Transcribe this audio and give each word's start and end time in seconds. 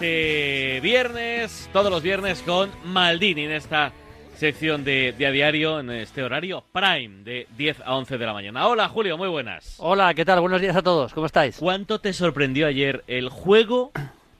Este 0.00 0.80
viernes, 0.80 1.68
todos 1.74 1.90
los 1.90 2.02
viernes 2.02 2.40
con 2.40 2.70
Maldini 2.86 3.44
en 3.44 3.50
esta 3.52 3.92
sección 4.34 4.82
de, 4.82 5.12
de, 5.12 5.26
a 5.26 5.30
diario 5.30 5.78
en 5.78 5.90
este 5.90 6.22
horario 6.22 6.64
prime 6.72 7.22
de 7.22 7.46
10 7.58 7.82
a 7.84 7.96
11 7.96 8.16
de 8.16 8.24
la 8.24 8.32
mañana. 8.32 8.66
Hola 8.66 8.88
Julio, 8.88 9.18
muy 9.18 9.28
buenas. 9.28 9.74
Hola, 9.76 10.14
¿qué 10.14 10.24
tal? 10.24 10.40
Buenos 10.40 10.62
días 10.62 10.74
a 10.74 10.80
todos, 10.80 11.12
¿cómo 11.12 11.26
estáis? 11.26 11.58
¿Cuánto 11.58 12.00
te 12.00 12.14
sorprendió 12.14 12.66
ayer 12.66 13.04
el 13.08 13.28
juego 13.28 13.92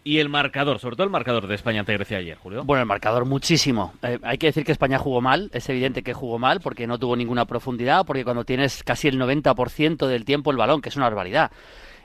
y 0.02 0.20
el 0.20 0.30
marcador, 0.30 0.78
sobre 0.78 0.96
todo 0.96 1.04
el 1.04 1.10
marcador 1.10 1.46
de 1.46 1.56
España 1.56 1.80
ante 1.80 1.92
Grecia 1.92 2.16
ayer, 2.16 2.38
Julio? 2.38 2.64
Bueno, 2.64 2.80
el 2.80 2.88
marcador 2.88 3.26
muchísimo. 3.26 3.92
Eh, 4.02 4.18
hay 4.22 4.38
que 4.38 4.46
decir 4.46 4.64
que 4.64 4.72
España 4.72 4.98
jugó 4.98 5.20
mal, 5.20 5.50
es 5.52 5.68
evidente 5.68 6.02
que 6.02 6.14
jugó 6.14 6.38
mal 6.38 6.60
porque 6.62 6.86
no 6.86 6.98
tuvo 6.98 7.16
ninguna 7.16 7.44
profundidad, 7.44 8.06
porque 8.06 8.24
cuando 8.24 8.46
tienes 8.46 8.82
casi 8.82 9.08
el 9.08 9.20
90% 9.20 10.06
del 10.06 10.24
tiempo 10.24 10.52
el 10.52 10.56
balón, 10.56 10.80
que 10.80 10.88
es 10.88 10.96
una 10.96 11.04
barbaridad, 11.04 11.50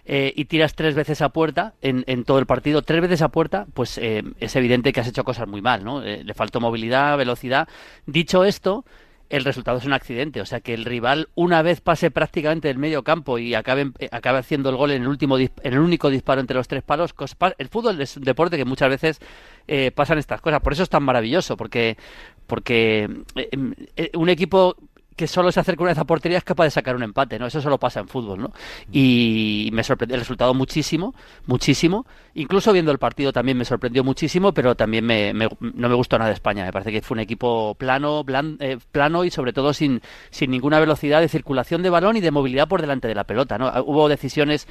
eh, 0.05 0.33
y 0.35 0.45
tiras 0.45 0.75
tres 0.75 0.95
veces 0.95 1.21
a 1.21 1.29
puerta 1.29 1.73
en, 1.81 2.03
en, 2.07 2.23
todo 2.23 2.39
el 2.39 2.45
partido, 2.45 2.81
tres 2.81 3.01
veces 3.01 3.21
a 3.21 3.29
puerta, 3.29 3.65
pues 3.73 3.97
eh, 3.97 4.23
es 4.39 4.55
evidente 4.55 4.93
que 4.93 4.99
has 4.99 5.07
hecho 5.07 5.23
cosas 5.23 5.47
muy 5.47 5.61
mal, 5.61 5.83
¿no? 5.83 6.03
Eh, 6.03 6.23
le 6.23 6.33
faltó 6.33 6.59
movilidad, 6.59 7.17
velocidad. 7.17 7.67
Dicho 8.05 8.43
esto, 8.43 8.85
el 9.29 9.43
resultado 9.43 9.77
es 9.79 9.85
un 9.85 9.93
accidente, 9.93 10.41
o 10.41 10.45
sea 10.45 10.59
que 10.59 10.73
el 10.73 10.85
rival 10.85 11.29
una 11.33 11.61
vez 11.61 11.81
pase 11.81 12.11
prácticamente 12.11 12.67
del 12.67 12.77
medio 12.77 13.03
campo 13.03 13.39
y 13.39 13.55
acabe, 13.55 13.91
acabe 14.11 14.39
haciendo 14.39 14.69
el 14.69 14.75
gol 14.75 14.91
en 14.91 15.01
el 15.01 15.07
último 15.07 15.37
en 15.39 15.49
el 15.63 15.79
único 15.79 16.09
disparo 16.09 16.41
entre 16.41 16.55
los 16.55 16.67
tres 16.67 16.83
palos, 16.83 17.15
el 17.57 17.67
fútbol 17.69 17.99
es 18.01 18.17
un 18.17 18.23
deporte 18.23 18.57
que 18.57 18.65
muchas 18.65 18.89
veces 18.89 19.19
eh, 19.67 19.91
pasan 19.91 20.19
estas 20.19 20.41
cosas, 20.41 20.61
por 20.61 20.73
eso 20.73 20.83
es 20.83 20.89
tan 20.89 21.03
maravilloso, 21.03 21.57
porque 21.57 21.97
porque 22.45 23.09
eh, 23.35 24.11
un 24.13 24.29
equipo 24.29 24.75
que 25.15 25.27
solo 25.27 25.51
se 25.51 25.59
acerca 25.59 25.83
una 25.83 25.91
vez 25.91 25.97
a 25.97 26.05
portería 26.05 26.37
es 26.37 26.43
capaz 26.43 26.65
de 26.65 26.71
sacar 26.71 26.95
un 26.95 27.03
empate, 27.03 27.39
¿no? 27.39 27.47
Eso 27.47 27.61
solo 27.61 27.77
pasa 27.77 28.01
en 28.01 28.07
fútbol, 28.07 28.39
¿no? 28.39 28.51
Y 28.91 29.69
me 29.71 29.83
sorprendió 29.83 30.15
el 30.15 30.21
resultado 30.21 30.53
muchísimo, 30.53 31.15
muchísimo. 31.45 32.05
Incluso 32.33 32.73
viendo 32.73 32.91
el 32.91 32.97
partido 32.97 33.31
también 33.31 33.57
me 33.57 33.65
sorprendió 33.65 34.03
muchísimo, 34.03 34.53
pero 34.53 34.75
también 34.75 35.05
me, 35.05 35.33
me, 35.33 35.47
no 35.59 35.89
me 35.89 35.95
gustó 35.95 36.17
nada 36.17 36.29
de 36.29 36.35
España. 36.35 36.65
Me 36.65 36.73
parece 36.73 36.91
que 36.91 37.01
fue 37.01 37.15
un 37.15 37.21
equipo 37.21 37.75
plano, 37.75 38.23
blan, 38.23 38.57
eh, 38.59 38.77
plano 38.91 39.23
y 39.23 39.31
sobre 39.31 39.53
todo 39.53 39.73
sin, 39.73 40.01
sin 40.31 40.51
ninguna 40.51 40.79
velocidad 40.79 41.21
de 41.21 41.29
circulación 41.29 41.81
de 41.81 41.89
balón 41.89 42.17
y 42.17 42.21
de 42.21 42.31
movilidad 42.31 42.67
por 42.67 42.81
delante 42.81 43.07
de 43.07 43.15
la 43.15 43.23
pelota, 43.23 43.57
¿no? 43.57 43.71
Hubo 43.85 44.09
decisiones 44.09 44.67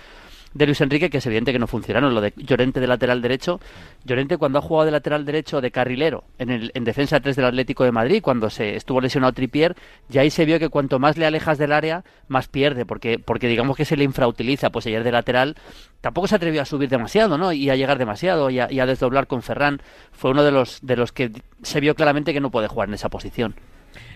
de 0.54 0.66
Luis 0.66 0.80
Enrique, 0.80 1.10
que 1.10 1.18
es 1.18 1.26
evidente 1.26 1.52
que 1.52 1.58
no 1.58 1.66
funcionaron. 1.66 2.14
Lo 2.14 2.20
de 2.20 2.32
Llorente 2.36 2.80
de 2.80 2.86
lateral 2.86 3.20
derecho. 3.20 3.60
Llorente 4.04 4.38
cuando 4.38 4.58
ha 4.58 4.62
jugado 4.62 4.86
de 4.86 4.92
lateral 4.92 5.24
derecho 5.24 5.60
de 5.60 5.70
carrilero 5.70 6.24
en, 6.38 6.50
el, 6.50 6.70
en 6.74 6.84
defensa 6.84 7.20
3 7.20 7.36
del 7.36 7.44
Atlético 7.44 7.84
de 7.84 7.92
Madrid, 7.92 8.22
cuando 8.22 8.50
se 8.50 8.76
estuvo 8.76 9.00
lesionado 9.00 9.32
Tripier, 9.32 9.74
ya 10.08 10.22
ahí 10.22 10.30
se 10.30 10.44
vio 10.44 10.58
que 10.58 10.68
cuanto 10.68 10.98
más 10.98 11.18
le 11.18 11.26
alejas 11.26 11.58
del 11.58 11.72
área, 11.72 12.04
más 12.28 12.48
pierde, 12.48 12.86
porque, 12.86 13.18
digamos 13.48 13.76
que 13.76 13.84
se 13.84 13.96
le 13.96 14.04
infrautiliza. 14.04 14.70
Pues 14.70 14.86
ayer 14.86 15.04
de 15.04 15.12
lateral 15.12 15.56
tampoco 16.00 16.28
se 16.28 16.36
atrevió 16.36 16.62
a 16.62 16.64
subir 16.64 16.88
demasiado, 16.88 17.36
¿no? 17.36 17.52
Y 17.52 17.70
a 17.70 17.76
llegar 17.76 17.98
demasiado 17.98 18.50
y 18.50 18.60
a, 18.60 18.70
y 18.70 18.80
a 18.80 18.86
desdoblar 18.86 19.26
con 19.26 19.42
Ferran. 19.42 19.82
Fue 20.12 20.30
uno 20.30 20.44
de 20.44 20.52
los, 20.52 20.78
de 20.82 20.96
los 20.96 21.12
que 21.12 21.32
se 21.62 21.80
vio 21.80 21.94
claramente 21.94 22.32
que 22.32 22.40
no 22.40 22.50
puede 22.50 22.68
jugar 22.68 22.88
en 22.88 22.94
esa 22.94 23.08
posición. 23.08 23.54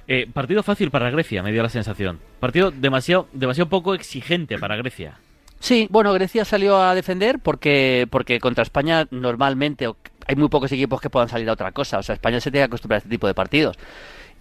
Eh, 0.07 0.27
partido 0.33 0.63
fácil 0.63 0.91
para 0.91 1.11
Grecia, 1.11 1.43
me 1.43 1.53
dio 1.53 1.63
la 1.63 1.69
sensación. 1.69 2.19
Partido 2.41 2.71
demasiado, 2.71 3.29
demasiado 3.33 3.69
poco 3.69 3.95
exigente 3.95 4.59
para 4.59 4.77
Grecia. 4.77 5.19
Sí, 5.61 5.89
bueno, 5.91 6.13
Grecia 6.13 6.45
salió 6.45 6.81
a 6.81 6.95
defender 6.95 7.41
porque, 7.41 8.07
porque 8.11 8.39
contra 8.39 8.63
España 8.63 9.07
normalmente 9.11 9.89
hay 10.27 10.37
muy 10.37 10.49
pocos 10.49 10.71
equipos 10.73 11.01
que 11.01 11.11
puedan 11.11 11.29
salir 11.29 11.49
a 11.49 11.55
otra 11.55 11.73
cosa. 11.73 11.99
O 11.99 12.03
sea, 12.03 12.15
España 12.15 12.41
se 12.41 12.51
tiene 12.51 12.63
que 12.65 12.69
acostumbrar 12.69 12.97
a 12.97 12.99
este 12.99 13.09
tipo 13.09 13.27
de 13.27 13.35
partidos. 13.35 13.77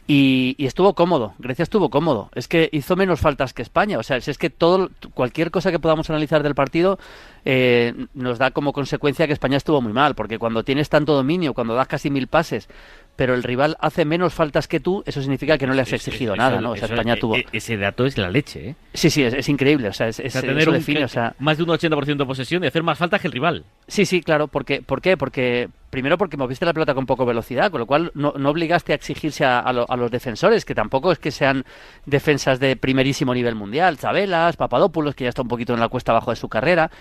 Y, 0.09 0.55
estuvo 0.59 0.93
cómodo, 0.93 1.33
Grecia 1.37 1.63
estuvo 1.63 1.89
cómodo. 1.89 2.29
Es 2.33 2.47
que 2.47 2.69
hizo 2.71 2.95
menos 2.95 3.19
faltas 3.19 3.53
que 3.53 3.61
España. 3.61 3.99
O 3.99 4.03
sea, 4.03 4.21
si 4.21 4.31
es 4.31 4.37
que 4.37 4.49
todo, 4.49 4.89
cualquier 5.13 5.51
cosa 5.51 5.69
que 5.69 5.79
podamos 5.79 6.09
analizar 6.09 6.43
del 6.43 6.55
partido 6.55 6.97
eh, 7.43 7.93
nos 8.13 8.37
da 8.37 8.51
como 8.51 8.71
consecuencia 8.71 9.27
que 9.27 9.33
España 9.33 9.57
estuvo 9.57 9.81
muy 9.81 9.91
mal, 9.91 10.15
porque 10.15 10.39
cuando 10.39 10.63
tienes 10.63 10.87
tanto 10.87 11.13
dominio, 11.13 11.53
cuando 11.53 11.75
das 11.75 11.87
casi 11.87 12.09
mil 12.09 12.27
pases, 12.27 12.69
pero 13.17 13.33
el 13.33 13.43
rival 13.43 13.75
hace 13.81 14.05
menos 14.05 14.33
faltas 14.33 14.67
que 14.67 14.79
tú, 14.79 15.03
eso 15.05 15.21
significa 15.21 15.57
que 15.57 15.65
no 15.65 15.73
le 15.73 15.81
has 15.81 15.91
exigido 15.91 16.35
eso, 16.35 16.41
nada, 16.41 16.53
eso, 16.53 16.61
¿no? 16.61 16.71
O 16.71 16.75
sea, 16.75 16.85
eso, 16.85 16.93
España 16.93 17.15
e, 17.15 17.17
tuvo... 17.17 17.35
Ese 17.51 17.75
dato 17.75 18.05
es 18.05 18.17
la 18.17 18.29
leche, 18.29 18.69
¿eh? 18.69 18.75
Sí, 18.93 19.09
sí, 19.09 19.23
es, 19.23 19.33
es 19.33 19.49
increíble, 19.49 19.89
o 19.89 19.93
sea, 19.93 20.07
es, 20.07 20.19
o 20.19 20.21
sea, 20.21 20.27
es 20.27 20.33
tener 20.33 20.59
eso 20.59 20.69
un, 20.69 20.77
define, 20.77 21.03
o 21.03 21.07
sea... 21.07 21.35
más 21.39 21.57
de 21.57 21.63
un 21.63 21.69
80% 21.69 22.15
de 22.15 22.25
posesión 22.25 22.63
y 22.63 22.67
hacer 22.67 22.83
más 22.83 22.97
faltas 22.97 23.19
que 23.19 23.27
el 23.27 23.33
rival. 23.33 23.65
Sí, 23.87 24.05
sí, 24.05 24.21
claro, 24.21 24.47
porque, 24.47 24.83
¿por 24.83 25.01
qué? 25.01 25.17
Porque 25.17 25.67
primero 25.89 26.17
porque 26.19 26.37
moviste 26.37 26.63
la 26.63 26.73
pelota 26.73 26.93
con 26.93 27.07
poco 27.07 27.25
velocidad, 27.25 27.71
con 27.71 27.79
lo 27.79 27.87
cual 27.87 28.11
no, 28.13 28.33
no 28.37 28.49
obligaste 28.51 28.91
a 28.91 28.95
exigirse 28.95 29.43
a, 29.45 29.59
a, 29.59 29.73
lo, 29.73 29.89
a, 29.89 29.97
los 29.97 30.11
defensores, 30.11 30.63
que 30.63 30.75
tampoco 30.75 31.11
es 31.11 31.17
que 31.17 31.31
sean 31.31 31.65
defensas 32.05 32.59
de 32.59 32.75
primerísimo 32.75 33.33
nivel 33.33 33.55
mundial, 33.55 33.97
Chabelas, 33.97 34.57
Papadopoulos, 34.57 35.15
que 35.15 35.23
ya 35.23 35.29
está 35.29 35.41
un 35.41 35.47
poquito 35.47 35.73
en 35.73 35.79
la 35.79 35.89
cuesta 35.89 36.11
abajo 36.11 36.29
de 36.29 36.35
su 36.35 36.49
carrera. 36.49 36.91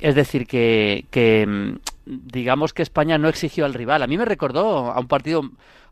Es 0.00 0.14
decir, 0.14 0.46
que, 0.46 1.06
que 1.10 1.76
digamos 2.08 2.72
que 2.72 2.82
España 2.82 3.18
no 3.18 3.28
exigió 3.28 3.64
al 3.64 3.74
rival. 3.74 4.02
A 4.02 4.06
mí 4.06 4.16
me 4.16 4.24
recordó 4.24 4.90
a 4.90 4.98
un 4.98 5.06
partido 5.06 5.42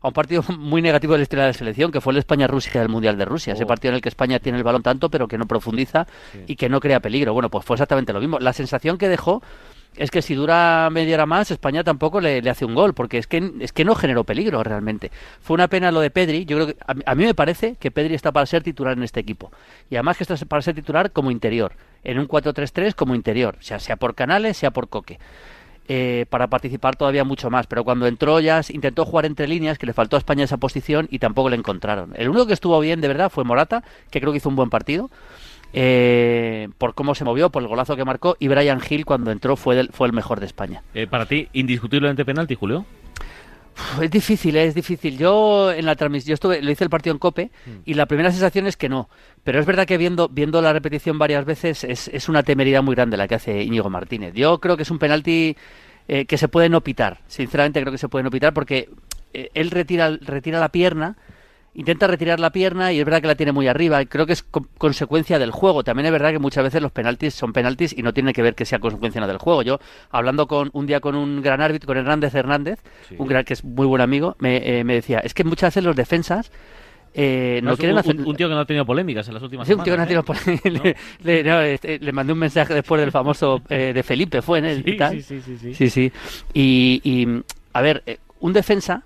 a 0.01 0.07
un 0.07 0.13
partido 0.13 0.43
muy 0.57 0.81
negativo 0.81 1.13
de 1.13 1.19
la 1.19 1.23
historia 1.23 1.45
de 1.45 1.49
la 1.49 1.53
selección, 1.53 1.91
que 1.91 2.01
fue 2.01 2.13
el 2.13 2.19
España-Rusia 2.19 2.81
del 2.81 2.89
Mundial 2.89 3.17
de 3.17 3.25
Rusia. 3.25 3.53
Oh. 3.53 3.55
Ese 3.55 3.65
partido 3.65 3.91
en 3.91 3.95
el 3.95 4.01
que 4.01 4.09
España 4.09 4.39
tiene 4.39 4.57
el 4.57 4.63
balón 4.63 4.83
tanto, 4.83 5.09
pero 5.09 5.27
que 5.27 5.37
no 5.37 5.45
profundiza 5.45 6.07
sí. 6.31 6.43
y 6.47 6.55
que 6.55 6.69
no 6.69 6.79
crea 6.79 6.99
peligro. 6.99 7.33
Bueno, 7.33 7.49
pues 7.49 7.65
fue 7.65 7.75
exactamente 7.75 8.13
lo 8.13 8.19
mismo. 8.19 8.39
La 8.39 8.53
sensación 8.53 8.97
que 8.97 9.09
dejó 9.09 9.41
es 9.95 10.11
que 10.11 10.21
si 10.21 10.35
dura 10.35 10.89
media 10.91 11.15
hora 11.15 11.25
más, 11.25 11.49
España 11.49 11.83
tampoco 11.83 12.21
le, 12.21 12.41
le, 12.41 12.49
hace 12.51 12.65
un 12.65 12.75
gol, 12.75 12.93
porque 12.93 13.17
es 13.17 13.25
que, 13.25 13.51
es 13.59 13.71
que 13.71 13.83
no 13.83 13.95
generó 13.95 14.23
peligro 14.23 14.63
realmente. 14.63 15.11
Fue 15.41 15.55
una 15.55 15.67
pena 15.67 15.91
lo 15.91 15.99
de 15.99 16.11
Pedri. 16.11 16.45
Yo 16.45 16.57
creo 16.57 16.67
que 16.67 16.77
a, 16.85 17.11
a 17.11 17.15
mí 17.15 17.25
me 17.25 17.33
parece 17.33 17.75
que 17.79 17.89
Pedri 17.89 18.13
está 18.13 18.31
para 18.31 18.45
ser 18.45 18.61
titular 18.61 18.95
en 18.95 19.03
este 19.03 19.19
equipo. 19.19 19.51
Y 19.89 19.95
además 19.95 20.17
que 20.17 20.23
está 20.23 20.35
para 20.45 20.61
ser 20.61 20.75
titular 20.75 21.11
como 21.11 21.31
interior. 21.31 21.73
En 22.03 22.19
un 22.19 22.27
4-3-3 22.27 22.93
como 22.93 23.15
interior. 23.15 23.57
O 23.59 23.63
sea, 23.63 23.79
sea 23.79 23.95
por 23.95 24.13
Canales, 24.13 24.57
sea 24.57 24.69
por 24.71 24.87
Coque. 24.87 25.19
Eh, 25.89 26.25
para 26.29 26.47
participar 26.47 26.97
todavía 26.97 27.23
mucho 27.23 27.49
más. 27.49 27.65
Pero 27.67 27.83
cuando 27.83 28.07
entró 28.07 28.39
ya 28.39 28.61
intentó 28.69 29.05
jugar 29.05 29.25
entre 29.25 29.47
líneas, 29.47 29.77
que 29.77 29.85
le 29.85 29.93
faltó 29.93 30.17
a 30.17 30.19
España 30.19 30.43
esa 30.43 30.57
posición 30.57 31.07
y 31.09 31.19
tampoco 31.19 31.49
le 31.49 31.55
encontraron. 31.55 32.13
El 32.15 32.29
único 32.29 32.45
que 32.45 32.53
estuvo 32.53 32.79
bien 32.79 32.99
de 32.99 33.07
verdad 33.07 33.29
fue 33.29 33.43
Morata, 33.43 33.83
que 34.11 34.19
creo 34.19 34.33
que 34.33 34.37
hizo 34.37 34.49
un 34.49 34.55
buen 34.55 34.69
partido. 34.69 35.09
Eh, 35.73 36.69
por 36.77 36.93
cómo 36.93 37.15
se 37.15 37.23
movió, 37.23 37.49
por 37.49 37.61
el 37.61 37.67
golazo 37.67 37.95
que 37.95 38.05
marcó, 38.05 38.35
y 38.39 38.47
Brian 38.47 38.81
Hill 38.87 39.05
cuando 39.05 39.31
entró 39.31 39.55
fue, 39.55 39.79
el 39.79 40.13
mejor 40.13 40.39
de 40.39 40.45
España. 40.45 40.83
Eh, 40.93 41.07
para 41.07 41.25
ti, 41.25 41.49
indiscutiblemente 41.53 42.25
penalti, 42.25 42.55
Julio. 42.55 42.85
Es 44.01 44.11
difícil, 44.11 44.55
es 44.55 44.73
difícil. 44.73 45.17
Yo 45.17 45.71
en 45.71 45.85
la 45.85 45.95
transmisión, 45.95 46.29
yo 46.29 46.33
estuve, 46.33 46.61
lo 46.61 46.71
hice 46.71 46.83
el 46.83 46.89
partido 46.89 47.13
en 47.13 47.19
Cope 47.19 47.51
mm. 47.65 47.71
y 47.85 47.93
la 47.93 48.05
primera 48.05 48.31
sensación 48.31 48.67
es 48.67 48.77
que 48.77 48.89
no. 48.89 49.09
Pero 49.43 49.59
es 49.59 49.65
verdad 49.65 49.85
que 49.85 49.97
viendo, 49.97 50.29
viendo 50.29 50.61
la 50.61 50.73
repetición 50.73 51.17
varias 51.19 51.45
veces 51.45 51.83
es, 51.83 52.07
es 52.07 52.29
una 52.29 52.43
temeridad 52.43 52.83
muy 52.83 52.95
grande 52.95 53.17
la 53.17 53.27
que 53.27 53.35
hace 53.35 53.63
Íñigo 53.63 53.89
Martínez. 53.89 54.33
Yo 54.33 54.59
creo 54.59 54.77
que 54.77 54.83
es 54.83 54.91
un 54.91 54.99
penalti 54.99 55.55
eh, 56.07 56.25
que 56.25 56.37
se 56.37 56.47
puede 56.47 56.69
no 56.69 56.81
pitar. 56.81 57.19
Sinceramente 57.27 57.81
creo 57.81 57.91
que 57.91 57.97
se 57.97 58.07
puede 58.07 58.23
no 58.23 58.31
pitar 58.31 58.53
porque 58.53 58.89
eh, 59.33 59.49
él 59.53 59.71
retira, 59.71 60.17
retira 60.21 60.59
la 60.59 60.69
pierna, 60.69 61.17
intenta 61.77 62.07
retirar 62.07 62.39
la 62.39 62.49
pierna 62.51 62.91
y 62.91 62.99
es 62.99 63.05
verdad 63.05 63.21
que 63.21 63.27
la 63.27 63.35
tiene 63.35 63.53
muy 63.53 63.67
arriba. 63.67 64.03
Creo 64.05 64.25
que 64.25 64.33
es 64.33 64.43
co 64.43 64.67
consecuencia 64.77 65.39
del 65.39 65.51
juego. 65.51 65.83
También 65.83 66.07
es 66.07 66.11
verdad 66.11 66.31
que 66.31 66.39
muchas 66.39 66.63
veces 66.63 66.81
los 66.81 66.91
penaltis 66.91 67.33
son 67.33 67.53
penaltis 67.53 67.97
y 67.97 68.01
no 68.01 68.13
tiene 68.13 68.33
que 68.33 68.41
ver 68.41 68.55
que 68.55 68.65
sea 68.65 68.79
consecuencia 68.79 69.25
del 69.25 69.37
juego. 69.37 69.61
Yo, 69.61 69.79
hablando 70.09 70.47
con 70.47 70.69
un 70.73 70.87
día 70.87 70.99
con 70.99 71.15
un 71.15 71.41
gran 71.41 71.61
árbitro, 71.61 71.87
con 71.87 71.97
Hernández 71.97 72.35
Hernández, 72.35 72.79
sí. 73.07 73.15
un 73.17 73.27
gran 73.27 73.45
que 73.45 73.53
es 73.53 73.63
muy 73.63 73.85
buen 73.85 74.01
amigo, 74.01 74.35
me, 74.39 74.79
eh, 74.79 74.83
me 74.83 74.95
decía, 74.95 75.19
es 75.19 75.33
que 75.33 75.43
muchas 75.43 75.69
veces 75.69 75.83
los 75.83 75.95
defensas 75.95 76.51
eh, 77.13 77.61
no, 77.63 77.71
no 77.71 77.77
quieren 77.77 77.95
un, 77.95 77.99
hacer... 77.99 78.15
un, 78.15 78.35
tío 78.35 78.47
que 78.47 78.53
no 78.53 78.59
ha 78.59 78.65
tenido 78.65 78.85
polémicas 78.85 79.27
en 79.27 79.33
las 79.33 79.43
últimas 79.43 79.67
sí, 79.67 79.73
semanas. 79.73 79.81
un 79.81 79.85
tío 79.85 79.93
que 79.93 79.97
no 79.97 80.03
ha 80.03 80.07
tenido 80.07 80.21
¿eh? 80.21 80.61
polémicas. 80.63 80.95
¿No? 80.95 81.25
le, 81.25 81.43
no, 81.43 81.61
este, 81.61 81.99
le, 81.99 82.11
mandé 82.11 82.33
un 82.33 82.39
mensaje 82.39 82.73
después 82.73 83.01
del 83.01 83.11
famoso 83.11 83.61
eh, 83.69 83.91
de 83.93 84.03
Felipe, 84.03 84.41
fue 84.41 84.59
en 84.59 84.65
él 84.65 84.83
sí, 84.83 84.91
y 84.91 84.97
tal. 84.97 85.11
Sí, 85.13 85.21
sí, 85.21 85.41
sí. 85.41 85.57
sí. 85.57 85.73
sí, 85.73 85.89
sí. 85.89 86.11
Y, 86.53 87.01
y, 87.03 87.43
a 87.73 87.81
ver, 87.81 88.03
eh, 88.05 88.17
un 88.39 88.53
defensa 88.53 89.03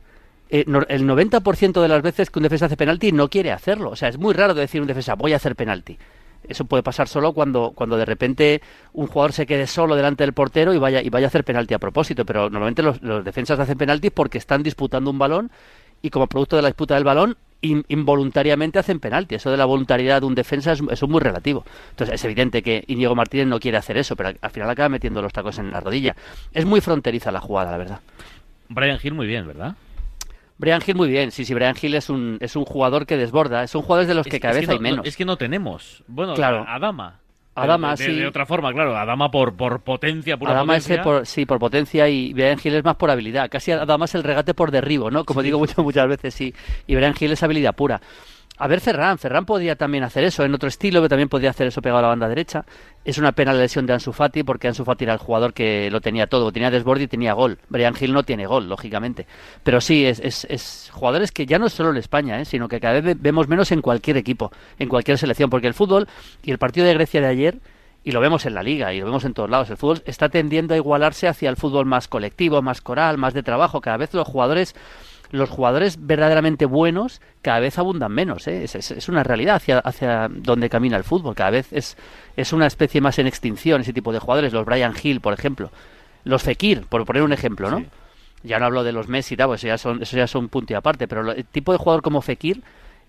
eh, 0.54 0.66
el 0.90 1.08
90% 1.08 1.82
de 1.82 1.88
las 1.88 2.02
veces 2.02 2.30
que 2.30 2.40
un 2.40 2.44
defensa 2.44 2.66
hace 2.66 2.76
penalti 2.76 3.14
no 3.14 3.30
quiere 3.30 3.54
hacerlo. 3.54 3.90
O 3.92 3.96
sea, 3.96 4.10
es 4.10 4.18
muy 4.18 4.34
raro 4.34 4.54
decir 4.54 4.82
un 4.82 4.88
defensa, 4.88 5.16
voy 5.16 5.32
a 5.32 5.38
hacer 5.38 5.56
penalti. 5.56 5.98
Eso 6.46 6.66
puede 6.66 6.84
pasar 6.84 7.08
solo 7.08 7.32
cuando, 7.32 7.72
cuando 7.74 7.96
de 7.96 8.04
repente 8.04 8.62
un 8.92 9.08
jugador 9.08 9.32
se 9.32 9.46
quede 9.46 9.66
solo 9.66 9.96
delante 9.96 10.24
del 10.24 10.34
portero 10.34 10.74
y 10.74 10.78
vaya, 10.78 11.02
y 11.02 11.10
vaya 11.10 11.28
a 11.28 11.30
hacer 11.30 11.46
penalti 11.46 11.74
a 11.74 11.80
propósito. 11.80 12.26
Pero 12.26 12.50
normalmente 12.50 12.84
los, 12.84 13.00
defensas 13.24 13.60
hacen 13.60 13.78
penalti 13.78 14.10
porque 14.10 14.40
están 14.40 14.62
disputando 14.62 15.10
un 15.10 15.18
balón 15.18 15.52
y 16.02 16.10
como 16.10 16.28
producto 16.28 16.58
de 16.58 16.64
la 16.64 16.68
disputa 16.68 16.96
del 16.96 17.06
balón 17.06 17.38
in, 17.62 17.86
involuntariamente 17.88 18.78
hacen 18.78 19.00
penalti. 19.00 19.36
Eso 19.36 19.52
de 19.52 19.58
la 19.58 19.66
voluntariedad 19.66 20.20
de 20.20 20.28
un 20.28 20.36
defensa 20.36 20.74
es, 20.74 21.04
muy 21.04 21.22
relativo. 21.22 21.64
Entonces 21.92 22.16
es 22.16 22.26
evidente 22.26 22.62
que 22.62 22.84
Íñigo 22.88 23.16
Martínez 23.16 23.48
no 23.48 23.62
quiere 23.62 23.78
hacer 23.78 23.96
eso, 23.96 24.18
pero 24.18 24.34
al 24.42 24.52
final 24.52 24.70
acaba 24.70 24.90
metiendo 24.90 25.22
los 25.22 25.32
tacos 25.32 25.60
en 25.60 25.72
la 25.72 25.80
rodilla. 25.80 26.14
Es 26.54 26.66
muy 26.66 26.82
fronteriza 26.82 27.32
la 27.32 27.40
jugada, 27.40 27.72
la 27.72 27.78
verdad. 27.78 28.00
Brian 28.68 29.00
Hill 29.02 29.14
muy 29.14 29.28
bien, 29.28 29.48
¿verdad? 29.48 29.76
Brian 30.62 30.80
Hill 30.86 30.94
muy 30.94 31.10
bien, 31.10 31.32
sí, 31.32 31.44
sí, 31.44 31.56
Brian 31.56 31.76
Hill 31.82 31.96
es 31.96 32.08
un, 32.12 32.38
es 32.40 32.56
un 32.56 32.66
jugador 32.66 33.08
que 33.08 33.18
desborda, 33.18 33.64
es 33.64 33.74
un 33.74 33.82
jugador 33.82 34.06
de 34.06 34.14
los 34.14 34.28
que 34.28 34.36
es, 34.36 34.42
cada 34.44 34.60
es 34.60 34.70
que 34.70 34.78
menos. 34.78 35.08
Es 35.08 35.18
que 35.18 35.26
no 35.26 35.36
tenemos. 35.36 36.04
Bueno, 36.08 36.36
claro. 36.36 36.64
Adama. 36.68 37.20
Adama, 37.56 37.96
de, 37.96 38.06
sí. 38.06 38.14
De, 38.14 38.28
otra 38.28 38.46
forma, 38.46 38.72
claro. 38.72 38.96
Adama 38.96 39.32
por, 39.32 39.56
por 39.56 39.82
potencia, 39.82 40.38
pura 40.38 40.52
Adama 40.52 40.74
potencia. 40.74 40.96
Es 40.98 41.02
por, 41.02 41.26
sí, 41.26 41.48
por 41.48 41.58
potencia 41.58 42.08
y 42.08 42.32
Brian 42.34 42.60
Hill 42.64 42.76
es 42.76 42.84
más 42.84 42.96
por 42.96 43.10
habilidad. 43.10 43.50
Casi 43.50 43.72
Adama 43.72 44.06
es 44.06 44.14
el 44.14 44.24
regate 44.24 44.54
por 44.54 44.70
derribo, 44.70 45.10
¿no? 45.10 45.26
Como 45.26 45.42
sí. 45.42 45.46
digo 45.46 45.58
muchas, 45.58 45.80
muchas 45.80 46.08
veces, 46.08 46.32
sí. 46.36 46.54
Y 46.86 46.94
Brian 46.94 47.16
Hill 47.20 47.32
es 47.32 47.42
habilidad 47.42 47.76
pura. 47.76 48.00
A 48.64 48.68
ver, 48.68 48.80
Ferran, 48.80 49.18
Ferran 49.18 49.44
podría 49.44 49.76
también 49.76 50.04
hacer 50.04 50.24
eso 50.24 50.44
en 50.44 50.54
otro 50.54 50.70
estilo, 50.70 51.02
que 51.02 51.10
también 51.10 51.30
podría 51.30 51.50
hacer 51.50 51.66
eso 51.66 51.82
pegado 51.82 51.98
a 51.98 52.02
la 52.04 52.08
banda 52.10 52.30
derecha. 52.30 52.64
Es 53.04 53.18
una 53.18 53.32
pena 53.32 53.54
la 53.54 53.62
lesión 53.62 53.88
de 53.88 53.94
Ansu 53.94 54.14
Fati, 54.14 54.44
porque 54.44 54.68
Ansu 54.68 54.86
Fati 54.86 55.04
era 55.04 55.14
el 55.14 55.20
jugador 55.20 55.52
que 55.52 55.90
lo 55.90 56.00
tenía 56.00 56.28
todo, 56.28 56.52
tenía 56.52 56.70
desborde 56.70 57.06
y 57.06 57.08
tenía 57.08 57.34
gol. 57.34 57.58
Brian 57.70 57.96
Hill 58.00 58.14
no 58.14 58.22
tiene 58.22 58.46
gol, 58.46 58.70
lógicamente. 58.70 59.26
Pero 59.64 59.82
sí, 59.82 60.06
es, 60.06 60.20
es, 60.20 60.46
es 60.46 60.92
jugadores 60.94 61.32
que 61.32 61.48
ya 61.48 61.58
no 61.58 61.66
es 61.66 61.74
solo 61.74 61.90
en 61.90 61.98
España, 61.98 62.40
¿eh? 62.40 62.46
sino 62.46 62.68
que 62.68 62.80
cada 62.80 63.02
vez 63.02 63.20
vemos 63.20 63.48
menos 63.48 63.72
en 63.72 63.82
cualquier 63.82 64.18
equipo, 64.18 64.52
en 64.78 64.90
cualquier 64.90 65.18
selección, 65.18 65.50
porque 65.50 65.66
el 65.66 65.74
fútbol 65.74 66.08
y 66.44 66.52
el 66.52 66.60
partido 66.60 66.86
de 66.86 66.94
Grecia 66.94 67.20
de 67.20 67.28
ayer 67.30 67.58
y 68.04 68.12
lo 68.12 68.20
vemos 68.20 68.46
en 68.46 68.54
la 68.54 68.62
liga 68.62 68.94
y 68.94 69.00
lo 69.00 69.06
vemos 69.06 69.26
en 69.26 69.34
todos 69.34 69.50
lados. 69.50 69.72
El 69.72 69.78
fútbol 69.78 70.04
está 70.06 70.30
tendiendo 70.30 70.76
a 70.76 70.78
igualarse 70.78 71.28
hacia 71.28 71.50
el 71.50 71.56
fútbol 71.56 71.88
más 71.88 72.08
colectivo, 72.08 72.62
más 72.62 72.82
coral, 72.82 73.18
más 73.18 73.34
de 73.34 73.42
trabajo. 73.42 73.82
Cada 73.82 73.98
vez 73.98 74.14
los 74.14 74.28
jugadores 74.28 74.76
los 75.32 75.50
jugadores 75.50 76.06
verdaderamente 76.06 76.66
buenos 76.66 77.22
cada 77.42 77.60
vez 77.60 77.80
abundan 77.80 78.12
menos. 78.12 78.48
¿eh? 78.48 78.64
Es, 78.64 79.10
una 79.10 79.24
realidad 79.24 79.56
hacia, 79.56 79.80
hacia 79.80 80.30
donde 80.30 80.70
camina 80.70 80.98
el 80.98 81.04
fútbol. 81.04 81.36
Cada 81.36 81.52
vez 81.52 81.72
es, 81.72 81.98
es 82.36 82.54
una 82.54 82.68
especie 82.68 83.02
más 83.02 83.18
en 83.20 83.28
extinción 83.28 83.82
ese 83.82 83.94
tipo 83.94 84.12
de 84.12 84.20
jugadores. 84.20 84.54
Los 84.54 84.66
Brian 84.66 84.94
Hill, 85.02 85.22
por 85.22 85.34
ejemplo. 85.34 85.72
Los 86.24 86.44
Fekir, 86.44 86.86
por 86.86 87.06
poner 87.06 87.24
un 87.24 87.34
ejemplo, 87.34 87.72
¿no? 87.72 87.84
Ya 88.44 88.60
no 88.60 88.66
hablo 88.66 88.84
de 88.84 88.92
los 88.92 89.08
Messi, 89.08 89.38
tal, 89.38 89.48
pues 89.48 89.62
eso 89.62 89.68
ya 89.68 89.78
son, 89.78 90.02
eso 90.02 90.18
ya 90.18 90.28
son 90.28 90.50
punto 90.50 90.74
y 90.74 90.76
aparte. 90.76 91.08
Pero 91.08 91.32
el 91.32 91.46
tipo 91.46 91.72
de 91.72 91.78
jugador 91.78 92.02
como 92.02 92.22
Fekir 92.22 92.62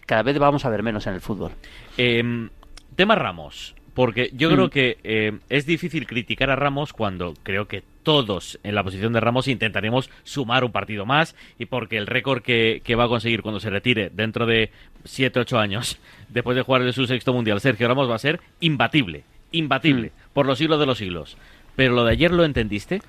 cada 0.06 0.22
vez 0.22 0.38
vamos 0.38 0.64
a 0.64 0.70
ver 0.70 0.82
menos 0.82 1.06
en 1.06 1.14
el 1.14 1.20
fútbol. 1.20 1.52
Eh, 1.96 2.48
tema 2.94 3.14
Ramos. 3.14 3.74
Porque 3.94 4.30
yo 4.34 4.50
creo 4.50 4.66
mm. 4.66 4.70
que 4.70 4.98
eh, 5.04 5.38
es 5.50 5.66
difícil 5.66 6.06
criticar 6.06 6.50
a 6.50 6.56
Ramos 6.56 6.92
cuando 6.92 7.34
creo 7.42 7.68
que 7.68 7.82
todos 8.02 8.58
en 8.62 8.74
la 8.74 8.82
posición 8.82 9.12
de 9.12 9.20
Ramos 9.20 9.48
intentaremos 9.48 10.10
sumar 10.24 10.64
un 10.64 10.72
partido 10.72 11.04
más 11.04 11.36
y 11.58 11.66
porque 11.66 11.98
el 11.98 12.06
récord 12.06 12.42
que, 12.42 12.80
va 12.96 13.04
a 13.04 13.08
conseguir 13.08 13.42
cuando 13.42 13.60
se 13.60 13.70
retire 13.70 14.10
dentro 14.10 14.46
de 14.46 14.70
7-8 15.04 15.58
años, 15.58 15.98
después 16.28 16.56
de 16.56 16.62
jugar 16.62 16.82
en 16.82 16.92
su 16.92 17.06
sexto 17.06 17.32
mundial, 17.32 17.60
Sergio 17.60 17.86
Ramos 17.86 18.08
va 18.08 18.14
a 18.14 18.18
ser 18.18 18.40
imbatible, 18.60 19.24
imbatible, 19.50 20.08
mm. 20.08 20.32
por 20.32 20.46
los 20.46 20.58
siglos 20.58 20.80
de 20.80 20.86
los 20.86 20.98
siglos. 20.98 21.36
Pero 21.76 21.94
lo 21.94 22.04
de 22.04 22.12
ayer 22.12 22.30
lo 22.30 22.44
entendiste. 22.44 23.02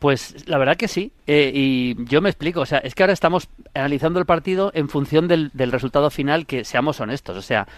Pues 0.00 0.48
la 0.48 0.58
verdad 0.58 0.76
que 0.76 0.88
sí. 0.88 1.12
Eh, 1.26 1.50
y 1.54 2.04
yo 2.06 2.20
me 2.20 2.28
explico. 2.28 2.60
O 2.60 2.66
sea, 2.66 2.78
es 2.78 2.94
que 2.94 3.04
ahora 3.04 3.12
estamos 3.12 3.48
analizando 3.72 4.18
el 4.18 4.26
partido 4.26 4.72
en 4.74 4.88
función 4.88 5.28
del, 5.28 5.50
del 5.54 5.72
resultado 5.72 6.10
final, 6.10 6.44
que 6.44 6.64
seamos 6.64 7.00
honestos. 7.00 7.36
O 7.36 7.42
sea, 7.42 7.68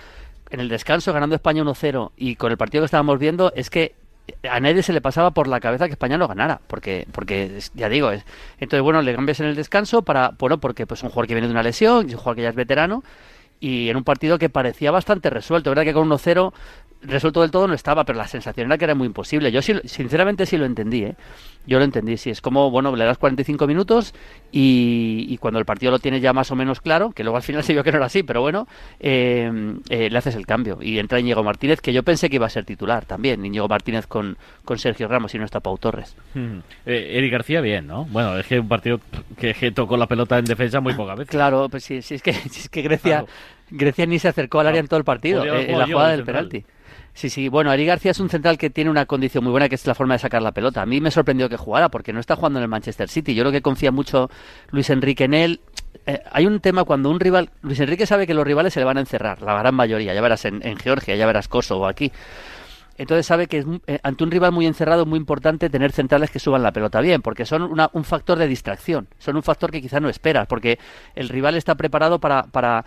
en 0.50 0.60
el 0.60 0.68
descanso 0.68 1.12
ganando 1.12 1.34
España 1.34 1.62
1-0 1.62 2.12
y 2.16 2.36
con 2.36 2.50
el 2.50 2.58
partido 2.58 2.82
que 2.82 2.86
estábamos 2.86 3.18
viendo 3.18 3.52
es 3.54 3.70
que 3.70 3.94
a 4.48 4.60
nadie 4.60 4.82
se 4.82 4.92
le 4.92 5.00
pasaba 5.00 5.30
por 5.30 5.46
la 5.46 5.60
cabeza 5.60 5.86
que 5.86 5.92
España 5.92 6.18
no 6.18 6.26
ganara, 6.26 6.60
porque 6.66 7.06
porque 7.12 7.60
ya 7.74 7.88
digo, 7.88 8.10
es, 8.10 8.24
entonces 8.58 8.82
bueno, 8.82 9.02
le 9.02 9.14
cambias 9.14 9.40
en 9.40 9.46
el 9.46 9.56
descanso 9.56 10.02
para 10.02 10.30
bueno, 10.38 10.58
porque 10.58 10.86
pues 10.86 11.02
un 11.02 11.10
jugador 11.10 11.28
que 11.28 11.34
viene 11.34 11.46
de 11.46 11.52
una 11.52 11.62
lesión, 11.62 12.06
un 12.06 12.12
jugador 12.12 12.36
que 12.36 12.42
ya 12.42 12.48
es 12.48 12.54
veterano 12.54 13.04
y 13.60 13.88
en 13.88 13.96
un 13.96 14.04
partido 14.04 14.38
que 14.38 14.48
parecía 14.48 14.90
bastante 14.90 15.30
resuelto, 15.30 15.70
verdad 15.70 15.84
que 15.84 15.94
con 15.94 16.08
1-0 16.08 16.52
resuelto 17.02 17.42
del 17.42 17.50
todo 17.50 17.68
no 17.68 17.74
estaba, 17.74 18.04
pero 18.04 18.18
la 18.18 18.28
sensación 18.28 18.66
era 18.66 18.78
que 18.78 18.84
era 18.84 18.94
muy 18.94 19.06
imposible. 19.06 19.52
Yo 19.52 19.62
sí, 19.62 19.74
sinceramente 19.84 20.46
sí 20.46 20.56
lo 20.56 20.64
entendí, 20.64 21.04
¿eh? 21.04 21.16
Yo 21.66 21.78
lo 21.78 21.84
entendí, 21.84 22.16
sí. 22.16 22.30
Es 22.30 22.40
como, 22.40 22.70
bueno, 22.70 22.94
le 22.94 23.04
das 23.04 23.18
45 23.18 23.66
minutos 23.66 24.14
y, 24.52 25.26
y, 25.28 25.36
cuando 25.38 25.58
el 25.58 25.64
partido 25.64 25.90
lo 25.90 25.98
tienes 25.98 26.22
ya 26.22 26.32
más 26.32 26.50
o 26.52 26.56
menos 26.56 26.80
claro, 26.80 27.10
que 27.10 27.24
luego 27.24 27.36
al 27.36 27.42
final 27.42 27.62
se 27.64 27.72
vio 27.72 27.82
que 27.82 27.90
no 27.90 27.98
era 27.98 28.06
así, 28.06 28.22
pero 28.22 28.40
bueno, 28.40 28.68
eh, 29.00 29.74
eh, 29.88 30.08
le 30.08 30.18
haces 30.18 30.36
el 30.36 30.46
cambio. 30.46 30.78
Y 30.80 30.98
entra 30.98 31.18
Íñigo 31.18 31.42
Martínez, 31.42 31.80
que 31.80 31.92
yo 31.92 32.02
pensé 32.02 32.30
que 32.30 32.36
iba 32.36 32.46
a 32.46 32.50
ser 32.50 32.64
titular 32.64 33.04
también. 33.04 33.44
Íñigo 33.44 33.68
Martínez 33.68 34.06
con, 34.06 34.36
con 34.64 34.78
Sergio 34.78 35.08
Ramos 35.08 35.34
y 35.34 35.38
no 35.38 35.44
está 35.44 35.60
Pau 35.60 35.76
Torres. 35.78 36.16
Eh, 36.34 37.12
Eric 37.18 37.32
García, 37.32 37.60
bien, 37.60 37.86
¿no? 37.86 38.04
Bueno, 38.04 38.38
es 38.38 38.46
que 38.46 38.60
un 38.60 38.68
partido 38.68 39.00
que, 39.36 39.54
tocó 39.72 39.96
la 39.96 40.06
pelota 40.06 40.38
en 40.38 40.44
defensa 40.44 40.80
muy 40.80 40.94
poca 40.94 41.16
vez. 41.16 41.28
Claro, 41.28 41.68
pues 41.68 41.84
sí, 41.84 42.00
sí 42.00 42.14
es, 42.14 42.22
que, 42.22 42.30
es 42.30 42.68
que 42.68 42.82
Grecia, 42.82 43.24
Grecia 43.70 44.06
ni 44.06 44.18
se 44.18 44.28
acercó 44.28 44.60
al 44.60 44.68
área 44.68 44.80
en 44.80 44.88
todo 44.88 44.98
el 44.98 45.04
partido, 45.04 45.44
en 45.44 45.78
la 45.78 45.86
jugada 45.86 46.10
del 46.10 46.24
penalti. 46.24 46.64
Sí, 47.16 47.30
sí. 47.30 47.48
Bueno, 47.48 47.70
Ari 47.70 47.86
García 47.86 48.10
es 48.10 48.20
un 48.20 48.28
central 48.28 48.58
que 48.58 48.68
tiene 48.68 48.90
una 48.90 49.06
condición 49.06 49.42
muy 49.42 49.50
buena, 49.50 49.70
que 49.70 49.74
es 49.74 49.86
la 49.86 49.94
forma 49.94 50.14
de 50.14 50.18
sacar 50.18 50.42
la 50.42 50.52
pelota. 50.52 50.82
A 50.82 50.86
mí 50.86 51.00
me 51.00 51.10
sorprendió 51.10 51.48
que 51.48 51.56
jugara, 51.56 51.88
porque 51.88 52.12
no 52.12 52.20
está 52.20 52.36
jugando 52.36 52.58
en 52.58 52.64
el 52.64 52.68
Manchester 52.68 53.08
City. 53.08 53.34
Yo 53.34 53.42
creo 53.42 53.52
que 53.52 53.62
confía 53.62 53.90
mucho 53.90 54.30
Luis 54.70 54.90
Enrique 54.90 55.24
en 55.24 55.32
él. 55.32 55.60
Eh, 56.04 56.20
hay 56.30 56.44
un 56.44 56.60
tema 56.60 56.84
cuando 56.84 57.08
un 57.08 57.18
rival... 57.18 57.48
Luis 57.62 57.80
Enrique 57.80 58.04
sabe 58.04 58.26
que 58.26 58.34
los 58.34 58.46
rivales 58.46 58.74
se 58.74 58.80
le 58.80 58.84
van 58.84 58.98
a 58.98 59.00
encerrar, 59.00 59.40
la 59.40 59.58
gran 59.58 59.74
mayoría. 59.74 60.12
Ya 60.12 60.20
verás 60.20 60.44
en, 60.44 60.60
Georgia, 60.76 61.16
ya 61.16 61.24
verás 61.24 61.48
Kosovo 61.48 61.86
aquí. 61.86 62.12
Entonces 62.98 63.26
sabe 63.26 63.46
que 63.46 63.64
eh, 63.86 63.98
ante 64.02 64.24
un 64.24 64.30
rival 64.30 64.52
muy 64.52 64.66
encerrado 64.66 65.02
es 65.02 65.08
muy 65.08 65.18
importante 65.18 65.70
tener 65.70 65.92
centrales 65.92 66.30
que 66.30 66.38
suban 66.38 66.62
la 66.62 66.72
pelota 66.72 67.00
bien, 67.00 67.22
porque 67.22 67.44
son 67.44 67.78
un 67.92 68.04
factor 68.04 68.38
de 68.38 68.48
distracción, 68.48 69.08
son 69.18 69.36
un 69.36 69.42
factor 69.42 69.70
que 69.70 69.82
quizás 69.82 70.00
no 70.00 70.08
esperas, 70.08 70.46
porque 70.46 70.78
el 71.14 71.28
rival 71.28 71.56
está 71.56 71.74
preparado 71.74 72.18
para, 72.18 72.44
para 72.44 72.84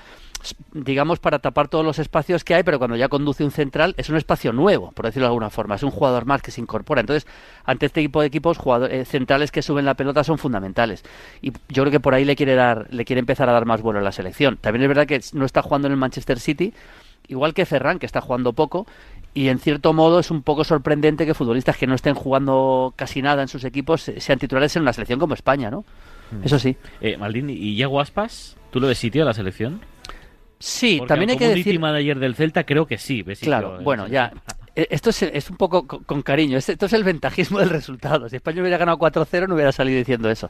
digamos, 0.72 1.20
para 1.20 1.40
tapar 1.40 1.68
todos 1.68 1.84
los 1.84 2.00
espacios 2.00 2.44
que 2.44 2.56
hay, 2.56 2.64
pero 2.64 2.78
cuando 2.80 2.96
ya 2.96 3.10
conduce 3.10 3.44
un 3.44 3.52
central 3.52 3.94
es 3.98 4.10
un 4.10 4.16
espacio 4.16 4.54
nuevo, 4.54 4.92
por 4.92 5.06
decirlo 5.06 5.26
de 5.26 5.30
alguna 5.30 5.50
forma. 5.50 5.76
Es 5.76 5.84
un 5.84 5.92
jugador 5.92 6.26
más 6.26 6.42
que 6.42 6.52
se 6.52 6.62
incorpora. 6.62 7.02
Entonces, 7.02 7.28
ante 7.66 7.86
este 7.86 8.02
tipo 8.02 8.22
de 8.22 8.28
equipos, 8.28 8.58
jugadores, 8.58 8.96
eh, 8.96 9.06
centrales 9.06 9.52
que 9.52 9.62
suben 9.62 9.86
la 9.86 9.96
pelota 9.96 10.24
son 10.24 10.38
fundamentales. 10.38 11.04
Y 11.42 11.52
yo 11.70 11.84
creo 11.84 11.92
que 11.92 12.00
por 12.00 12.14
ahí 12.14 12.26
le 12.26 12.36
quiere 12.36 12.56
dar, 12.56 12.88
le 12.92 13.06
quiere 13.06 13.20
empezar 13.20 13.50
a 13.50 13.54
dar 13.54 13.66
más 13.66 13.82
vuelo 13.82 14.00
a 14.00 14.04
la 14.04 14.12
selección. 14.12 14.58
También 14.58 14.84
es 14.84 14.88
verdad 14.88 15.08
que 15.08 15.22
no 15.34 15.46
está 15.46 15.62
jugando 15.62 15.88
en 15.88 15.94
el 15.94 15.98
Manchester 15.98 16.40
City, 16.40 16.74
igual 17.28 17.54
que 17.54 17.66
Ferran, 17.66 18.00
que 18.00 18.06
está 18.06 18.22
jugando 18.22 18.54
poco. 18.54 18.88
Y 19.34 19.50
en 19.50 19.60
cierto 19.60 19.94
modo 19.94 20.20
es 20.20 20.32
un 20.32 20.42
poco 20.42 20.64
sorprendente 20.64 21.26
que 21.26 21.34
futbolistas 21.34 21.78
que 21.78 21.88
no 21.88 21.96
estén 21.96 22.16
jugando 22.16 22.94
casi 22.96 23.22
nada 23.22 23.42
en 23.42 23.48
sus 23.48 23.64
equipos 23.64 24.12
sean 24.18 24.40
titulares 24.40 24.76
en 24.76 24.82
una 24.82 24.94
selección 24.94 25.20
como 25.20 25.34
España, 25.34 25.70
¿no? 25.70 25.86
Mm. 26.32 26.46
Eso 26.46 26.60
sí. 26.60 26.76
Eh, 27.02 27.18
Maldini, 27.18 27.54
¿y 27.54 27.76
Yago 27.76 28.02
Aspas? 28.02 28.58
¿Tú 28.72 28.80
lo 28.80 28.88
ves 28.88 28.98
sitio 28.98 29.24
a 29.24 29.26
la 29.26 29.34
selección? 29.34 29.82
Sí, 30.60 31.02
también 31.08 31.30
hay 31.32 31.38
que 31.38 31.48
decir... 31.48 31.84
ayer 31.84 32.20
del 32.20 32.36
Celta 32.36 32.66
creo 32.66 32.86
que 32.86 32.98
sí. 32.98 33.24
claro, 33.42 33.80
bueno, 33.82 34.08
ya... 34.08 34.32
Eh, 34.76 34.88
esto 34.92 35.10
es, 35.10 35.50
un 35.50 35.58
poco 35.58 35.88
con, 35.88 36.22
cariño, 36.22 36.58
esto 36.58 36.86
es 36.86 36.94
el 36.94 37.04
ventajismo 37.04 37.60
del 37.60 37.70
resultado. 37.70 38.30
Si 38.30 38.36
España 38.36 38.62
hubiera 38.62 38.78
ganado 38.78 38.98
4-0 38.98 39.48
no 39.48 39.56
hubiera 39.56 39.72
salido 39.72 39.98
diciendo 39.98 40.30
eso. 40.30 40.50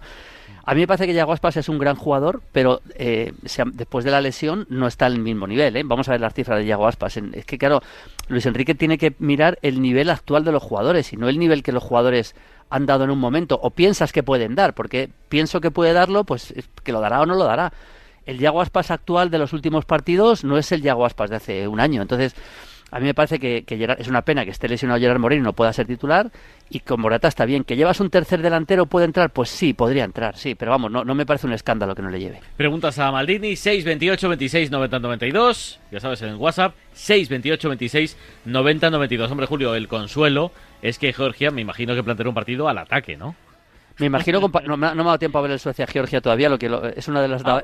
A 0.66 0.76
mí 0.76 0.82
me 0.82 0.88
parece 0.88 1.08
que 1.08 1.14
Yago 1.14 1.34
Aspas 1.34 1.58
es 1.58 1.70
un 1.70 1.80
gran 1.80 1.96
jugador, 1.96 2.42
pero 2.52 2.82
eh, 2.96 3.34
después 3.74 4.06
de 4.06 4.12
la 4.12 4.22
lesión 4.22 4.68
no 4.70 4.88
está 4.88 5.08
al 5.08 5.18
mismo 5.18 5.48
nivel. 5.48 5.76
¿eh? 5.78 5.84
Vamos 5.84 6.10
a 6.10 6.12
ver 6.12 6.22
las 6.22 6.34
cifras 6.34 6.60
de 6.60 6.66
Yago 6.66 6.88
Aspas. 6.88 7.18
Es 7.18 7.46
que, 7.46 7.58
claro, 7.58 7.82
Luis 8.30 8.46
Enrique 8.46 8.76
tiene 8.76 8.98
que 8.98 9.16
mirar 9.20 9.60
el 9.62 9.82
nivel 9.82 10.10
actual 10.10 10.46
de 10.46 10.52
los 10.52 10.64
jugadores 10.64 11.12
y 11.12 11.18
no 11.18 11.28
el 11.28 11.38
nivel 11.38 11.64
que 11.64 11.72
los 11.72 11.84
jugadores 11.84 12.36
han 12.70 12.86
dado 12.86 13.04
en 13.04 13.10
un 13.10 13.20
momento 13.20 13.60
o 13.62 13.72
piensas 13.72 14.14
que 14.14 14.24
pueden 14.24 14.56
dar, 14.56 14.74
porque 14.74 15.10
pienso 15.28 15.60
que 15.60 15.72
puede 15.72 15.92
darlo, 15.94 16.24
pues 16.24 16.54
que 16.84 16.92
lo 16.92 17.02
dará 17.02 17.22
o 17.22 17.26
no 17.26 17.36
lo 17.36 17.44
dará 17.44 17.74
el 18.30 18.38
Yago 18.38 18.62
Aspas 18.62 18.92
actual 18.92 19.32
de 19.32 19.40
los 19.40 19.54
últimos 19.54 19.86
partidos 19.86 20.44
no 20.44 20.60
es 20.60 20.72
el 20.72 20.84
Yago 20.84 21.06
Aspas 21.06 21.32
de 21.32 21.38
hace 21.38 21.68
un 21.68 21.80
año. 21.80 22.04
Entonces, 22.04 22.36
a 22.92 23.00
mí 23.00 23.06
me 23.06 23.14
parece 23.14 23.40
que, 23.40 23.64
es 24.00 24.08
una 24.08 24.24
pena 24.24 24.46
que 24.46 24.52
esté 24.52 24.68
lesionado 24.68 25.00
Gerard 25.00 25.20
Moreno 25.20 25.42
y 25.42 25.46
no 25.46 25.54
pueda 25.54 25.72
ser 25.74 25.88
titular. 25.88 26.32
Y 26.70 26.80
con 26.82 27.02
Morata 27.02 27.28
está 27.28 27.46
bien. 27.46 27.64
¿Que 27.64 27.76
llevas 27.76 28.00
un 28.00 28.10
tercer 28.10 28.42
delantero 28.42 28.86
puede 28.86 29.06
entrar? 29.06 29.32
Pues 29.32 29.50
sí, 29.50 29.74
podría 29.74 30.04
entrar, 30.04 30.38
sí. 30.38 30.56
Pero 30.56 30.72
vamos, 30.72 30.92
no, 30.92 31.04
no 31.04 31.16
me 31.16 31.26
parece 31.26 31.48
un 31.48 31.54
escándalo 31.54 31.96
que 31.96 32.02
no 32.02 32.10
le 32.10 32.20
lleve. 32.20 32.42
Preguntas 32.58 32.98
a 33.00 33.12
Maldini, 33.12 33.56
628 33.56 34.30
26 34.30 34.72
90 34.72 35.00
92. 35.00 35.80
Ya 35.92 36.00
sabes, 36.00 36.22
en 36.22 36.36
WhatsApp, 36.36 36.76
628 36.94 37.70
26 37.70 38.18
90 38.46 38.90
92. 38.90 39.32
Hombre, 39.32 39.46
Julio, 39.48 39.76
el 39.76 39.88
consuelo 39.88 40.52
es 40.82 41.00
que 41.00 41.14
Georgia, 41.14 41.52
me 41.52 41.62
imagino 41.62 41.96
que 41.96 42.04
planteará 42.04 42.30
un 42.30 42.36
partido 42.36 42.70
al 42.70 42.78
ataque, 42.78 43.18
¿no? 43.18 43.36
Me 44.00 44.06
imagino, 44.06 44.40
no, 44.40 44.78
me 44.78 44.88
ha 44.88 44.94
dado 44.94 45.20
tiempo 45.20 45.38
a 45.40 45.42
ver 45.42 45.52
el 45.52 45.60
Suecia-Georgia 45.60 46.22
todavía, 46.22 46.50
lo 46.50 46.58
que 46.58 46.72
es 46.96 47.08
una 47.08 47.22
de 47.22 47.28
las... 47.28 47.44
Ah, 47.46 47.62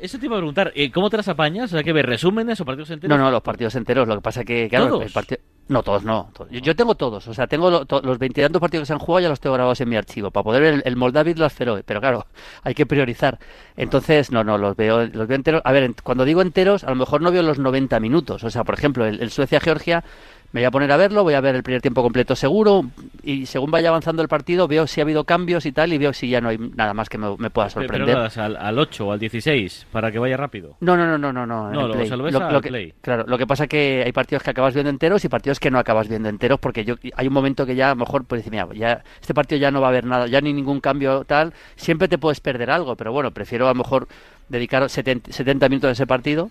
eso 0.00 0.18
te 0.18 0.26
iba 0.26 0.36
a 0.36 0.38
preguntar, 0.38 0.72
eh, 0.74 0.90
¿cómo 0.90 1.08
te 1.10 1.16
las 1.16 1.28
apañas? 1.28 1.72
O 1.72 1.76
sea, 1.76 1.82
que 1.82 1.92
ves 1.92 2.04
resúmenes 2.04 2.60
o 2.60 2.64
partidos 2.64 2.90
enteros. 2.90 3.16
No, 3.16 3.24
no, 3.24 3.30
los 3.30 3.42
partidos 3.42 3.74
enteros, 3.74 4.06
lo 4.06 4.16
que 4.16 4.20
pasa 4.20 4.44
que... 4.44 4.68
Claro, 4.68 4.88
¿Todos? 4.88 5.06
El 5.06 5.12
partido... 5.12 5.40
No, 5.68 5.82
todos 5.82 6.02
no. 6.02 6.30
Yo, 6.50 6.74
tengo 6.74 6.94
todos, 6.94 7.28
o 7.28 7.34
sea, 7.34 7.46
tengo 7.46 7.70
los 7.70 8.18
veintitantos 8.18 8.58
partidos 8.58 8.84
que 8.84 8.86
se 8.86 8.92
han 8.94 8.98
jugado, 8.98 9.20
ya 9.20 9.28
los 9.28 9.38
tengo 9.38 9.52
grabados 9.52 9.78
en 9.82 9.88
mi 9.90 9.96
archivo, 9.96 10.30
para 10.30 10.44
poder 10.44 10.62
ver 10.62 10.74
el, 10.74 10.82
el 10.86 10.96
Moldavit 10.96 11.36
las 11.36 11.52
Feroe, 11.52 11.82
pero 11.84 12.00
claro, 12.00 12.26
hay 12.62 12.74
que 12.74 12.86
priorizar. 12.86 13.38
Entonces, 13.76 14.32
no, 14.32 14.42
no, 14.44 14.56
los 14.56 14.76
veo, 14.76 15.06
los 15.06 15.28
veo 15.28 15.36
enteros. 15.36 15.60
A 15.64 15.72
ver, 15.72 15.94
cuando 16.02 16.24
digo 16.24 16.40
enteros, 16.40 16.84
a 16.84 16.90
lo 16.90 16.96
mejor 16.96 17.20
no 17.20 17.30
veo 17.30 17.42
los 17.42 17.58
90 17.58 18.00
minutos, 18.00 18.44
o 18.44 18.50
sea, 18.50 18.64
por 18.64 18.76
ejemplo, 18.76 19.04
el 19.04 19.30
Suecia-Georgia 19.30 20.04
me 20.52 20.60
voy 20.60 20.66
a 20.66 20.70
poner 20.70 20.90
a 20.92 20.96
verlo, 20.96 21.24
voy 21.24 21.34
a 21.34 21.40
ver 21.40 21.54
el 21.54 21.62
primer 21.62 21.82
tiempo 21.82 22.02
completo 22.02 22.34
seguro 22.34 22.86
y 23.22 23.44
según 23.44 23.70
vaya 23.70 23.90
avanzando 23.90 24.22
el 24.22 24.28
partido 24.28 24.66
veo 24.66 24.86
si 24.86 25.00
ha 25.00 25.04
habido 25.04 25.24
cambios 25.24 25.66
y 25.66 25.72
tal 25.72 25.92
y 25.92 25.98
veo 25.98 26.14
si 26.14 26.30
ya 26.30 26.40
no 26.40 26.48
hay 26.48 26.56
nada 26.58 26.94
más 26.94 27.10
que 27.10 27.18
me, 27.18 27.50
pueda 27.50 27.68
sorprender. 27.68 28.16
Pero, 28.16 28.42
al, 28.42 28.56
al, 28.56 28.78
8 28.78 29.06
o 29.06 29.12
al 29.12 29.18
16 29.18 29.88
para 29.92 30.10
que 30.10 30.18
vaya 30.18 30.38
rápido? 30.38 30.76
No, 30.80 30.96
no, 30.96 31.06
no, 31.06 31.18
no, 31.18 31.32
no. 31.32 31.46
no, 31.46 31.70
no 31.70 31.88
lo, 31.88 32.60
que, 32.62 32.94
Claro, 33.02 33.24
lo 33.26 33.36
que 33.36 33.46
pasa 33.46 33.64
es 33.64 33.68
que 33.68 34.02
hay 34.06 34.12
partidos 34.12 34.42
que 34.42 34.50
acabas 34.50 34.72
viendo 34.72 34.88
enteros 34.88 35.22
y 35.24 35.28
partidos 35.28 35.60
que 35.60 35.70
no 35.70 35.78
acabas 35.78 36.08
viendo 36.08 36.30
enteros 36.30 36.58
porque 36.58 36.84
yo 36.84 36.94
hay 37.14 37.26
un 37.26 37.34
momento 37.34 37.66
que 37.66 37.74
ya 37.74 37.88
a 37.88 37.94
lo 37.94 37.96
mejor 37.96 38.24
pues 38.24 38.40
decir, 38.40 38.50
mira, 38.50 38.66
ya 38.74 39.02
este 39.20 39.34
partido 39.34 39.60
ya 39.60 39.70
no 39.70 39.82
va 39.82 39.88
a 39.88 39.90
haber 39.90 40.04
nada, 40.04 40.28
ya 40.28 40.40
ni 40.40 40.54
ningún 40.54 40.80
cambio 40.80 41.24
tal, 41.24 41.52
siempre 41.76 42.08
te 42.08 42.16
puedes 42.16 42.40
perder 42.40 42.70
algo, 42.70 42.96
pero 42.96 43.12
bueno, 43.12 43.32
prefiero 43.32 43.66
a 43.66 43.70
lo 43.70 43.74
mejor 43.74 44.08
dedicar 44.48 44.88
70, 44.88 45.30
70 45.30 45.68
minutos 45.68 45.90
a 45.90 45.92
ese 45.92 46.06
partido 46.06 46.50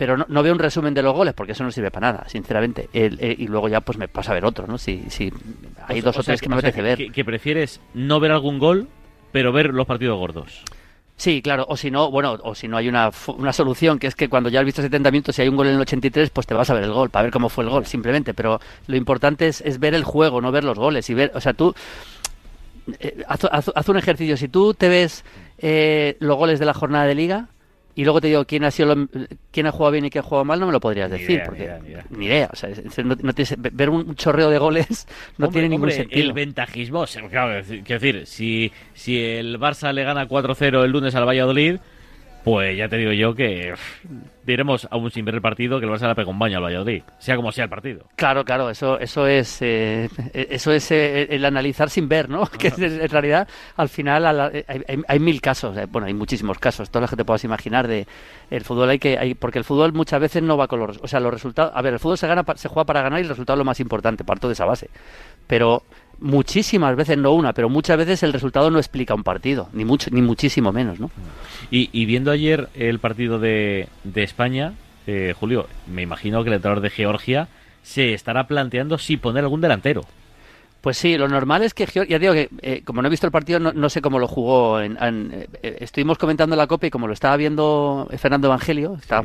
pero 0.00 0.16
no, 0.16 0.42
veo 0.42 0.54
un 0.54 0.58
resumen 0.58 0.94
de 0.94 1.02
los 1.02 1.14
goles 1.14 1.34
porque 1.34 1.52
eso 1.52 1.62
no 1.62 1.70
sirve 1.70 1.90
para 1.90 2.10
nada, 2.10 2.24
sinceramente. 2.26 2.88
Eh, 2.94 3.36
y 3.36 3.46
luego 3.48 3.68
ya 3.68 3.82
pues 3.82 3.98
me 3.98 4.08
pasa 4.08 4.30
a 4.30 4.34
ver 4.34 4.46
otro, 4.46 4.66
¿no? 4.66 4.78
Si, 4.78 5.04
si 5.10 5.30
hay 5.86 6.00
dos 6.00 6.16
o, 6.16 6.22
tres 6.22 6.40
que, 6.40 6.48
me 6.48 6.54
apetece 6.54 6.80
ver. 6.80 7.12
Que, 7.12 7.22
prefieres 7.22 7.82
no 7.92 8.18
ver 8.18 8.32
algún 8.32 8.58
gol, 8.58 8.88
pero 9.30 9.52
ver 9.52 9.74
los 9.74 9.86
partidos 9.86 10.18
gordos. 10.18 10.64
Sí, 11.18 11.42
claro, 11.42 11.66
o 11.68 11.76
si 11.76 11.90
no, 11.90 12.10
bueno, 12.10 12.38
o 12.42 12.54
si 12.54 12.66
no 12.66 12.78
hay 12.78 12.88
una, 12.88 13.10
una 13.26 13.52
solución, 13.52 13.98
que 13.98 14.06
es 14.06 14.14
que 14.14 14.30
cuando 14.30 14.48
ya 14.48 14.60
has 14.60 14.64
visto 14.64 14.80
70 14.80 15.10
minutos 15.10 15.38
y 15.38 15.42
hay 15.42 15.48
un 15.48 15.56
gol 15.56 15.66
en 15.66 15.74
el 15.74 15.80
83, 15.82 16.30
pues 16.30 16.46
te 16.46 16.54
vas 16.54 16.70
a 16.70 16.72
ver 16.72 16.84
el 16.84 16.92
gol, 16.92 17.10
para 17.10 17.24
ver 17.24 17.30
cómo 17.30 17.50
fue 17.50 17.64
el 17.64 17.68
gol, 17.68 17.84
simplemente. 17.84 18.32
Pero 18.32 18.58
lo 18.86 18.96
importante 18.96 19.48
es, 19.48 19.60
es 19.60 19.78
ver 19.80 19.92
el 19.92 20.04
juego, 20.04 20.40
no 20.40 20.50
ver 20.50 20.64
los 20.64 20.78
goles. 20.78 21.10
y 21.10 21.12
ver, 21.12 21.30
O 21.34 21.42
sea, 21.42 21.52
tú, 21.52 21.74
eh, 23.00 23.22
haz, 23.28 23.44
haz, 23.44 23.88
un 23.90 23.98
ejercicio, 23.98 24.38
si 24.38 24.48
tú 24.48 24.72
te 24.72 24.88
ves 24.88 25.26
eh, 25.58 26.16
los 26.20 26.38
goles 26.38 26.58
de 26.58 26.64
la 26.64 26.72
jornada 26.72 27.04
de 27.04 27.14
liga, 27.14 27.48
y 27.94 28.04
luego 28.04 28.20
te 28.20 28.28
digo 28.28 28.44
quién 28.44 28.64
ha 28.64 28.70
sido 28.70 28.94
quién 29.50 29.66
ha 29.66 29.72
jugado 29.72 29.92
bien 29.92 30.04
y 30.04 30.10
quién 30.10 30.24
ha 30.24 30.26
jugado 30.26 30.44
mal, 30.44 30.60
no 30.60 30.66
me 30.66 30.72
lo 30.72 30.80
podrías 30.80 31.10
decir, 31.10 31.42
porque 31.44 31.70
ni 32.10 32.26
idea, 32.26 32.48
O 32.52 32.56
sea, 32.56 32.70
no, 33.04 33.16
ver 33.72 33.90
un 33.90 34.14
chorreo 34.14 34.50
de 34.50 34.58
goles 34.58 35.06
no 35.38 35.48
tiene 35.48 35.68
ningún 35.68 35.90
sentido. 35.90 36.20
El 36.20 36.32
ventajismo, 36.32 37.04
claro, 37.30 37.62
quiero 37.66 38.00
decir, 38.00 38.26
si, 38.26 38.72
si 38.94 39.20
el 39.20 39.58
Barça 39.58 39.92
le 39.92 40.04
gana 40.04 40.28
4-0 40.28 40.84
el 40.84 40.90
lunes 40.90 41.14
al 41.14 41.26
Valladolid, 41.26 41.78
pues 42.44 42.76
ya 42.76 42.88
te 42.88 42.96
digo 42.96 43.12
yo 43.12 43.34
que 43.34 43.74
diremos 44.44 44.88
aún 44.90 45.10
sin 45.10 45.24
ver 45.24 45.34
el 45.34 45.42
partido 45.42 45.78
que 45.78 45.86
el 45.86 45.92
Barça 45.92 46.08
le 46.08 46.14
pega 46.14 46.30
un 46.30 46.38
baño 46.38 46.56
al 46.56 46.64
Valladolid, 46.64 47.02
sea 47.18 47.36
como 47.36 47.52
sea 47.52 47.64
el 47.64 47.70
partido. 47.70 48.06
Claro, 48.16 48.44
claro, 48.44 48.70
eso 48.70 48.98
eso 48.98 49.26
es 49.26 49.60
eh, 49.60 50.08
eso 50.32 50.72
es 50.72 50.90
eh, 50.90 51.28
el 51.30 51.44
analizar 51.44 51.90
sin 51.90 52.08
ver, 52.08 52.28
¿no? 52.28 52.46
Que 52.58 52.68
en 52.68 53.08
realidad 53.08 53.48
al 53.76 53.88
final 53.88 54.26
hay, 55.06 55.18
mil 55.18 55.40
casos, 55.40 55.76
eh, 55.76 55.86
bueno, 55.86 56.06
hay 56.06 56.14
muchísimos 56.14 56.58
casos, 56.58 56.90
todos 56.90 57.02
los 57.02 57.10
que 57.10 57.16
te 57.16 57.24
puedas 57.24 57.44
imaginar 57.44 57.86
de 57.86 58.06
el 58.50 58.64
fútbol 58.64 58.90
hay 58.90 58.98
que 58.98 59.18
hay, 59.18 59.34
porque 59.34 59.58
el 59.58 59.64
fútbol 59.64 59.92
muchas 59.92 60.20
veces 60.20 60.42
no 60.42 60.56
va 60.56 60.66
con 60.66 60.80
los, 60.80 60.98
o 61.02 61.06
sea, 61.06 61.20
los 61.20 61.32
resultados, 61.32 61.72
a 61.74 61.82
ver, 61.82 61.94
el 61.94 61.98
fútbol 61.98 62.18
se 62.18 62.26
gana 62.26 62.44
se 62.56 62.68
juega 62.68 62.84
para 62.84 63.02
ganar 63.02 63.20
y 63.20 63.22
el 63.22 63.28
resultado 63.28 63.56
es 63.56 63.58
lo 63.58 63.64
más 63.64 63.80
importante, 63.80 64.24
parto 64.24 64.48
de 64.48 64.54
esa 64.54 64.64
base. 64.64 64.88
Pero 65.50 65.82
muchísimas 66.20 66.94
veces, 66.94 67.18
no 67.18 67.32
una, 67.32 67.52
pero 67.52 67.68
muchas 67.68 67.98
veces 67.98 68.22
el 68.22 68.32
resultado 68.32 68.70
no 68.70 68.78
explica 68.78 69.14
un 69.14 69.24
partido, 69.24 69.68
ni 69.72 69.84
mucho, 69.84 70.08
ni 70.12 70.22
muchísimo 70.22 70.70
menos, 70.70 71.00
¿no? 71.00 71.10
Y, 71.72 72.04
viendo 72.06 72.30
ayer 72.30 72.68
el 72.74 73.00
partido 73.00 73.40
de, 73.40 73.88
de 74.04 74.22
España, 74.22 74.74
eh, 75.08 75.34
Julio, 75.38 75.66
me 75.92 76.02
imagino 76.02 76.44
que 76.44 76.50
el 76.50 76.54
entrenador 76.54 76.82
de 76.82 76.90
Georgia 76.90 77.48
se 77.82 78.14
estará 78.14 78.46
planteando 78.46 78.96
si 78.96 79.16
poner 79.16 79.42
algún 79.42 79.60
delantero. 79.60 80.02
Pues 80.80 80.96
sí, 80.96 81.18
lo 81.18 81.28
normal 81.28 81.62
es 81.62 81.74
que, 81.74 81.86
ya 82.08 82.18
digo 82.18 82.32
que 82.32 82.48
eh, 82.62 82.82
como 82.84 83.02
no 83.02 83.08
he 83.08 83.10
visto 83.10 83.26
el 83.26 83.32
partido, 83.32 83.58
no, 83.58 83.90
sé 83.90 84.00
cómo 84.00 84.18
lo 84.18 84.26
jugó. 84.26 84.80
En, 84.80 84.96
eh, 85.62 85.76
estuvimos 85.80 86.16
comentando 86.16 86.56
la 86.56 86.66
Copa 86.66 86.86
y 86.86 86.90
como 86.90 87.06
lo 87.06 87.12
estaba 87.12 87.36
viendo 87.36 88.08
Fernando 88.16 88.46
Evangelio, 88.46 88.96
estaba, 89.00 89.22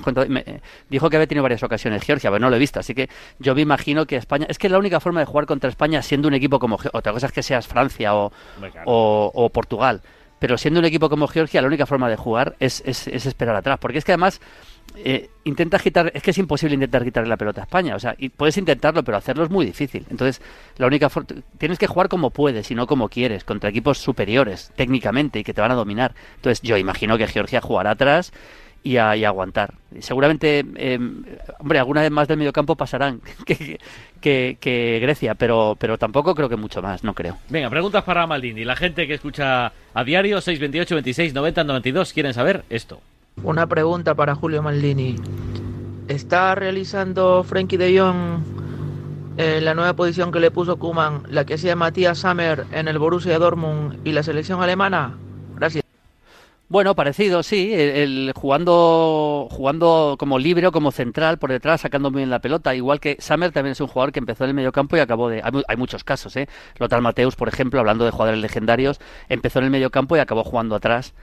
dijo 0.90 1.10
que 1.10 1.16
había 1.16 1.28
tenido 1.28 1.44
varias 1.44 1.64
ocasiones 1.64 2.04
Georgia, 2.04 2.30
pero 2.30 2.40
no 2.40 2.50
lo 2.50 2.58
he 2.58 2.60
visto. 2.60 2.82
Así 2.82 2.94
que 2.94 3.10
yo 3.40 3.56
me 3.56 3.62
imagino 3.62 4.06
que 4.06 4.18
España. 4.18 4.46
Es 4.50 4.58
que 4.58 4.68
la 4.68 4.78
única 4.78 5.00
forma 5.00 5.22
de 5.22 5.26
jugar 5.26 5.46
contra 5.46 5.70
España 5.70 6.02
siendo 6.02 6.28
un 6.28 6.34
equipo 6.34 6.60
como. 6.60 6.78
Otra 6.92 7.14
cosa 7.14 7.28
es 7.28 7.32
que 7.32 7.44
seas 7.44 7.68
Francia 7.68 8.16
o, 8.16 8.32
o 8.86 9.50
Portugal. 9.50 10.02
Pero 10.40 10.58
siendo 10.58 10.80
un 10.80 10.86
equipo 10.86 11.10
como 11.10 11.28
Georgia, 11.28 11.62
la 11.62 11.68
única 11.68 11.86
forma 11.86 12.10
de 12.10 12.18
jugar 12.18 12.56
es, 12.60 12.84
es, 12.86 13.08
esperar 13.08 13.56
atrás. 13.56 13.80
Porque 13.80 13.98
es 13.98 14.06
que 14.06 14.12
además 14.12 14.42
eh, 14.98 15.30
quitar, 15.84 16.12
es 16.14 16.24
que 16.24 16.32
es 16.32 16.38
imposible 16.38 16.76
intentar 16.76 17.04
quitarle 17.04 17.30
la 17.30 17.38
pelota 17.38 17.62
a 17.62 17.64
España. 17.66 17.96
O 17.96 18.00
sea, 18.00 18.16
y 18.18 18.30
puedes 18.30 18.58
intentarlo, 18.58 19.04
pero 19.04 19.18
hacerlo 19.18 19.44
es 19.44 19.50
muy 19.50 19.66
difícil. 19.66 20.06
Entonces, 20.10 20.42
la 20.78 20.88
única 20.88 21.10
tienes 21.58 21.78
que 21.78 21.88
jugar 21.88 22.10
como 22.10 22.30
puedes 22.30 22.70
y 22.72 22.76
no 22.76 22.88
como 22.88 23.10
quieres, 23.10 23.44
contra 23.44 23.70
equipos 23.70 23.98
superiores 23.98 24.72
técnicamente 24.76 25.40
y 25.40 25.44
que 25.44 25.54
te 25.54 25.62
van 25.62 25.72
a 25.72 25.76
dominar. 25.76 26.16
Entonces, 26.36 26.62
yo 26.62 26.78
imagino 26.78 27.18
que 27.18 27.28
Georgia 27.28 27.62
jugará 27.62 27.92
atrás 27.92 28.32
y 28.86 28.98
a, 28.98 29.12
aguantar. 29.12 29.74
Seguramente, 30.00 30.60
em, 30.60 31.24
hombre, 31.60 31.80
alguna 31.80 32.02
vez 32.02 32.12
más 32.12 32.28
del 32.28 32.38
mediocampo 32.38 32.76
pasarán 32.76 33.20
que, 33.46 33.80
que, 34.22 35.00
Grecia, 35.02 35.34
pero, 35.34 35.76
pero 35.80 35.98
tampoco 35.98 36.36
creo 36.36 36.48
que 36.50 36.56
mucho 36.56 36.84
más, 36.84 37.04
no 37.04 37.16
creo. 37.16 37.38
Venga, 37.50 37.70
preguntas 37.72 38.04
para 38.04 38.28
Maldini. 38.28 38.64
La 38.64 38.76
gente 38.76 39.08
que 39.08 39.16
escucha 39.16 39.72
a 39.94 40.04
diario, 40.04 40.40
628, 40.40 40.96
26, 40.96 41.34
90, 41.34 41.64
92, 41.64 42.14
quieren 42.14 42.34
saber 42.36 42.64
esto. 42.70 43.02
Una 43.44 43.68
pregunta 43.68 44.16
para 44.16 44.34
Julio 44.34 44.64
Maldini. 44.64 45.16
¿Está 46.08 46.56
realizando 46.56 47.44
Frankie 47.44 47.78
de 47.78 48.00
Jong 48.00 48.40
eh, 49.38 49.60
la 49.62 49.74
nueva 49.76 49.94
posición 49.94 50.32
que 50.32 50.40
le 50.40 50.52
puso 50.52 50.78
Kuman, 50.78 51.24
la 51.30 51.46
que 51.46 51.56
hacía 51.56 51.76
Matías 51.76 52.20
Sammer 52.20 52.66
en 52.72 52.88
el 52.88 52.98
Borussia 52.98 53.38
Dortmund 53.38 54.00
y 54.04 54.14
la 54.14 54.24
selección 54.24 54.64
alemana? 54.64 55.16
Bueno, 56.68 56.96
parecido, 56.96 57.44
sí. 57.44 57.72
El, 57.74 58.34
jugando, 58.36 59.48
jugando 59.52 60.16
como 60.18 60.40
libre 60.40 60.66
o 60.68 60.72
como 60.72 60.92
central 60.92 61.38
por 61.38 61.52
detrás, 61.52 61.82
sacando 61.82 62.10
bien 62.10 62.30
la 62.30 62.40
pelota. 62.40 62.74
Igual 62.74 63.00
que 63.00 63.18
Summer 63.20 63.52
también 63.52 63.74
es 63.74 63.82
un 63.82 63.88
jugador 63.88 64.12
que 64.12 64.20
empezó 64.20 64.46
en 64.46 64.50
el 64.50 64.56
mediocampo 64.56 64.98
y 64.98 65.00
acabó 65.00 65.30
de. 65.30 65.44
Hay, 65.44 65.78
muchos 65.78 66.04
casos, 66.04 66.36
¿eh? 66.38 66.48
Lothar 66.80 67.02
Mateus, 67.02 67.36
por 67.36 67.50
ejemplo, 67.50 67.80
hablando 67.80 68.04
de 68.04 68.12
jugadores 68.12 68.42
legendarios, 68.42 69.00
empezó 69.30 69.60
en 69.60 69.66
el 69.66 69.72
mediocampo 69.72 70.18
y 70.18 70.20
acabó 70.20 70.44
jugando 70.44 70.76
atrás. 70.76 71.14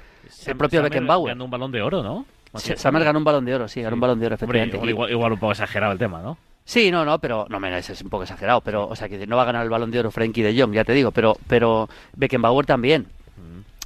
el 0.47 0.57
propio 0.57 0.83
Beckenbauer. 0.83 1.33
Ganó 1.33 1.45
un 1.45 1.51
balón 1.51 1.73
de 1.73 1.83
oro, 1.83 2.03
¿no? 2.03 2.25
Summer 2.55 3.03
ganó 3.03 3.19
un 3.19 3.25
balón 3.25 3.45
de 3.45 3.55
oro, 3.55 3.67
sí, 3.67 3.83
ganó 3.83 3.95
un 3.95 4.01
balón 4.01 4.21
de 4.21 4.27
oro, 4.27 4.35
efectivamente. 4.37 4.77
igual, 5.11 5.33
un 5.33 5.39
poco 5.39 5.53
exagerado 5.53 5.93
el 5.93 5.99
tema, 5.99 6.23
¿no? 6.23 6.37
Sí, 6.65 6.93
no, 6.93 7.05
no, 7.05 7.19
pero 7.19 7.47
no 7.49 7.59
me 7.59 7.77
es 7.77 8.03
un 8.03 8.11
poco 8.11 8.23
exagerado, 8.23 8.61
pero 8.61 8.87
o 8.87 8.95
sea 8.95 9.09
que 9.09 9.27
no 9.27 9.37
va 9.37 9.43
a 9.43 9.47
ganar 9.47 9.65
el 9.65 9.71
balón 9.71 9.91
de 9.91 9.99
oro 9.99 10.13
Frankie 10.13 10.43
de 10.43 10.61
Jong, 10.61 10.73
ya 10.73 10.85
te 10.85 10.93
digo, 10.93 11.11
pero 11.11 11.37
pero 11.49 11.89
Beckenbauer 12.15 12.67
también. 12.67 13.09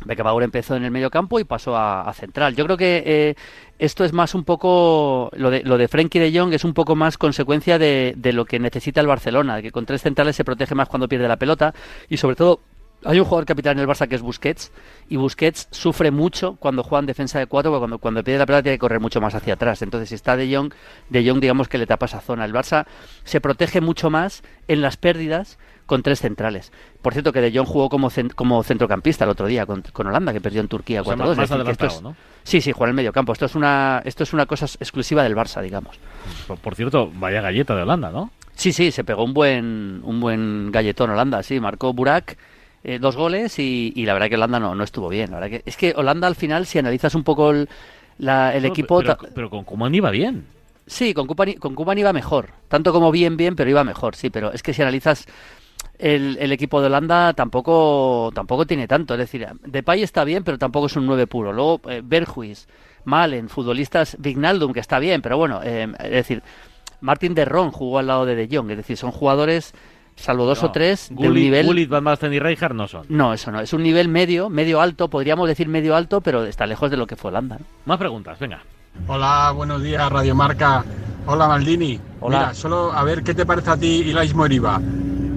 Beckenbauer 0.07 0.45
empezó 0.45 0.77
en 0.77 0.85
el 0.85 0.91
medio 0.91 1.11
campo 1.11 1.39
y 1.39 1.45
pasó 1.45 1.77
a, 1.77 2.13
central. 2.15 2.55
Yo 2.55 2.65
creo 2.65 2.77
que 2.77 3.03
eh, 3.05 3.35
esto 3.79 4.05
es 4.05 4.13
más 4.13 4.35
un 4.35 4.45
poco, 4.45 5.31
lo 5.37 5.51
de, 5.51 5.63
lo 5.63 5.79
de 5.79 5.89
Frenkie 5.89 6.19
de 6.19 6.37
Jong 6.37 6.53
es 6.53 6.65
un 6.65 6.75
poco 6.75 6.97
más 6.97 7.19
consecuencia 7.19 7.79
de, 7.79 8.15
de 8.17 8.33
lo 8.33 8.45
que 8.45 8.59
necesita 8.59 9.01
el 9.01 9.07
Barcelona, 9.07 9.61
que 9.61 9.71
con 9.71 9.87
tres 9.87 10.03
centrales 10.03 10.37
se 10.37 10.45
protege 10.45 10.75
más 10.75 10.89
cuando 10.89 11.09
pierde 11.09 11.29
la 11.29 11.37
pelota 11.37 11.75
y 12.09 12.17
sobre 12.17 12.37
todo 12.37 12.61
hay 13.05 13.21
un 13.21 13.25
jugador 13.25 13.45
capitán 13.45 13.77
en 13.77 13.83
el 13.83 13.89
Barça 13.89 14.09
que 14.09 14.15
es 14.15 14.23
Busquets 14.23 14.73
y 15.09 15.17
Busquets 15.17 15.69
sufre 15.71 16.11
mucho 16.11 16.57
cuando 16.57 16.83
juega 16.83 17.01
en 17.01 17.07
defensa 17.07 17.39
de 17.39 17.47
cuatro 17.47 17.71
porque 17.71 17.81
cuando, 17.81 17.99
cuando 17.99 18.25
pierde 18.25 18.39
la 18.39 18.47
pelota 18.47 18.63
tiene 18.65 18.77
que 18.77 18.81
correr 18.81 19.01
mucho 19.01 19.21
más 19.21 19.35
hacia 19.35 19.55
atrás. 19.55 19.83
Entonces 19.83 20.09
si 20.09 20.15
está 20.15 20.37
De 20.37 20.55
Jong, 20.55 20.73
De 21.09 21.29
Jong 21.29 21.41
digamos 21.41 21.69
que 21.69 21.79
le 21.79 21.87
tapa 21.87 22.07
esa 22.07 22.21
zona. 22.21 22.45
El 22.45 22.53
Barça 22.53 22.87
se 23.25 23.41
protege 23.41 23.81
mucho 23.81 24.11
más 24.11 24.43
en 24.67 24.81
las 24.81 24.97
pérdidas 24.97 25.59
con 25.87 26.03
tres 26.03 26.21
centrales. 26.21 26.73
Por 27.01 27.13
cierto, 27.13 27.33
que 27.33 27.41
De 27.41 27.57
Jong 27.57 27.67
jugó 27.67 27.89
como, 27.89 28.11
como 28.35 28.63
centrocampista 28.63 29.25
el 29.25 29.31
otro 29.31 29.47
día 29.47 29.65
con, 29.67 29.83
Holanda, 29.95 30.33
que 30.33 30.41
perdió 30.41 30.61
en 30.61 30.69
Turquía 30.69 31.03
4-2. 31.03 32.03
¿no? 32.03 32.17
Sí, 32.43 32.61
sí, 32.61 32.73
juega 32.73 32.89
en 32.89 32.91
el 32.91 32.97
medio 32.97 33.13
campo. 33.13 33.33
Esto 33.33 33.47
es 33.47 33.55
una, 33.55 34.03
esto 34.05 34.23
es 34.25 34.33
una 34.33 34.47
cosa 34.47 34.67
exclusiva 34.67 35.23
del 35.23 35.35
Barça, 35.35 35.63
digamos. 35.63 35.99
Por, 36.63 36.75
cierto, 36.75 37.11
vaya 37.15 37.41
galleta 37.41 37.75
de 37.75 37.83
Holanda, 37.83 38.11
¿no? 38.11 38.31
Sí, 38.55 38.73
sí, 38.73 38.91
se 38.91 39.05
pegó 39.05 39.25
un 39.25 39.35
buen, 39.35 40.01
un 40.05 40.21
buen 40.21 40.71
galletón 40.73 41.11
Holanda, 41.11 41.43
sí, 41.43 41.61
marcó 41.61 41.93
Burak. 41.93 42.37
Eh, 42.85 43.01
dos 43.01 43.17
goles 43.17 43.59
y, 43.59 43.93
la 44.07 44.13
verdad 44.13 44.29
que 44.29 44.37
Holanda 44.37 44.61
no, 44.61 44.77
no 44.77 44.85
estuvo 44.85 45.09
bien. 45.09 45.33
La 45.33 45.41
verdad 45.41 45.59
que, 45.59 45.69
es 45.69 45.77
que 45.77 45.93
Holanda 45.97 46.29
al 46.29 46.37
final, 46.37 46.67
si 46.67 46.79
analizas 46.79 47.17
un 47.17 47.25
poco 47.25 47.51
el, 47.51 47.69
el 48.19 48.65
equipo... 48.65 49.03
Pero, 49.35 49.51
con 49.51 49.65
Kuman 49.65 49.93
iba 49.93 50.11
bien. 50.11 50.47
Sí, 50.87 51.13
con 51.13 51.27
Kuman, 51.27 51.55
con 51.55 51.99
iba 51.99 52.13
mejor. 52.13 52.51
Tanto 52.69 52.93
como 52.93 53.11
bien, 53.11 53.37
bien, 53.37 53.57
pero 53.57 53.69
iba 53.69 53.83
mejor, 53.83 54.15
sí. 54.15 54.31
Pero 54.31 54.53
es 54.53 54.63
que 54.63 54.73
si 54.73 54.83
analizas 54.83 55.27
el, 55.99 56.53
equipo 56.53 56.81
de 56.81 56.87
Holanda 56.87 57.33
tampoco 57.35 58.31
tampoco 58.35 58.67
tiene 58.67 58.89
tanto. 58.89 59.15
Es 59.15 59.21
decir, 59.21 59.47
Depay 59.65 60.03
está 60.03 60.25
bien, 60.25 60.45
pero 60.45 60.59
tampoco 60.59 60.87
es 60.87 60.97
un 60.97 61.07
9 61.07 61.27
puro. 61.27 61.53
Luego, 61.53 61.81
eh, 61.89 62.03
Berjuis, 62.05 62.69
Malen, 63.05 63.49
futbolistas, 63.49 64.17
Vignaldum, 64.19 64.73
que 64.73 64.81
está 64.81 64.99
bien, 64.99 65.23
pero 65.23 65.37
bueno, 65.39 65.61
eh, 65.63 65.89
es 66.01 66.11
decir, 66.11 66.43
Martin 67.01 67.35
de 67.35 67.45
Ron 67.45 67.71
jugó 67.71 67.99
al 67.99 68.07
lado 68.09 68.27
de 68.27 68.35
De 68.35 68.49
Jong. 68.55 68.71
Es 68.71 68.77
decir, 68.79 68.97
son 68.97 69.13
jugadores, 69.13 69.75
salvo 70.17 70.45
dos 70.45 70.63
o 70.63 70.73
tres, 70.73 71.09
de 71.11 71.29
un 71.29 71.35
nivel... 71.35 71.67
Gullit, 71.67 71.89
Van 71.89 72.05
Basten 72.05 72.33
y 72.33 72.39
Rijkaard 72.39 72.75
no 72.75 72.89
son. 72.89 73.07
No, 73.09 73.33
eso 73.33 73.51
no. 73.51 73.61
Es 73.61 73.73
un 73.73 73.83
nivel 73.83 74.09
medio, 74.09 74.51
medio 74.51 74.81
alto, 74.81 75.09
podríamos 75.09 75.49
decir 75.49 75.69
medio 75.69 75.95
alto, 75.95 76.21
pero 76.21 76.45
está 76.45 76.67
lejos 76.67 76.91
de 76.91 76.97
lo 76.97 77.07
que 77.07 77.17
fue 77.17 77.31
Holanda. 77.31 77.59
Más 77.85 77.99
preguntas, 77.99 78.39
venga. 78.39 78.63
Hola, 79.07 79.53
buenos 79.55 79.83
días, 79.83 80.11
Radio 80.11 80.35
Marca. 80.35 80.85
Hola, 81.27 81.49
Maldini. 81.49 82.01
Hola. 82.21 82.39
Mira, 82.39 82.55
solo 82.55 82.93
a 82.93 83.05
ver 83.05 83.23
qué 83.23 83.35
te 83.35 83.45
parece 83.45 83.71
a 83.71 83.77
ti 83.77 84.03
Ilais 84.07 84.35
Moriba. 84.35 84.81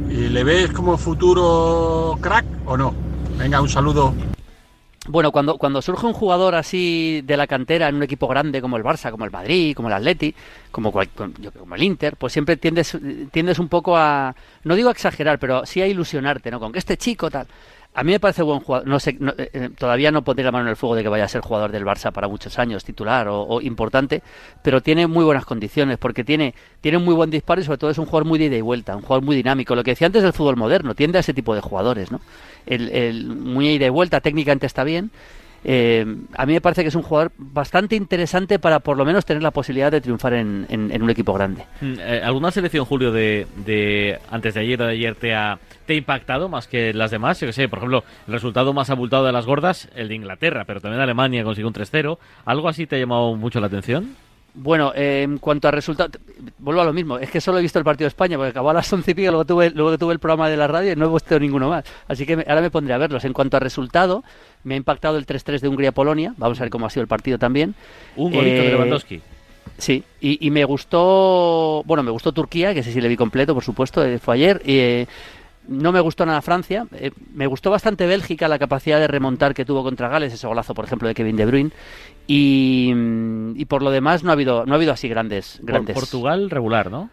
¿Le 0.09 0.43
ves 0.43 0.71
como 0.71 0.97
futuro 0.97 2.17
crack 2.19 2.45
o 2.65 2.75
no? 2.75 2.95
Venga, 3.37 3.61
un 3.61 3.69
saludo. 3.69 4.13
Bueno, 5.07 5.31
cuando, 5.31 5.57
cuando 5.57 5.81
surge 5.81 6.05
un 6.05 6.13
jugador 6.13 6.55
así 6.55 7.21
de 7.23 7.37
la 7.37 7.45
cantera 7.45 7.87
en 7.87 7.95
un 7.95 8.03
equipo 8.03 8.27
grande 8.27 8.59
como 8.59 8.77
el 8.77 8.83
Barça, 8.83 9.11
como 9.11 9.25
el 9.25 9.31
Madrid, 9.31 9.75
como 9.75 9.87
el 9.87 9.93
Atleti, 9.93 10.33
como, 10.71 10.91
como 10.91 11.75
el 11.75 11.83
Inter, 11.83 12.15
pues 12.15 12.33
siempre 12.33 12.57
tiendes, 12.57 12.97
tiendes 13.31 13.59
un 13.59 13.69
poco 13.69 13.95
a, 13.97 14.35
no 14.63 14.75
digo 14.75 14.89
a 14.89 14.91
exagerar, 14.91 15.37
pero 15.37 15.65
sí 15.65 15.81
a 15.81 15.87
ilusionarte, 15.87 16.49
¿no? 16.51 16.59
Con 16.59 16.71
que 16.71 16.79
este 16.79 16.97
chico 16.97 17.29
tal. 17.29 17.47
A 17.99 18.03
mí 18.05 18.13
me 18.13 18.19
parece 18.21 18.43
buen 18.43 18.61
jugador. 18.61 18.87
No 18.87 18.97
sé, 18.97 19.17
eh, 19.37 19.49
eh, 19.51 19.69
todavía 19.77 20.09
no 20.09 20.23
pondré 20.23 20.45
la 20.45 20.53
mano 20.53 20.63
en 20.63 20.69
el 20.69 20.77
fuego 20.77 20.95
de 20.95 21.03
que 21.03 21.09
vaya 21.09 21.25
a 21.25 21.27
ser 21.27 21.41
jugador 21.41 21.69
del 21.69 21.83
Barça 21.83 22.13
para 22.13 22.29
muchos 22.29 22.57
años, 22.57 22.85
titular 22.85 23.27
o, 23.29 23.59
importante, 23.59 24.23
pero 24.63 24.81
tiene 24.81 25.05
muy 25.05 25.25
buenas 25.25 25.43
condiciones 25.43 25.97
porque 25.97 26.23
tiene, 26.23 26.55
tiene 26.79 26.97
muy 26.97 27.13
buen 27.13 27.29
disparo 27.29 27.59
y 27.59 27.65
sobre 27.65 27.77
todo 27.77 27.89
es 27.89 27.97
un 27.97 28.05
jugador 28.05 28.25
muy 28.25 28.39
de 28.39 28.45
ida 28.45 28.55
y 28.55 28.61
vuelta, 28.61 28.95
un 28.95 29.01
jugador 29.01 29.25
muy 29.25 29.35
dinámico. 29.35 29.75
Lo 29.75 29.83
que 29.83 29.91
decía 29.91 30.07
antes 30.07 30.23
del 30.23 30.31
fútbol 30.31 30.55
moderno, 30.55 30.95
tiende 30.95 31.17
a 31.17 31.19
ese 31.19 31.33
tipo 31.33 31.53
de 31.53 31.59
jugadores, 31.59 32.09
¿no? 32.09 32.21
El, 32.65 32.87
el 32.87 33.25
muy 33.25 33.67
ida 33.67 33.87
y 33.87 33.89
vuelta, 33.89 34.21
técnicamente 34.21 34.65
está 34.65 34.85
bien. 34.85 35.11
Eh, 35.63 36.05
a 36.35 36.45
mí 36.45 36.53
me 36.53 36.61
parece 36.61 36.83
que 36.83 36.89
es 36.89 36.95
un 36.95 37.01
jugador 37.01 37.31
bastante 37.37 37.95
interesante 37.95 38.59
para 38.59 38.79
por 38.79 38.97
lo 38.97 39.05
menos 39.05 39.25
tener 39.25 39.43
la 39.43 39.51
posibilidad 39.51 39.91
de 39.91 40.01
triunfar 40.01 40.33
en, 40.33 40.67
un 40.69 41.09
equipo 41.09 41.33
grande. 41.33 41.65
Mm, 41.81 41.93
eh, 41.99 42.21
¿Alguna 42.23 42.51
selección, 42.51 42.85
Julio, 42.85 43.11
de, 43.11 44.19
antes 44.29 44.53
de 44.53 44.59
ayer 44.59 44.81
o 44.81 44.85
de 44.85 44.91
ayer 44.93 45.15
te 45.15 45.33
ha, 45.33 45.59
te 45.85 45.93
ha 45.93 45.95
impactado 45.97 46.49
más 46.49 46.67
que 46.67 46.93
las 46.93 47.11
demás? 47.11 47.39
Yo 47.39 47.47
que 47.47 47.53
sé, 47.53 47.67
por 47.67 47.79
ejemplo, 47.79 48.03
el 48.27 48.33
resultado 48.33 48.73
más 48.73 48.89
abultado 48.89 49.25
de 49.25 49.31
las 49.31 49.45
gordas, 49.45 49.89
el 49.95 50.07
de 50.07 50.15
Inglaterra, 50.15 50.65
pero 50.65 50.81
también 50.81 51.01
Alemania 51.01 51.43
consiguió 51.43 51.67
un 51.67 51.73
3-0. 51.73 52.17
¿Algo 52.45 52.69
así 52.69 52.87
te 52.87 52.95
ha 52.95 52.99
llamado 52.99 53.35
mucho 53.35 53.59
la 53.59 53.67
atención? 53.67 54.15
Bueno, 54.53 54.91
eh, 54.95 55.21
en 55.23 55.37
cuanto 55.37 55.67
a 55.67 55.71
resultados, 55.71 56.11
vuelvo 56.57 56.81
a 56.81 56.85
lo 56.85 56.93
mismo. 56.93 57.17
Es 57.17 57.29
que 57.29 57.39
solo 57.39 57.59
he 57.59 57.61
visto 57.61 57.79
el 57.79 57.85
partido 57.85 58.05
de 58.05 58.09
España 58.09 58.37
porque 58.37 58.49
acabó 58.49 58.71
a 58.71 58.73
las 58.73 58.91
once 58.91 59.11
y 59.11 59.13
pico, 59.13 59.29
luego 59.31 59.45
tuve, 59.45 59.69
luego 59.69 59.97
tuve 59.97 60.13
el 60.13 60.19
programa 60.19 60.49
de 60.49 60.57
la 60.57 60.67
radio 60.67 60.91
y 60.91 60.95
no 60.95 61.05
he 61.05 61.13
visto 61.13 61.39
ninguno 61.39 61.69
más. 61.69 61.85
Así 62.07 62.25
que 62.25 62.33
ahora 62.33 62.61
me 62.61 62.71
pondré 62.71 62.93
a 62.93 62.97
verlos. 62.97 63.23
En 63.25 63.33
cuanto 63.33 63.57
a 63.57 63.59
resultado, 63.59 64.23
me 64.63 64.73
ha 64.73 64.77
impactado 64.77 65.17
el 65.17 65.25
3-3 65.25 65.59
de 65.59 65.67
Hungría-Polonia. 65.67 66.33
Vamos 66.37 66.59
a 66.59 66.63
ver 66.63 66.69
cómo 66.69 66.85
ha 66.85 66.89
sido 66.89 67.01
el 67.01 67.07
partido 67.07 67.37
también. 67.37 67.75
Un 68.15 68.31
golito 68.31 68.61
de 68.61 68.67
eh, 68.67 68.71
Lewandowski. 68.71 69.21
Sí, 69.77 70.03
y, 70.19 70.49
me 70.51 70.65
gustó, 70.65 71.83
bueno, 71.85 72.03
me 72.03 72.11
gustó 72.11 72.33
Turquía, 72.33 72.73
que 72.73 72.83
sé 72.83 72.91
si 72.91 72.99
le 72.99 73.07
vi 73.07 73.15
completo, 73.15 73.53
por 73.53 73.63
supuesto, 73.63 74.03
eh, 74.03 74.19
fue 74.19 74.35
ayer. 74.35 74.61
Y, 74.65 75.07
no 75.69 75.91
me 75.91 75.99
gustó 75.99 76.25
nada 76.25 76.41
Francia. 76.41 76.87
me 77.33 77.47
gustó 77.47 77.71
bastante 77.71 78.07
Bélgica, 78.07 78.47
la 78.47 78.59
capacidad 78.59 78.99
de 78.99 79.07
remontar 79.07 79.53
que 79.53 79.65
tuvo 79.65 79.83
contra 79.83 80.09
Gales, 80.09 80.33
ese 80.33 80.47
golazo, 80.47 80.73
por 80.73 80.85
ejemplo, 80.85 81.07
de 81.07 81.13
Kevin 81.13 81.35
De 81.35 81.45
Bruyne. 81.45 81.71
Y, 82.27 83.65
por 83.65 83.81
lo 83.81 83.91
demás 83.91 84.23
no 84.23 84.31
ha 84.31 84.33
habido 84.33 84.65
no 84.65 84.73
ha 84.73 84.75
habido 84.75 84.93
así 84.93 85.07
grandes 85.07 85.59
grandes. 85.63 85.95
Portugal 85.95 86.49
regular, 86.49 86.91
¿no? 86.91 87.09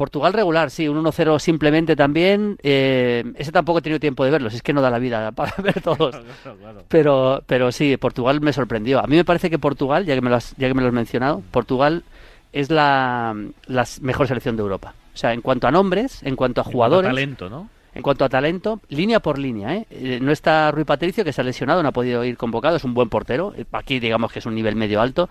Portugal 0.00 0.32
regular, 0.32 0.70
sí, 0.70 0.88
un 0.88 1.04
1-0 1.04 1.38
simplemente 1.38 1.94
también. 1.94 2.56
Eh, 2.62 3.22
ese 3.36 3.52
tampoco 3.52 3.80
he 3.80 3.82
tenido 3.82 4.00
tiempo 4.00 4.24
de 4.24 4.30
verlo, 4.30 4.48
es 4.48 4.62
que 4.62 4.72
no 4.72 4.80
da 4.80 4.88
la 4.88 4.98
vida 4.98 5.30
para 5.36 5.52
ver 5.62 5.82
todos. 5.82 6.16
Pero, 6.88 7.42
pero 7.46 7.70
sí, 7.70 7.96
Portugal 7.98 8.40
me 8.40 8.52
sorprendió. 8.52 8.98
A 8.98 9.06
mí 9.06 9.16
me 9.16 9.24
parece 9.24 9.50
que 9.50 9.58
Portugal, 9.58 10.06
ya 10.06 10.14
que 10.14 10.22
me 10.22 10.30
lo 10.30 10.36
has, 10.36 10.56
ya 10.56 10.68
que 10.68 10.74
me 10.74 10.80
lo 10.80 10.88
has 10.88 10.94
mencionado, 10.94 11.42
Portugal 11.50 12.02
es 12.52 12.70
la, 12.70 13.36
la 13.66 13.86
mejor 14.00 14.26
selección 14.26 14.56
de 14.56 14.62
Europa. 14.62 14.94
O 15.12 15.16
sea, 15.16 15.34
en 15.34 15.42
cuanto 15.42 15.66
a 15.66 15.70
nombres, 15.70 16.22
en 16.22 16.34
cuanto 16.34 16.62
a 16.62 16.64
jugadores. 16.64 17.08
talento, 17.08 17.50
¿no? 17.50 17.68
En 17.94 18.02
cuanto 18.02 18.24
a 18.24 18.28
talento, 18.28 18.80
línea 18.88 19.20
por 19.20 19.38
línea. 19.38 19.74
¿eh? 19.74 19.86
¿eh? 19.90 20.18
no 20.22 20.30
está 20.30 20.70
Rui 20.70 20.84
Patricio, 20.84 21.24
que 21.24 21.32
se 21.32 21.40
ha 21.40 21.44
lesionado, 21.44 21.82
no 21.82 21.88
ha 21.88 21.92
podido 21.92 22.24
ir 22.24 22.36
convocado, 22.36 22.76
es 22.76 22.84
un 22.84 22.94
buen 22.94 23.08
portero. 23.08 23.52
Eh, 23.56 23.64
aquí 23.72 23.98
digamos 23.98 24.32
que 24.32 24.38
es 24.38 24.46
un 24.46 24.54
nivel 24.54 24.76
medio 24.76 25.00
alto. 25.00 25.28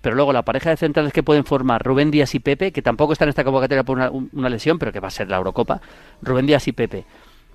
Pero 0.00 0.16
luego 0.16 0.32
la 0.32 0.42
pareja 0.42 0.70
de 0.70 0.78
centrales 0.78 1.12
que 1.12 1.22
pueden 1.22 1.44
formar 1.44 1.82
Rubén 1.82 2.10
Díaz 2.10 2.34
y 2.34 2.40
Pepe, 2.40 2.72
que 2.72 2.80
tampoco 2.80 3.12
está 3.12 3.26
en 3.26 3.30
esta 3.30 3.44
convocatoria 3.44 3.84
por 3.84 3.98
una, 3.98 4.48
lesión, 4.48 4.78
pero 4.78 4.92
que 4.92 5.00
va 5.00 5.08
a 5.08 5.10
ser 5.10 5.28
la 5.28 5.36
Eurocopa. 5.36 5.82
Rubén 6.22 6.46
Díaz 6.46 6.66
y 6.68 6.72
Pepe. 6.72 7.04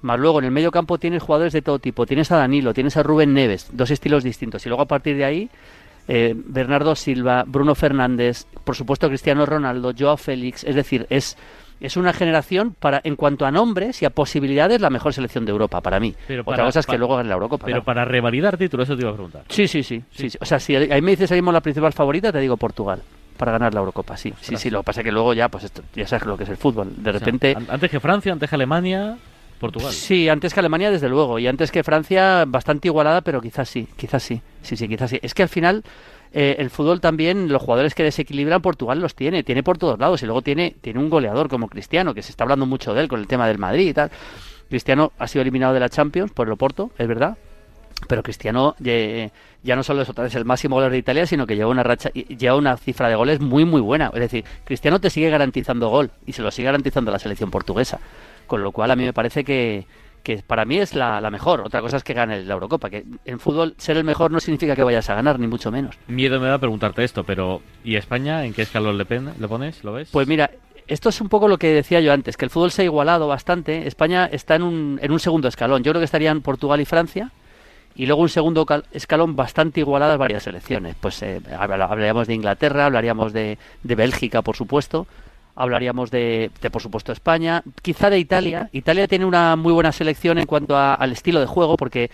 Más 0.03 0.19
luego 0.19 0.37
en 0.37 0.45
el 0.45 0.51
medio 0.51 0.69
campo 0.69 0.99
tienes 0.99 1.23
jugadores 1.23 1.53
de 1.53 1.63
todo 1.63 1.79
tipo. 1.79 2.05
Tienes 2.05 2.31
a 2.31 2.37
Danilo, 2.37 2.75
tienes 2.75 2.97
a 2.97 3.03
Rubén 3.03 3.33
Neves, 3.33 3.69
dos 3.71 3.89
estilos 3.89 4.23
distintos. 4.23 4.63
Y 4.63 4.69
luego 4.69 4.83
a 4.83 4.87
partir 4.87 5.17
de 5.17 5.25
ahí, 5.25 5.49
eh, 6.07 6.35
Bernardo 6.35 6.95
Silva, 6.95 7.45
Bruno 7.47 7.73
Fernández, 7.73 8.45
por 8.63 8.75
supuesto 8.75 9.07
Cristiano 9.07 9.47
Ronaldo, 9.47 9.93
Joao 9.97 10.17
Félix. 10.17 10.63
Es 10.63 10.75
decir, 10.75 11.07
es 11.09 11.37
es 11.79 11.97
una 11.97 12.13
generación 12.13 12.75
para 12.79 13.01
en 13.03 13.15
cuanto 13.15 13.45
a 13.45 13.51
nombres 13.51 14.01
y 14.01 14.05
a 14.05 14.09
posibilidades 14.09 14.81
la 14.81 14.89
mejor 14.89 15.13
selección 15.13 15.45
de 15.45 15.51
Europa 15.51 15.81
para 15.81 15.99
mí. 15.99 16.15
Pero 16.27 16.43
Otra 16.45 16.65
cosa 16.65 16.79
es 16.79 16.85
que 16.85 16.97
luego 16.97 17.19
en 17.19 17.27
la 17.27 17.33
Eurocopa. 17.33 17.65
Pero 17.65 17.83
para 17.83 18.05
revalidar 18.05 18.57
títulos, 18.57 18.87
eso 18.87 18.95
te 18.95 19.01
iba 19.01 19.11
a 19.11 19.13
preguntar. 19.13 19.43
Sí, 19.49 19.67
sí, 19.67 19.83
sí, 19.83 20.03
sí. 20.11 20.29
O 20.39 20.45
sea, 20.45 20.59
si 20.59 20.75
ahí 20.75 21.01
me 21.01 21.11
dices 21.11 21.31
ahí 21.31 21.41
la 21.41 21.61
principal 21.61 21.93
favorita, 21.93 22.31
te 22.31 22.39
digo 22.39 22.57
Portugal 22.57 23.01
para 23.37 23.51
ganar 23.51 23.73
la 23.73 23.81
Eurocopa, 23.81 24.15
sí. 24.17 24.33
Sí, 24.41 24.55
sí, 24.55 24.69
lo 24.69 24.79
que 24.79 24.85
pasa 24.85 25.01
es 25.01 25.05
que 25.05 25.11
luego 25.11 25.33
ya 25.33 25.49
pues 25.49 25.65
esto, 25.65 25.83
ya 25.93 26.07
sabes 26.07 26.25
lo 26.25 26.37
que 26.37 26.43
es 26.43 26.49
el 26.49 26.57
fútbol. 26.57 26.93
De 26.95 27.11
repente 27.11 27.55
antes 27.67 27.91
que 27.91 27.99
Francia, 27.99 28.31
antes 28.31 28.49
que 28.49 28.55
Alemania, 28.55 29.17
Portugal. 29.59 29.91
Sí, 29.91 30.29
antes 30.29 30.53
que 30.53 30.59
Alemania 30.59 30.91
desde 30.91 31.09
luego 31.09 31.39
y 31.39 31.47
antes 31.47 31.71
que 31.71 31.83
Francia 31.83 32.45
bastante 32.47 32.87
igualada, 32.87 33.21
pero 33.21 33.41
quizás 33.41 33.69
sí, 33.69 33.87
quizás 33.95 34.23
sí. 34.23 34.41
Sí, 34.61 34.75
sí, 34.75 34.87
quizás 34.87 35.09
sí. 35.09 35.19
Es 35.21 35.33
que 35.33 35.43
al 35.43 35.49
final 35.49 35.83
eh, 36.37 36.57
el 36.59 36.69
fútbol 36.69 36.99
también, 36.99 37.47
los 37.47 37.61
jugadores 37.61 37.95
que 37.95 38.03
desequilibran, 38.03 38.61
Portugal 38.61 38.99
los 38.99 39.15
tiene, 39.15 39.41
tiene 39.43 39.63
por 39.63 39.77
todos 39.77 39.97
lados. 39.97 40.21
Y 40.21 40.25
luego 40.25 40.41
tiene, 40.41 40.75
tiene 40.81 40.99
un 40.99 41.09
goleador 41.09 41.47
como 41.47 41.69
Cristiano, 41.69 42.13
que 42.13 42.21
se 42.21 42.31
está 42.31 42.43
hablando 42.43 42.65
mucho 42.65 42.93
de 42.93 43.03
él 43.03 43.07
con 43.07 43.21
el 43.21 43.27
tema 43.27 43.47
del 43.47 43.57
Madrid 43.57 43.87
y 43.87 43.93
tal. 43.93 44.11
Cristiano 44.67 45.13
ha 45.17 45.29
sido 45.29 45.43
eliminado 45.43 45.73
de 45.73 45.79
la 45.79 45.87
Champions 45.87 46.33
por 46.33 46.47
el 46.47 46.53
Oporto, 46.53 46.91
es 46.97 47.07
verdad. 47.07 47.37
Pero 48.09 48.21
Cristiano 48.21 48.75
ya 49.63 49.75
no 49.77 49.83
solo 49.83 50.01
es 50.01 50.09
otra 50.09 50.25
vez 50.25 50.35
el 50.35 50.43
máximo 50.43 50.75
goleador 50.75 50.91
de 50.91 50.97
Italia, 50.97 51.25
sino 51.25 51.47
que 51.47 51.55
lleva 51.55 51.69
una 51.69 51.83
racha, 51.83 52.09
lleva 52.09 52.57
una 52.57 52.75
cifra 52.75 53.07
de 53.07 53.15
goles 53.15 53.39
muy 53.39 53.63
muy 53.63 53.79
buena. 53.79 54.11
Es 54.13 54.19
decir, 54.19 54.43
Cristiano 54.65 54.99
te 54.99 55.09
sigue 55.09 55.29
garantizando 55.29 55.87
gol 55.87 56.11
y 56.25 56.33
se 56.33 56.41
lo 56.41 56.51
sigue 56.51 56.65
garantizando 56.65 57.11
la 57.11 57.19
selección 57.19 57.49
portuguesa. 57.49 58.01
Con 58.45 58.61
lo 58.61 58.73
cual 58.73 58.91
a 58.91 58.97
mí 58.97 59.05
me 59.05 59.13
parece 59.13 59.45
que, 59.45 59.87
que 60.25 60.41
para 60.45 60.65
mí 60.65 60.77
es 60.77 60.95
la, 60.95 61.21
mejor. 61.29 61.61
Otra 61.61 61.81
cosa 61.81 61.97
es 61.97 62.03
que 62.03 62.13
gane 62.13 62.43
la 62.43 62.55
Eurocopa, 62.55 62.89
que 62.89 63.05
en 63.23 63.39
fútbol 63.39 63.75
ser 63.77 63.95
el 63.95 64.03
mejor 64.03 64.31
no 64.31 64.39
significa 64.39 64.75
que 64.75 64.83
vayas 64.83 65.07
a 65.09 65.15
ganar, 65.15 65.39
ni 65.39 65.47
mucho 65.47 65.71
menos. 65.71 65.95
Miedo 66.07 66.41
me 66.41 66.47
da 66.47 66.57
preguntarte 66.57 67.03
esto, 67.03 67.23
pero 67.23 67.61
¿y 67.83 67.95
España 67.95 68.43
en 68.43 68.53
qué 68.53 68.63
escalón 68.63 68.97
le, 68.97 69.05
le 69.05 69.47
pones? 69.47 69.83
¿Lo 69.83 69.93
ves? 69.93 70.09
Pues 70.11 70.27
mira, 70.27 70.49
esto 70.87 71.09
es 71.09 71.21
un 71.21 71.29
poco 71.29 71.47
lo 71.47 71.59
que 71.59 71.67
decía 71.67 72.01
yo 72.01 72.11
antes, 72.11 72.37
que 72.37 72.45
el 72.45 72.51
fútbol 72.51 72.71
se 72.71 72.81
ha 72.81 72.85
igualado 72.85 73.27
bastante. 73.27 73.87
España 73.87 74.25
está 74.25 74.55
en 74.55 74.63
un, 74.63 74.99
en 75.01 75.11
un 75.11 75.19
segundo 75.19 75.47
escalón. 75.47 75.83
Yo 75.83 75.91
creo 75.91 76.01
que 76.01 76.05
estarían 76.05 76.41
Portugal 76.41 76.81
y 76.81 76.85
Francia. 76.85 77.31
Y 77.95 78.07
luego 78.07 78.23
un 78.23 78.29
segundo 78.29 78.65
escalón 78.91 79.37
bastante 79.37 79.79
igualadas 79.79 80.17
varias 80.17 80.43
selecciones. 80.43 80.95
Pues 80.99 81.21
eh, 81.21 81.39
hablaríamos 81.57 82.27
de 82.27 82.33
Inglaterra, 82.33 82.87
hablaríamos 82.87 83.31
de, 83.31 83.57
de 83.83 83.95
Bélgica, 83.95 84.41
por 84.41 84.57
supuesto 84.57 85.07
hablaríamos 85.55 86.11
de, 86.11 86.51
por 86.71 86.81
supuesto, 86.81 87.11
España, 87.11 87.63
quizá 87.81 88.09
de 88.09 88.19
Italia. 88.19 88.69
Italia 88.71 89.07
tiene 89.07 89.25
una 89.25 89.55
muy 89.55 89.73
buena 89.73 89.91
selección 89.91 90.37
en 90.37 90.45
cuanto 90.45 90.77
al 90.77 91.11
estilo 91.11 91.39
de 91.39 91.47
juego, 91.47 91.77
porque 91.77 92.11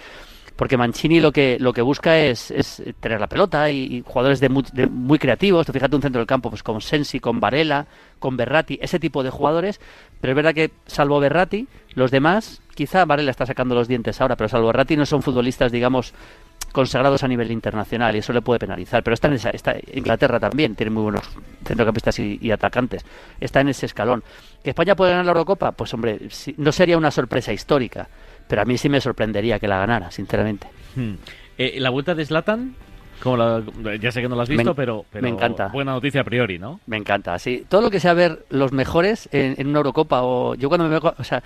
porque 0.56 0.78
Mancini 0.78 1.20
lo 1.20 1.32
que 1.32 1.58
lo 1.60 1.74
que 1.74 1.82
busca 1.82 2.20
es, 2.20 2.52
es 2.52 2.84
tener 3.00 3.20
la 3.20 3.26
pelota 3.26 3.72
y, 3.72 4.04
jugadores 4.06 4.40
de 4.40 4.50
muy, 4.50 5.18
creativos. 5.18 5.66
fíjate 5.66 5.96
un 5.96 6.04
centro 6.04 6.20
del 6.20 6.28
campo 6.28 6.52
pues 6.52 6.62
con 6.62 6.82
Sensi, 6.82 7.20
con 7.20 7.40
Varela, 7.40 7.88
con 8.20 8.38
Berratti, 8.38 8.78
ese 8.80 9.00
tipo 9.00 9.24
de 9.24 9.32
jugadores. 9.32 9.80
Pero 10.20 10.34
es 10.34 10.36
verdad 10.36 10.54
que 10.54 10.70
salvo 10.86 11.20
Berratti, 11.20 11.68
los 11.96 12.12
demás, 12.12 12.62
quizá 12.76 13.06
Varela 13.06 13.32
está 13.32 13.48
sacando 13.48 13.74
los 13.74 13.88
dientes 13.88 14.22
ahora, 14.22 14.36
pero 14.36 14.50
salvo 14.50 14.68
Berratti 14.68 14.96
no 14.96 15.08
son 15.08 15.24
futbolistas, 15.24 15.72
digamos, 15.72 16.14
consagrados 16.72 17.24
a 17.24 17.28
nivel 17.28 17.52
internacional 17.52 18.16
y 18.16 18.20
eso 18.20 18.34
le 18.34 18.42
puede 18.42 18.60
penalizar. 18.60 19.04
Pero 19.04 19.14
está 19.14 19.28
en 19.28 19.34
esa, 19.34 19.50
está, 19.50 19.76
Inglaterra 19.94 20.40
también 20.40 20.76
tiene 20.76 20.90
muy 20.90 21.04
buenos 21.04 21.30
centrocampistas 21.66 22.20
y, 22.20 22.52
atacantes. 22.52 23.06
Está 23.40 23.62
en 23.62 23.70
ese 23.70 23.86
escalón. 23.86 24.24
¿Que 24.64 24.72
España 24.72 24.96
puede 24.96 25.12
ganar 25.12 25.26
la 25.26 25.32
Eurocopa? 25.32 25.72
Pues 25.72 25.94
hombre, 25.94 26.20
no 26.58 26.72
sería 26.72 26.98
una 26.98 27.12
sorpresa 27.12 27.54
histórica, 27.54 28.08
pero 28.48 28.62
a 28.62 28.66
mí 28.66 28.78
sí 28.78 28.90
me 28.90 29.02
sorprendería 29.02 29.60
que 29.60 29.68
la 29.68 29.78
ganara, 29.78 30.12
sinceramente. 30.12 30.68
Hmm. 30.96 31.14
Eh, 31.58 31.80
¿La 31.80 31.90
vuelta 31.90 32.16
de 32.16 32.26
Slatan? 32.26 32.76
Como 33.22 33.38
ya 34.00 34.12
sé 34.12 34.22
que 34.22 34.28
no 34.28 34.36
la 34.36 34.44
has 34.44 34.50
visto, 34.50 34.74
pero, 34.74 35.06
me 35.14 35.30
encanta. 35.30 35.68
buena 35.68 35.92
noticia 35.92 36.22
a 36.22 36.24
priori, 36.24 36.58
¿no? 36.58 36.80
Me 36.88 36.98
encanta, 36.98 37.38
sí. 37.38 37.66
Todo 37.70 37.82
lo 37.82 37.92
que 37.92 38.00
sea 38.00 38.16
ver 38.16 38.46
los 38.50 38.72
mejores 38.72 39.30
en, 39.32 39.54
en 39.60 39.68
una 39.68 39.78
Eurocopa 39.78 40.24
o 40.24 40.56
yo 40.56 40.70
cuando 40.70 40.86
me 40.86 41.00
veo, 41.00 41.14
o 41.16 41.24
sea, 41.24 41.44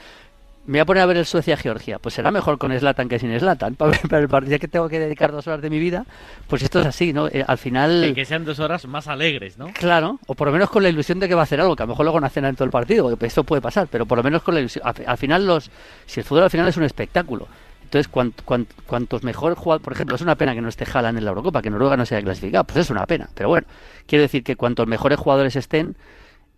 me 0.67 0.73
voy 0.73 0.79
a 0.79 0.85
poner 0.85 1.03
a 1.03 1.05
ver 1.05 1.17
el 1.17 1.25
Suecia-Georgia. 1.25 1.99
Pues 1.99 2.15
será 2.15 2.31
mejor 2.31 2.57
con 2.57 2.77
Slatan 2.77 3.07
que 3.07 3.19
sin 3.19 3.37
Slatan. 3.37 3.77
Ya 4.47 4.59
que 4.59 4.67
tengo 4.67 4.89
que 4.89 4.99
dedicar 4.99 5.31
dos 5.31 5.47
horas 5.47 5.61
de 5.61 5.69
mi 5.69 5.79
vida, 5.79 6.05
pues 6.47 6.61
esto 6.61 6.79
es 6.79 6.85
así, 6.85 7.13
¿no? 7.13 7.27
Eh, 7.27 7.43
al 7.45 7.57
final. 7.57 8.05
Y 8.05 8.13
que 8.13 8.25
sean 8.25 8.45
dos 8.45 8.59
horas 8.59 8.85
más 8.87 9.07
alegres, 9.07 9.57
¿no? 9.57 9.67
Claro, 9.73 10.19
o 10.27 10.35
por 10.35 10.47
lo 10.47 10.53
menos 10.53 10.69
con 10.69 10.83
la 10.83 10.89
ilusión 10.89 11.19
de 11.19 11.27
que 11.27 11.35
va 11.35 11.41
a 11.41 11.43
hacer 11.43 11.61
algo, 11.61 11.75
que 11.75 11.83
a 11.83 11.85
lo 11.85 11.91
mejor 11.91 12.05
luego 12.05 12.19
no 12.19 12.27
hacen 12.27 12.45
en 12.45 12.55
todo 12.55 12.65
el 12.65 12.71
partido, 12.71 13.15
esto 13.21 13.43
puede 13.43 13.61
pasar, 13.61 13.87
pero 13.89 14.05
por 14.05 14.17
lo 14.17 14.23
menos 14.23 14.43
con 14.43 14.53
la 14.53 14.61
ilusión. 14.61 14.83
Al, 14.85 15.17
final, 15.17 15.45
los 15.45 15.69
si 16.05 16.19
el 16.19 16.25
fútbol 16.25 16.43
al 16.43 16.49
final 16.49 16.67
es 16.67 16.77
un 16.77 16.83
espectáculo. 16.83 17.47
Entonces, 17.83 18.07
cuantos 18.07 19.23
mejor 19.23 19.55
jugadores, 19.55 19.83
por 19.83 19.93
ejemplo, 19.93 20.15
es 20.15 20.21
una 20.21 20.35
pena 20.35 20.53
que 20.53 20.61
no 20.61 20.69
esté 20.69 20.85
Haaland 20.91 21.17
en 21.17 21.25
la 21.25 21.29
Eurocopa, 21.29 21.61
que 21.61 21.69
Noruega 21.69 21.95
no 21.95 22.05
se 22.05 22.15
haya 22.15 22.25
clasificado, 22.25 22.63
pues 22.65 22.77
es 22.77 22.89
una 22.89 23.05
pena. 23.05 23.29
Pero 23.35 23.49
bueno, 23.49 23.67
quiero 24.07 24.23
decir 24.23 24.43
que 24.43 24.55
cuantos 24.55 24.87
mejores 24.87 25.19
jugadores 25.19 25.55
estén, 25.55 25.95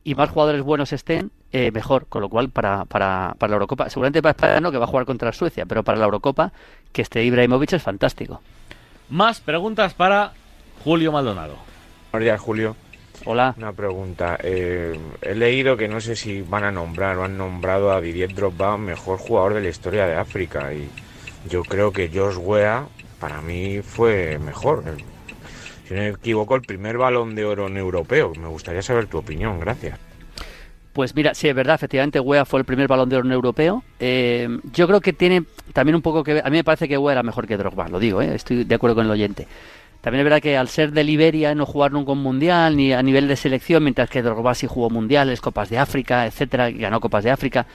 y 0.07 0.15
más 0.15 0.29
jugadores 0.29 0.61
buenos 0.61 0.93
estén, 0.93 1.31
eh, 1.51 1.69
mejor. 1.71 2.05
Con 2.07 2.21
lo 2.21 2.29
cual, 2.29 2.49
para, 2.49 2.85
para, 2.85 3.35
para 3.37 3.51
la 3.51 3.55
Eurocopa, 3.55 3.89
seguramente 3.89 4.21
para 4.21 4.31
España 4.31 4.61
no, 4.61 4.71
que 4.71 4.77
va 4.77 4.85
a 4.85 4.87
jugar 4.87 5.05
contra 5.05 5.33
Suecia, 5.33 5.65
pero 5.65 5.83
para 5.83 5.97
la 5.97 6.05
Eurocopa, 6.05 6.53
que 6.93 7.01
esté 7.01 7.25
Ibrahimovic 7.25 7.73
es 7.73 7.83
fantástico. 7.83 8.41
Más 9.09 9.41
preguntas 9.41 9.93
para 9.93 10.31
Julio 10.81 11.11
Maldonado. 11.11 11.55
Buenos 12.13 12.23
días, 12.23 12.39
Julio. 12.39 12.77
Hola. 13.25 13.53
Una 13.57 13.73
pregunta. 13.73 14.37
Eh, 14.41 14.97
he 15.21 15.35
leído 15.35 15.75
que 15.75 15.89
no 15.89 15.99
sé 15.99 16.15
si 16.15 16.41
van 16.41 16.63
a 16.63 16.71
nombrar 16.71 17.17
o 17.17 17.25
han 17.25 17.37
nombrado 17.37 17.91
a 17.91 17.99
Didier 17.99 18.33
Drogba 18.33 18.77
mejor 18.77 19.17
jugador 19.17 19.55
de 19.55 19.61
la 19.61 19.67
historia 19.67 20.05
de 20.05 20.15
África 20.15 20.73
y 20.73 20.89
yo 21.49 21.63
creo 21.63 21.91
que 21.91 22.09
Josh 22.13 22.37
Wea 22.39 22.87
para 23.19 23.41
mí 23.41 23.81
fue 23.81 24.39
mejor 24.39 24.85
si 25.87 25.93
no 25.93 26.01
me 26.01 26.09
equivoco, 26.09 26.55
el 26.55 26.61
primer 26.61 26.97
balón 26.97 27.33
de 27.35 27.45
oro 27.45 27.67
en 27.67 27.77
europeo. 27.77 28.33
Me 28.39 28.47
gustaría 28.47 28.81
saber 28.81 29.07
tu 29.07 29.17
opinión, 29.17 29.59
gracias. 29.59 29.97
Pues 30.91 31.15
mira, 31.15 31.33
sí, 31.33 31.47
es 31.47 31.55
verdad, 31.55 31.75
efectivamente, 31.75 32.19
Wea 32.19 32.43
fue 32.43 32.59
el 32.59 32.65
primer 32.65 32.87
balón 32.87 33.07
de 33.07 33.17
oro 33.17 33.31
europeo. 33.31 33.83
Eh, 33.99 34.49
yo 34.73 34.87
creo 34.87 34.99
que 34.99 35.13
tiene 35.13 35.43
también 35.71 35.95
un 35.95 36.01
poco 36.01 36.23
que 36.23 36.33
ver, 36.33 36.45
a 36.45 36.49
mí 36.49 36.57
me 36.57 36.63
parece 36.63 36.87
que 36.87 36.97
Wea 36.97 37.13
era 37.13 37.23
mejor 37.23 37.47
que 37.47 37.55
Drogba, 37.55 37.87
lo 37.87 37.99
digo, 37.99 38.21
eh, 38.21 38.35
estoy 38.35 38.63
de 38.63 38.75
acuerdo 38.75 38.95
con 38.95 39.05
el 39.05 39.11
oyente. 39.11 39.47
También 40.01 40.21
es 40.21 40.25
verdad 40.25 40.41
que 40.41 40.57
al 40.57 40.67
ser 40.67 40.91
de 40.91 41.03
Liberia 41.03 41.53
no 41.55 41.65
jugar 41.65 41.91
nunca 41.91 42.11
un 42.11 42.23
mundial 42.23 42.75
ni 42.75 42.93
a 42.93 43.01
nivel 43.01 43.27
de 43.27 43.35
selección, 43.35 43.83
mientras 43.83 44.09
que 44.09 44.21
Drogba 44.21 44.55
sí 44.55 44.67
jugó 44.67 44.89
mundiales, 44.89 45.39
Copas 45.39 45.69
de 45.69 45.77
África, 45.77 46.25
etcétera, 46.25 46.69
y 46.69 46.79
ganó 46.79 46.99
Copas 46.99 47.23
de 47.23 47.31
África. 47.31 47.65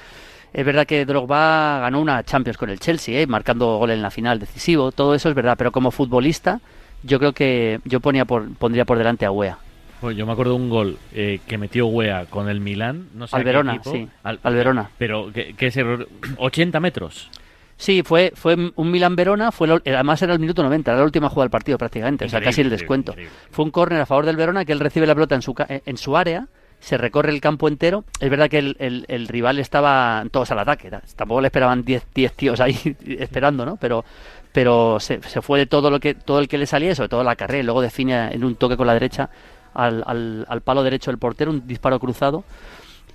Es 0.53 0.66
verdad 0.66 0.87
que 0.87 1.07
Drogba 1.07 1.79
ganó 1.81 2.01
una 2.01 2.25
Champions 2.25 2.59
con 2.59 2.70
el 2.70 2.81
Chelsea, 2.81 3.20
¿eh? 3.20 3.27
marcando 3.27 3.79
gol 3.79 3.90
en 3.90 4.03
la 4.03 4.11
final 4.11 4.38
decisivo, 4.38 4.92
todo 4.92 5.14
eso 5.14 5.29
es 5.29 5.35
verdad, 5.35 5.55
pero 5.57 5.72
como 5.72 5.90
futbolista 5.90 6.61
yo 7.02 7.18
creo 7.18 7.32
que 7.32 7.80
yo 7.84 8.00
ponía 8.00 8.24
por, 8.24 8.52
pondría 8.54 8.84
por 8.84 8.98
delante 8.98 9.26
a 9.26 9.30
Wea. 9.30 9.58
Pues 10.00 10.16
yo 10.16 10.26
me 10.26 10.32
acuerdo 10.32 10.54
de 10.54 10.58
un 10.58 10.68
gol 10.68 10.98
eh, 11.12 11.40
que 11.46 11.58
metió 11.58 11.86
Wea 11.86 12.26
con 12.26 12.48
el 12.48 12.60
Milán, 12.60 13.08
no 13.14 13.28
sé 13.28 13.36
al 13.36 13.44
Verona, 13.44 13.80
sí, 13.84 14.08
al, 14.24 14.38
Verona. 14.42 14.90
Pero 14.98 15.30
que, 15.32 15.54
es 15.58 15.76
error, 15.76 16.08
80 16.38 16.80
metros. 16.80 17.30
Sí, 17.76 18.02
fue, 18.02 18.32
fue 18.34 18.72
un 18.74 18.90
Milan-Verona, 18.90 19.52
fue 19.52 19.68
además 19.68 20.20
era 20.22 20.32
el 20.32 20.38
minuto 20.38 20.62
90, 20.62 20.90
era 20.90 20.98
la 20.98 21.04
última 21.04 21.28
jugada 21.28 21.44
del 21.44 21.50
partido 21.50 21.78
prácticamente, 21.78 22.24
o 22.24 22.28
sea, 22.28 22.40
casi 22.40 22.60
el 22.60 22.70
descuento. 22.70 23.14
Fue 23.50 23.64
un 23.64 23.70
córner 23.70 24.00
a 24.00 24.06
favor 24.06 24.26
del 24.26 24.36
Verona 24.36 24.64
que 24.64 24.72
él 24.72 24.80
recibe 24.80 25.06
la 25.06 25.14
pelota 25.14 25.34
en 25.34 25.42
su, 25.42 25.54
en 25.68 25.96
su 25.96 26.16
área, 26.16 26.48
se 26.82 26.98
recorre 26.98 27.30
el 27.30 27.40
campo 27.40 27.68
entero. 27.68 28.04
Es 28.18 28.28
verdad 28.28 28.50
que 28.50 28.58
el, 28.58 29.04
el, 29.06 29.28
rival 29.28 29.60
estaba 29.60 30.24
todos 30.32 30.50
al 30.50 30.58
ataque, 30.58 30.90
tampoco 31.14 31.40
le 31.40 31.46
esperaban 31.46 31.84
10 31.84 32.04
tíos 32.34 32.60
ahí 32.60 32.76
esperando, 33.06 33.64
¿no? 33.64 33.76
Pero, 33.76 34.04
pero 34.52 35.00
se, 35.00 35.22
se, 35.22 35.42
fue 35.42 35.58
de 35.58 35.66
todo 35.66 35.90
lo 35.90 36.00
que 36.00 36.14
todo 36.14 36.38
el 36.38 36.48
que 36.48 36.58
le 36.58 36.66
salía, 36.66 36.94
sobre 36.94 37.08
todo 37.08 37.24
la 37.24 37.36
carrera, 37.36 37.62
y 37.62 37.64
luego 37.64 37.80
define 37.80 38.32
en 38.32 38.44
un 38.44 38.56
toque 38.56 38.76
con 38.76 38.86
la 38.86 38.94
derecha 38.94 39.30
al, 39.74 40.02
al, 40.06 40.46
al 40.48 40.60
palo 40.60 40.82
derecho 40.82 41.10
del 41.10 41.18
portero, 41.18 41.50
un 41.50 41.66
disparo 41.66 41.98
cruzado 41.98 42.44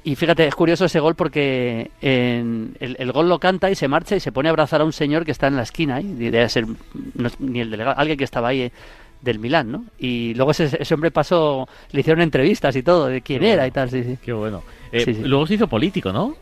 y 0.08 0.16
fíjate, 0.16 0.48
es 0.48 0.56
curioso 0.56 0.86
ese 0.86 1.02
gol 1.02 1.16
porque 1.16 1.92
en 2.00 2.78
el, 2.80 3.12
gol 3.12 3.28
lo 3.28 3.40
canta 3.40 3.70
y 3.70 3.76
se 3.76 3.90
marcha 3.90 4.16
y 4.16 4.22
se 4.22 4.32
pone 4.32 4.48
a 4.48 4.52
abrazar 4.52 4.80
a 4.80 4.86
un 4.86 4.94
señor 4.94 5.26
que 5.26 5.32
está 5.32 5.48
en 5.48 5.58
la 5.58 5.64
esquina, 5.64 6.00
y 6.00 6.14
debe 6.14 6.48
ser 6.48 6.66
ni 7.40 7.60
el 7.60 7.70
delegado, 7.70 8.00
alguien 8.00 8.18
que 8.18 8.24
estaba 8.24 8.48
ahí 8.48 8.62
eh, 8.62 8.72
del 9.22 9.38
Milán, 9.40 9.70
¿no? 9.70 9.84
Y 10.00 10.34
luego 10.36 10.52
ese, 10.52 10.78
ese, 10.80 10.94
hombre 10.94 11.12
pasó, 11.12 11.68
le 11.92 12.00
hicieron 12.00 12.22
entrevistas 12.22 12.74
y 12.78 12.84
todo, 12.84 13.08
de 13.08 13.22
quién 13.22 13.44
era 13.44 13.68
y 13.68 13.72
tal, 13.72 13.90
sí, 13.90 14.02
sí. 14.02 14.18
Qué 14.24 14.32
bueno. 14.32 14.64
Eh, 14.94 15.24
luego 15.26 15.46
se 15.46 15.56
hizo 15.56 15.68
político, 15.68 16.14
¿no? 16.14 16.38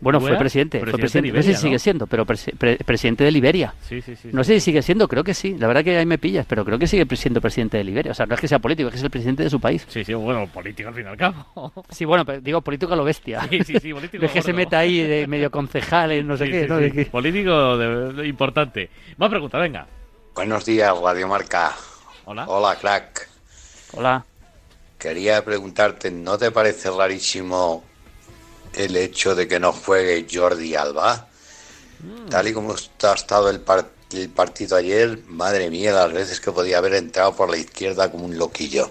Bueno, 0.00 0.20
fue 0.20 0.36
presidente, 0.36 0.80
fue 0.80 0.92
presidente. 0.92 1.32
no 1.32 1.42
sé 1.42 1.54
si 1.54 1.60
sigue 1.60 1.78
siendo, 1.78 2.06
pero 2.06 2.24
presidente 2.24 3.24
de 3.24 3.30
Liberia. 3.30 3.74
Sí, 3.82 4.00
sí, 4.00 4.16
sí, 4.16 4.30
no 4.32 4.42
sé 4.44 4.54
si 4.54 4.60
sigue 4.60 4.82
siendo, 4.82 5.06
creo 5.08 5.22
que 5.22 5.34
sí. 5.34 5.56
La 5.58 5.66
verdad 5.66 5.84
que 5.84 5.96
ahí 5.96 6.06
me 6.06 6.18
pillas, 6.18 6.46
pero 6.48 6.64
creo 6.64 6.78
que 6.78 6.86
sigue 6.86 7.04
siendo 7.16 7.40
presidente 7.40 7.76
de 7.76 7.84
Liberia. 7.84 8.12
O 8.12 8.14
sea, 8.14 8.26
no 8.26 8.34
es 8.34 8.40
que 8.40 8.48
sea 8.48 8.58
político, 8.58 8.88
es 8.88 8.92
que 8.92 8.98
es 8.98 9.04
el 9.04 9.10
presidente 9.10 9.42
de 9.42 9.50
su 9.50 9.60
país. 9.60 9.86
Sí, 9.88 10.02
sí, 10.04 10.14
bueno, 10.14 10.46
político 10.46 10.88
al 10.88 10.94
fin 10.94 11.04
y 11.04 11.08
al 11.08 11.16
cabo. 11.16 11.72
Sí, 11.90 12.04
bueno, 12.04 12.24
pero 12.24 12.40
digo 12.40 12.60
político 12.62 12.92
a 12.92 12.96
lo 12.96 13.04
bestia. 13.04 13.46
Sí, 13.50 13.62
sí, 13.62 13.74
sí, 13.80 13.92
político. 13.92 14.24
es 14.24 14.30
que 14.30 14.42
se 14.42 14.52
meta 14.52 14.78
ahí 14.78 15.02
de 15.02 15.26
medio 15.26 15.50
concejal, 15.50 16.26
no 16.26 16.36
sé 16.36 16.48
qué, 16.48 16.66
¿no? 16.66 16.78
Político 17.10 17.76
de, 17.76 18.26
importante. 18.26 18.90
Más 19.18 19.28
pregunta, 19.28 19.58
venga. 19.58 19.86
Buenos 20.34 20.64
días, 20.64 20.96
Radio 20.98 21.28
Marca. 21.28 21.72
Hola. 22.24 22.46
Hola, 22.48 22.76
crack. 22.76 23.28
Hola. 23.92 24.24
Quería 24.98 25.44
preguntarte, 25.44 26.10
¿no 26.10 26.38
te 26.38 26.50
parece 26.50 26.90
rarísimo 26.90 27.89
el 28.74 28.96
hecho 28.96 29.34
de 29.34 29.48
que 29.48 29.60
no 29.60 29.72
juegue 29.72 30.26
Jordi 30.30 30.74
Alba. 30.74 31.28
Mm. 32.02 32.28
Tal 32.28 32.48
y 32.48 32.52
como 32.52 32.72
ha 32.72 33.14
estado 33.14 33.50
el, 33.50 33.60
el, 34.12 34.28
partido 34.30 34.76
ayer, 34.76 35.18
madre 35.28 35.70
mía, 35.70 35.92
las 35.92 36.12
veces 36.12 36.40
que 36.40 36.52
podía 36.52 36.78
haber 36.78 36.94
entrado 36.94 37.34
por 37.34 37.50
la 37.50 37.58
izquierda 37.58 38.10
como 38.10 38.24
un 38.24 38.38
loquillo. 38.38 38.90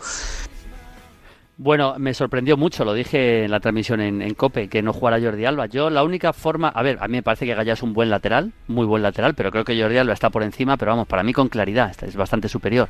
Bueno, 1.62 1.96
me 1.98 2.13
sorprendió 2.13 2.56
mucho, 2.56 2.86
lo 2.86 2.94
dije 2.94 3.44
en 3.44 3.52
la 3.52 3.60
transmisión 3.60 4.00
en, 4.00 4.34
COPE, 4.34 4.70
que 4.70 4.82
no 4.82 4.94
jugara 4.94 5.20
Jordi 5.20 5.44
Alba. 5.44 5.65
Yo 5.65 5.89
la 5.89 6.04
única 6.04 6.32
forma, 6.32 6.70
a 6.70 6.82
ver, 6.82 6.98
a 7.02 7.10
mí 7.10 7.18
me 7.18 7.24
parece 7.24 7.46
que 7.46 7.54
Gaya 7.54 7.74
es 7.74 7.84
un 7.84 7.92
buen 7.92 8.10
lateral, 8.10 8.54
muy 8.68 8.86
buen 8.86 9.04
lateral, 9.04 9.34
pero 9.34 9.52
creo 9.52 9.65
que 9.65 9.78
Jordi 9.78 9.98
Alba 9.98 10.13
está 10.13 10.30
por 10.30 10.44
encima, 10.44 10.78
pero 10.78 10.92
vamos, 10.92 11.06
para 11.06 11.22
mí 11.22 11.34
con 11.34 11.50
claridad, 11.50 11.94
es 12.02 12.15
bastante 12.15 12.48
superior. 12.48 12.88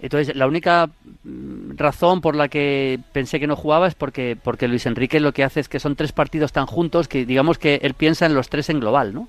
Entonces, 0.00 0.36
la 0.36 0.46
única 0.46 0.90
mm, 1.24 1.76
razón 1.76 2.20
por 2.20 2.36
la 2.36 2.48
que 2.48 3.00
pensé 3.12 3.40
que 3.40 3.46
no 3.46 3.56
jugaba 3.56 3.88
es 3.88 3.94
porque, 3.94 4.36
porque 4.40 4.68
Luis 4.68 4.86
Enrique 4.86 5.20
lo 5.20 5.32
que 5.32 5.44
hace 5.44 5.60
es 5.60 5.68
que 5.68 5.80
son 5.80 5.96
tres 5.96 6.12
partidos 6.12 6.52
tan 6.52 6.66
juntos 6.66 7.08
que 7.08 7.26
digamos 7.26 7.58
que 7.58 7.80
él 7.82 7.94
piensa 7.94 8.26
en 8.26 8.34
los 8.34 8.48
tres 8.48 8.70
en 8.70 8.80
global, 8.80 9.12
¿no? 9.12 9.28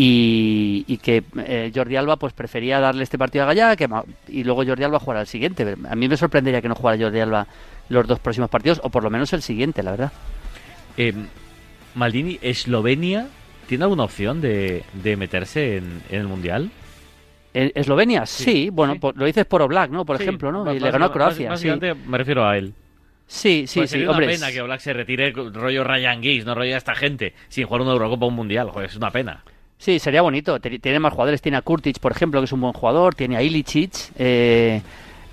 Y, 0.00 0.98
que 1.02 1.24
eh, 1.38 1.72
Jordi 1.74 1.96
Alba 1.96 2.16
pues 2.16 2.32
prefería 2.32 2.78
darle 2.78 3.02
este 3.02 3.18
partido 3.18 3.42
a 3.42 3.48
Gallá 3.48 3.74
que, 3.74 3.88
y 4.28 4.44
luego 4.44 4.64
Jordi 4.64 4.84
Alba 4.84 5.00
jugar 5.00 5.16
al 5.16 5.26
siguiente. 5.26 5.76
A 5.90 5.96
mí 5.96 6.08
me 6.08 6.16
sorprendería 6.16 6.62
que 6.62 6.68
no 6.68 6.76
jugara 6.76 7.02
Jordi 7.02 7.18
Alba 7.18 7.48
los 7.88 8.06
dos 8.06 8.20
próximos 8.20 8.48
partidos, 8.48 8.80
o 8.84 8.90
por 8.90 9.02
lo 9.02 9.10
menos 9.10 9.32
el 9.32 9.42
siguiente, 9.42 9.82
la 9.82 9.90
verdad. 9.90 10.12
Eh, 10.96 11.14
Maldini, 11.96 12.38
¿Eslovenia 12.42 13.26
tiene 13.66 13.84
alguna 13.84 14.04
opción 14.04 14.40
de, 14.40 14.84
de 14.92 15.16
meterse 15.16 15.78
en 15.78 16.02
el 16.10 16.28
Mundial? 16.28 16.70
¿Eslovenia? 17.74 18.26
Sí, 18.26 18.70
bueno, 18.70 18.96
lo 19.14 19.24
dices 19.24 19.46
por 19.46 19.62
Oblak, 19.62 19.90
¿no? 19.90 20.04
Por 20.04 20.20
ejemplo, 20.20 20.52
¿no? 20.52 20.72
Y 20.72 20.80
le 20.80 20.90
ganó 20.90 21.06
a 21.06 21.12
Croacia. 21.12 21.52
me 22.06 22.18
refiero 22.18 22.46
a 22.46 22.56
él. 22.56 22.72
Sí, 23.26 23.66
sí, 23.66 23.80
pues 23.80 23.90
sí. 23.90 24.00
Es 24.02 24.08
una 24.08 24.18
pena 24.18 24.50
que 24.50 24.62
Oblak 24.62 24.80
se 24.80 24.92
retire 24.94 25.32
rollo 25.32 25.84
Ryan 25.84 26.22
Giggs, 26.22 26.46
no 26.46 26.54
rollo 26.54 26.74
a 26.74 26.78
esta 26.78 26.94
gente, 26.94 27.34
sin 27.48 27.66
jugar 27.66 27.82
una 27.82 27.92
Eurocopa 27.92 28.24
o 28.24 28.28
un 28.28 28.34
Mundial. 28.34 28.70
Joder, 28.70 28.88
es 28.88 28.96
una 28.96 29.10
pena. 29.10 29.44
Sí, 29.76 29.98
sería 29.98 30.22
bonito. 30.22 30.58
Tiene 30.58 30.98
más 30.98 31.12
jugadores. 31.12 31.40
Tiene 31.40 31.58
a 31.58 31.62
Kurtic, 31.62 32.00
por 32.00 32.10
ejemplo, 32.10 32.40
que 32.40 32.46
es 32.46 32.52
un 32.52 32.60
buen 32.60 32.72
jugador. 32.72 33.14
Tiene 33.14 33.36
a 33.36 33.42
Ilicic. 33.42 33.92
Eh, 34.18 34.82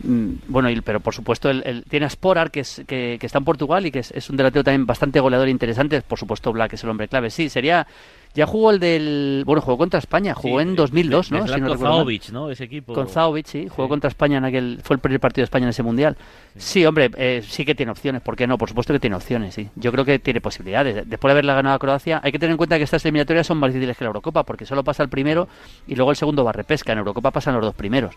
mm, 0.06 0.34
bueno, 0.48 0.70
pero 0.84 1.00
por 1.00 1.14
supuesto 1.14 1.50
el, 1.50 1.84
tiene 1.90 2.06
a 2.06 2.10
Sporar, 2.10 2.52
que, 2.52 2.62
es, 2.62 2.84
que, 2.88 3.18
está 3.22 3.40
en 3.40 3.46
Portugal 3.46 3.86
y 3.86 3.92
que 3.92 4.00
es, 4.00 4.30
un 4.30 4.38
delantero 4.38 4.64
también 4.64 4.86
bastante 4.86 5.20
goleador 5.20 5.48
e 5.48 5.52
interesante. 5.52 6.02
Por 6.02 6.20
supuesto, 6.20 6.52
Black 6.54 6.74
es 6.74 6.84
el 6.84 6.90
hombre 6.90 7.08
clave. 7.08 7.30
Sí, 7.30 7.50
sería 7.50 7.88
ya 8.36 8.46
jugó 8.46 8.72
el 8.72 8.80
del. 8.80 9.44
Bueno, 9.46 9.62
jugó 9.62 9.78
contra 9.78 9.98
España, 9.98 10.34
jugó 10.36 10.60
en 10.60 10.76
2002, 10.76 11.32
¿no? 11.32 11.48
Si 11.48 11.62
no 11.62 11.78
Zaovic, 11.78 12.30
¿no? 12.32 12.50
Ese 12.50 12.66
equipo. 12.66 12.94
Con 12.94 13.08
Zaovic, 13.08 13.46
sí, 13.46 13.68
jugó 13.70 13.88
contra 13.88 14.10
España 14.10 14.40
en 14.40 14.44
aquel. 14.44 14.82
Fue 14.84 14.98
el 14.98 15.00
primer 15.00 15.22
partido 15.22 15.44
de 15.44 15.46
España 15.46 15.64
en 15.64 15.70
ese 15.70 15.84
mundial. 15.84 16.18
Sí, 16.58 16.86
hombre, 16.86 17.10
eh, 17.16 17.42
sí 17.48 17.64
que 17.64 17.76
tiene 17.76 17.94
opciones, 17.94 18.22
¿por 18.22 18.36
qué 18.36 18.46
no? 18.46 18.58
Por 18.58 18.68
supuesto 18.68 18.92
que 18.92 19.00
tiene 19.00 19.16
opciones, 19.16 19.54
sí. 19.54 19.70
Yo 19.78 19.90
creo 19.94 20.04
que 20.04 20.20
tiene 20.20 20.42
posibilidades. 20.42 21.08
Después 21.08 21.30
de 21.30 21.32
haberla 21.32 21.56
ganado 21.56 21.76
a 21.76 21.80
Croacia, 21.80 22.20
hay 22.22 22.34
que 22.34 22.40
tener 22.40 22.52
en 22.52 22.58
cuenta 22.58 22.78
que 22.78 22.84
estas 22.84 23.06
eliminatorias 23.06 23.48
son 23.48 23.58
más 23.58 23.72
difíciles 23.72 23.98
que 23.98 24.04
la 24.04 24.10
Eurocopa, 24.10 24.44
porque 24.44 24.66
solo 24.66 24.84
pasa 24.84 25.02
el 25.02 25.10
primero 25.10 25.48
y 25.88 25.96
luego 25.96 26.12
el 26.12 26.18
segundo 26.18 26.44
va 26.44 26.50
a 26.50 26.54
repesca. 26.54 26.92
En 26.92 27.00
Eurocopa 27.00 27.32
pasan 27.32 27.56
los 27.56 27.64
dos 27.64 27.76
primeros 27.76 28.16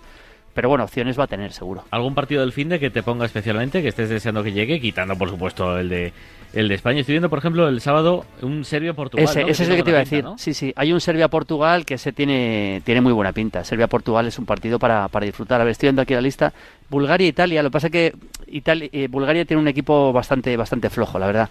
pero 0.58 0.70
bueno, 0.70 0.82
opciones 0.82 1.16
va 1.16 1.22
a 1.22 1.26
tener 1.28 1.52
seguro. 1.52 1.84
¿Algún 1.92 2.16
partido 2.16 2.40
del 2.40 2.50
fin 2.50 2.68
de 2.68 2.80
que 2.80 2.90
te 2.90 3.04
ponga 3.04 3.24
especialmente, 3.24 3.80
que 3.80 3.86
estés 3.86 4.08
deseando 4.08 4.42
que 4.42 4.50
llegue, 4.50 4.80
quitando 4.80 5.14
por 5.14 5.30
supuesto 5.30 5.78
el 5.78 5.88
de 5.88 6.12
el 6.52 6.66
de 6.66 6.74
España? 6.74 6.98
Estoy 6.98 7.12
viendo, 7.12 7.30
por 7.30 7.38
ejemplo, 7.38 7.68
el 7.68 7.80
sábado 7.80 8.24
un 8.42 8.64
Serbia-Portugal. 8.64 9.24
Ese, 9.24 9.42
ese 9.42 9.62
es 9.62 9.68
el 9.68 9.76
que 9.76 9.84
te 9.84 9.90
iba 9.90 10.00
a 10.00 10.02
decir. 10.02 10.24
Sí, 10.36 10.54
sí, 10.54 10.72
hay 10.74 10.92
un 10.92 11.00
Serbia-Portugal 11.00 11.84
que 11.84 11.96
se 11.96 12.12
tiene, 12.12 12.82
tiene 12.84 13.00
muy 13.00 13.12
buena 13.12 13.32
pinta. 13.32 13.62
Serbia-Portugal 13.62 14.26
es 14.26 14.36
un 14.40 14.46
partido 14.46 14.80
para, 14.80 15.06
para 15.06 15.26
disfrutar. 15.26 15.60
A 15.60 15.64
ver, 15.64 15.70
estoy 15.70 15.86
viendo 15.86 16.02
aquí 16.02 16.14
la 16.14 16.22
lista. 16.22 16.52
Bulgaria-Italia, 16.90 17.62
lo 17.62 17.68
que 17.68 17.74
pasa 17.74 17.86
es 17.86 17.92
que 17.92 18.16
Italia, 18.48 18.88
eh, 18.90 19.06
Bulgaria 19.08 19.44
tiene 19.44 19.62
un 19.62 19.68
equipo 19.68 20.12
bastante, 20.12 20.56
bastante 20.56 20.90
flojo, 20.90 21.20
la 21.20 21.28
verdad. 21.28 21.50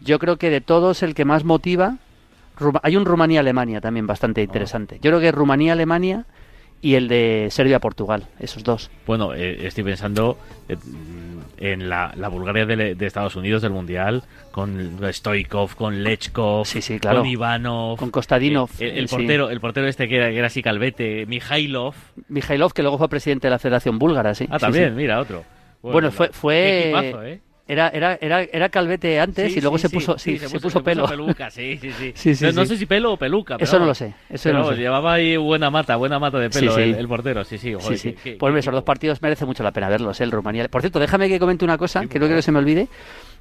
Yo 0.00 0.18
creo 0.18 0.38
que 0.38 0.48
de 0.48 0.62
todos 0.62 1.02
el 1.02 1.14
que 1.14 1.26
más 1.26 1.44
motiva... 1.44 1.98
Hay 2.82 2.96
un 2.96 3.04
Rumanía-Alemania 3.04 3.82
también 3.82 4.06
bastante 4.06 4.42
interesante. 4.42 4.98
Yo 5.02 5.10
creo 5.10 5.20
que 5.20 5.32
Rumanía-Alemania 5.32 6.24
y 6.82 6.96
el 6.96 7.06
de 7.06 7.46
Serbia-Portugal, 7.50 8.24
esos 8.40 8.64
dos. 8.64 8.90
Bueno, 9.06 9.32
eh, 9.34 9.66
estoy 9.66 9.84
pensando 9.84 10.36
eh, 10.68 10.76
en 11.58 11.88
la, 11.88 12.12
Bulgaria 12.28 12.66
de, 12.66 13.06
Estados 13.06 13.36
Unidos 13.36 13.62
del 13.62 13.70
Mundial, 13.70 14.24
con 14.50 14.98
Stoikov, 15.12 15.76
con 15.76 16.02
Lechkov, 16.02 16.66
con 17.00 17.26
Ivanov, 17.26 17.96
con 17.96 18.10
Kostadinov. 18.10 18.68
Eh, 18.80 18.94
el, 18.96 19.06
portero, 19.06 19.48
el 19.48 19.60
portero 19.60 19.86
este 19.86 20.08
que 20.08 20.16
era, 20.16 20.46
así 20.46 20.60
calvete, 20.60 21.24
Mijailov. 21.26 21.94
Mijailov, 22.28 22.72
que 22.72 22.82
luego 22.82 22.98
fue 22.98 23.08
presidente 23.08 23.46
de 23.46 23.52
la 23.52 23.60
Federación 23.60 24.00
Búlgara, 24.00 24.34
sí. 24.34 24.48
Ah, 24.50 24.58
también, 24.58 24.96
mira, 24.96 25.20
otro. 25.20 25.44
Bueno, 25.82 26.10
fue... 26.10 26.30
fue 26.32 27.40
era, 27.66 27.88
era, 27.88 28.18
era, 28.20 28.42
era 28.42 28.68
calvete 28.68 29.20
antes 29.20 29.56
y 29.56 29.60
luego 29.60 29.78
se 29.78 29.88
puso, 29.88 30.18
sí, 30.18 30.36
se, 30.36 30.58
puso, 30.58 30.82
pelo. 30.82 31.06
peluca, 31.06 31.48
sí, 31.48 31.78
sí, 32.14 32.34
sí. 32.34 32.46
no, 32.52 32.66
sé 32.66 32.76
si 32.76 32.86
pelo 32.86 33.12
o 33.12 33.16
peluca. 33.16 33.56
eso 33.58 33.78
no 33.78 33.86
lo 33.86 33.94
sé. 33.94 34.14
Eso 34.28 34.52
no 34.52 34.72
llevaba 34.72 35.14
ahí 35.14 35.36
buena 35.36 35.70
mata, 35.70 35.96
buena 35.96 36.18
mata 36.18 36.38
de 36.38 36.50
pelo 36.50 36.76
el, 36.76 37.06
portero, 37.06 37.44
sí, 37.44 37.58
sí. 37.58 37.74
sí, 37.96 38.16
pues 38.38 38.56
esos 38.56 38.74
dos 38.74 38.82
partidos 38.82 39.22
merece 39.22 39.46
mucho 39.46 39.62
la 39.62 39.70
pena 39.70 39.88
verlos, 39.88 40.20
¿eh? 40.20 40.24
el 40.24 40.32
Rumanía. 40.32 40.68
Por 40.68 40.80
cierto, 40.80 40.98
déjame 40.98 41.28
que 41.28 41.38
comente 41.38 41.64
una 41.64 41.78
cosa, 41.78 42.00
que 42.06 42.18
no 42.18 42.26
quiero 42.26 42.36
que 42.36 42.42
se 42.42 42.52
me 42.52 42.58
olvide. 42.58 42.88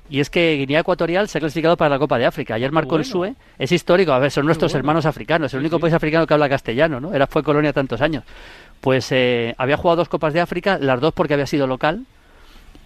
Y 0.09 0.19
es 0.19 0.29
que 0.29 0.55
Guinea 0.57 0.81
Ecuatorial 0.81 1.29
se 1.29 1.37
ha 1.37 1.41
clasificado 1.41 1.77
para 1.77 1.89
la 1.89 1.97
Copa 1.97 2.17
de 2.17 2.25
África. 2.25 2.55
Ayer 2.55 2.69
marcó 2.71 2.97
el 2.97 3.05
SUE. 3.05 3.33
Es 3.57 3.71
histórico. 3.71 4.11
A 4.11 4.19
ver, 4.19 4.29
son 4.29 4.45
nuestros 4.45 4.75
hermanos 4.75 5.05
africanos. 5.05 5.53
El 5.53 5.61
único 5.61 5.79
país 5.79 5.93
africano 5.93 6.27
que 6.27 6.33
habla 6.33 6.49
castellano, 6.49 6.99
¿no? 6.99 7.13
Era, 7.13 7.27
fue 7.27 7.43
colonia 7.43 7.71
tantos 7.71 8.01
años. 8.01 8.25
Pues 8.81 9.09
eh, 9.11 9.55
había 9.57 9.77
jugado 9.77 9.97
dos 9.97 10.09
Copas 10.09 10.33
de 10.33 10.41
África, 10.41 10.77
las 10.81 10.99
dos 10.99 11.13
porque 11.13 11.35
había 11.35 11.47
sido 11.47 11.65
local 11.65 12.05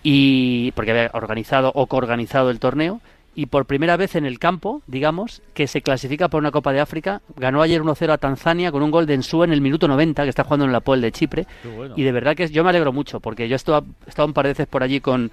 y 0.07 0.71
porque 0.73 0.91
había 0.91 1.09
organizado 1.13 1.71
o 1.73 1.87
coorganizado 1.87 2.51
el 2.51 2.59
torneo 2.59 3.01
y 3.33 3.47
por 3.47 3.65
primera 3.65 3.97
vez 3.97 4.15
en 4.15 4.23
el 4.23 4.37
campo, 4.37 4.83
digamos, 4.85 5.41
que 5.55 5.65
se 5.65 5.81
clasifica 5.81 6.27
por 6.27 6.39
una 6.39 6.51
Copa 6.51 6.71
de 6.71 6.79
África. 6.79 7.23
Ganó 7.35 7.63
ayer 7.63 7.81
1-0 7.81 8.11
a 8.11 8.19
Tanzania 8.19 8.71
con 8.71 8.83
un 8.83 8.91
gol 8.91 9.07
de 9.07 9.15
Ensúa 9.15 9.45
en 9.45 9.51
el 9.51 9.61
minuto 9.61 9.87
90, 9.87 10.21
que 10.21 10.29
está 10.29 10.43
jugando 10.43 10.65
en 10.65 10.71
la 10.71 10.81
Poel 10.81 11.01
de 11.01 11.11
Chipre. 11.11 11.47
Y 11.95 12.03
de 12.03 12.11
verdad 12.11 12.35
que 12.35 12.47
yo 12.49 12.63
me 12.63 12.69
alegro 12.69 12.93
mucho, 12.93 13.19
porque 13.19 13.49
yo 13.49 13.55
he 13.55 13.57
estado, 13.57 13.83
un 14.19 14.33
par 14.33 14.45
de 14.45 14.51
veces 14.51 14.67
por 14.67 14.83
allí 14.83 15.01
con, 15.01 15.31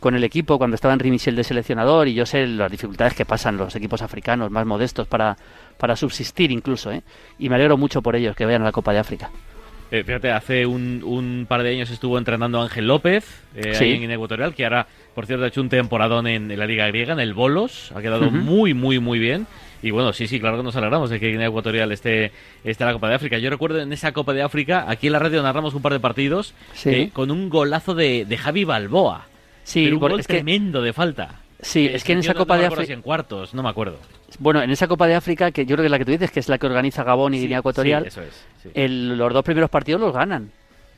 con 0.00 0.14
el 0.14 0.24
equipo 0.24 0.56
cuando 0.56 0.74
estaba 0.74 0.94
en 0.94 1.00
Rimisiel 1.00 1.36
de 1.36 1.44
seleccionador 1.44 2.08
y 2.08 2.14
yo 2.14 2.24
sé 2.24 2.46
las 2.46 2.70
dificultades 2.70 3.12
que 3.12 3.26
pasan 3.26 3.58
los 3.58 3.76
equipos 3.76 4.00
africanos 4.00 4.50
más 4.50 4.64
modestos 4.64 5.06
para, 5.06 5.36
para 5.76 5.96
subsistir 5.96 6.50
incluso. 6.50 6.90
¿eh? 6.90 7.02
Y 7.38 7.50
me 7.50 7.56
alegro 7.56 7.76
mucho 7.76 8.00
por 8.00 8.16
ellos 8.16 8.34
que 8.34 8.46
vayan 8.46 8.62
a 8.62 8.64
la 8.64 8.72
Copa 8.72 8.94
de 8.94 9.00
África. 9.00 9.30
Eh, 9.90 10.02
fíjate, 10.04 10.30
hace 10.30 10.66
un, 10.66 11.46
par 11.48 11.62
de 11.62 11.70
años 11.70 11.90
estuvo 11.90 12.18
entrenando 12.18 12.60
Ángel 12.60 12.86
López 12.86 13.42
eh, 13.54 13.76
ahí 13.78 14.02
en 14.02 14.10
Ecuatorial, 14.10 14.54
que 14.54 14.64
ahora, 14.64 14.86
por 15.14 15.26
cierto, 15.26 15.44
ha 15.44 15.48
hecho 15.48 15.60
un 15.60 15.68
temporadón 15.68 16.26
en, 16.26 16.56
la 16.58 16.66
Liga 16.66 16.86
Griega, 16.88 17.12
en 17.12 17.20
el 17.20 17.34
Bolos. 17.34 17.92
Ha 17.94 18.02
quedado 18.02 18.30
muy, 18.30 18.74
muy, 18.74 18.98
muy 18.98 19.18
bien. 19.18 19.46
Y 19.82 19.90
bueno, 19.90 20.14
sí, 20.14 20.26
sí, 20.26 20.40
claro 20.40 20.56
que 20.56 20.62
nos 20.62 20.74
alegramos 20.76 21.10
de 21.10 21.20
que 21.20 21.28
Guinea 21.28 21.48
Ecuatorial 21.48 21.92
esté, 21.92 22.32
esté 22.64 22.84
en 22.84 22.88
la 22.88 22.94
Copa 22.94 23.08
de 23.08 23.16
África. 23.16 23.36
Yo 23.36 23.50
recuerdo 23.50 23.80
en 23.80 23.92
esa 23.92 24.12
Copa 24.12 24.32
de 24.32 24.42
África, 24.42 24.86
aquí 24.88 25.08
en 25.08 25.12
la 25.12 25.18
radio 25.18 25.42
narramos 25.42 25.74
un 25.74 25.82
par 25.82 25.92
de 25.92 26.00
partidos 26.00 26.54
eh, 26.86 27.10
con 27.12 27.30
un 27.30 27.50
golazo 27.50 27.94
de, 27.94 28.24
de 28.24 28.36
Javi 28.38 28.64
Balboa. 28.64 29.26
Sí, 29.62 29.86
un 29.92 29.98
gol 29.98 30.24
tremendo 30.26 30.80
de 30.80 30.94
falta. 30.94 31.40
Sí, 31.60 31.86
es 31.86 32.02
que 32.02 32.12
en 32.12 32.20
esa 32.20 32.34
Copa 32.34 32.56
de 32.56 32.66
África. 32.66 32.92
en 32.92 33.02
cuartos, 33.02 33.54
no 33.54 33.62
me 33.62 33.68
acuerdo. 33.68 33.98
Bueno, 34.38 34.62
en 34.62 34.70
esa 34.70 34.88
Copa 34.88 35.06
de 35.06 35.14
África, 35.14 35.50
que 35.50 35.66
yo 35.66 35.76
creo 35.76 35.82
que 35.82 35.86
es 35.86 35.90
la 35.90 35.98
que 35.98 36.04
tú 36.04 36.12
dices, 36.12 36.30
que 36.30 36.40
es 36.40 36.48
la 36.48 36.58
que 36.58 36.66
organiza 36.66 37.04
Gabón 37.04 37.34
y 37.34 37.40
Guinea 37.40 37.58
Ecuatorial, 37.58 38.06
eso 38.06 38.22
es, 38.22 38.90
los 38.90 39.32
dos 39.32 39.44
primeros 39.44 39.70
partidos 39.70 40.00
los 40.00 40.12
ganan. 40.12 40.50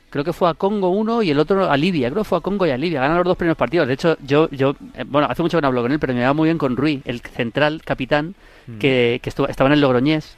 Creo 0.09 0.23
que 0.23 0.31
fue 0.31 0.49
a 0.49 0.53
Congo 0.53 0.89
uno 0.89 1.21
y 1.21 1.31
el 1.31 1.39
otro 1.39 1.69
a 1.69 1.75
Libia. 1.75 2.09
Creo 2.09 2.23
que 2.23 2.29
fue 2.29 2.37
a 2.37 2.41
Congo 2.41 2.65
y 2.65 2.69
a 2.69 2.77
Libia. 2.77 3.01
Ganan 3.01 3.17
los 3.17 3.25
dos 3.25 3.37
primeros 3.37 3.57
partidos. 3.57 3.87
De 3.87 3.93
hecho, 3.93 4.17
yo, 4.25 4.49
yo 4.51 4.73
eh, 4.95 5.03
bueno, 5.05 5.27
hace 5.29 5.41
mucho 5.41 5.57
que 5.57 5.61
no 5.61 5.67
hablo 5.67 5.81
con 5.81 5.91
él, 5.91 5.99
pero 5.99 6.13
me 6.13 6.23
va 6.23 6.33
muy 6.33 6.47
bien 6.47 6.57
con 6.57 6.77
Rui, 6.77 7.01
el 7.03 7.19
central 7.19 7.81
capitán, 7.83 8.35
mm. 8.67 8.77
que, 8.77 9.19
que 9.21 9.29
estuvo, 9.29 9.47
estaba 9.47 9.67
en 9.67 9.73
el 9.73 9.81
Logroñés. 9.81 10.37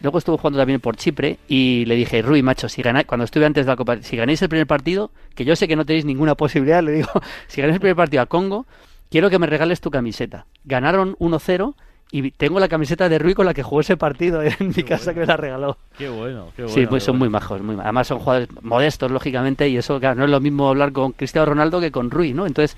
Luego 0.00 0.18
estuvo 0.18 0.36
jugando 0.36 0.58
también 0.58 0.80
por 0.80 0.96
Chipre 0.96 1.38
y 1.46 1.84
le 1.84 1.94
dije, 1.94 2.22
Rui, 2.22 2.42
macho, 2.42 2.68
si 2.68 2.82
ganáis, 2.82 3.06
cuando 3.06 3.24
estuve 3.24 3.46
antes 3.46 3.66
de 3.66 3.72
la 3.72 3.76
Copa, 3.76 4.02
si 4.02 4.16
ganáis 4.16 4.42
el 4.42 4.48
primer 4.48 4.66
partido, 4.66 5.12
que 5.36 5.44
yo 5.44 5.54
sé 5.54 5.68
que 5.68 5.76
no 5.76 5.86
tenéis 5.86 6.04
ninguna 6.04 6.34
posibilidad, 6.36 6.82
le 6.82 6.92
digo, 6.92 7.10
si 7.46 7.60
ganáis 7.60 7.76
el 7.76 7.80
primer 7.80 7.96
partido 7.96 8.22
a 8.22 8.26
Congo, 8.26 8.66
quiero 9.10 9.30
que 9.30 9.38
me 9.38 9.46
regales 9.46 9.80
tu 9.80 9.90
camiseta. 9.90 10.46
Ganaron 10.64 11.14
1-0 11.18 11.74
y 12.14 12.30
tengo 12.30 12.60
la 12.60 12.68
camiseta 12.68 13.08
de 13.08 13.18
Rui 13.18 13.32
con 13.32 13.46
la 13.46 13.54
que 13.54 13.62
jugó 13.62 13.80
ese 13.80 13.96
partido 13.96 14.42
en 14.42 14.54
mi 14.76 14.82
casa 14.82 15.14
que 15.14 15.20
me 15.20 15.26
la 15.26 15.38
regaló. 15.38 15.78
Qué 15.96 16.10
bueno, 16.10 16.52
qué 16.54 16.62
bueno. 16.62 16.74
Sí, 16.74 16.86
pues 16.86 17.02
son 17.02 17.18
muy 17.18 17.30
majos. 17.30 17.62
Muy 17.62 17.74
Además 17.80 18.06
son 18.06 18.18
jugadores 18.18 18.48
modestos, 18.60 19.10
lógicamente, 19.10 19.66
y 19.68 19.78
eso, 19.78 19.98
claro, 19.98 20.16
no 20.16 20.24
es 20.26 20.30
lo 20.30 20.38
mismo 20.38 20.68
hablar 20.68 20.92
con 20.92 21.12
Cristiano 21.12 21.46
Ronaldo 21.46 21.80
que 21.80 21.90
con 21.90 22.10
Rui, 22.10 22.34
¿no? 22.34 22.46
Entonces 22.46 22.76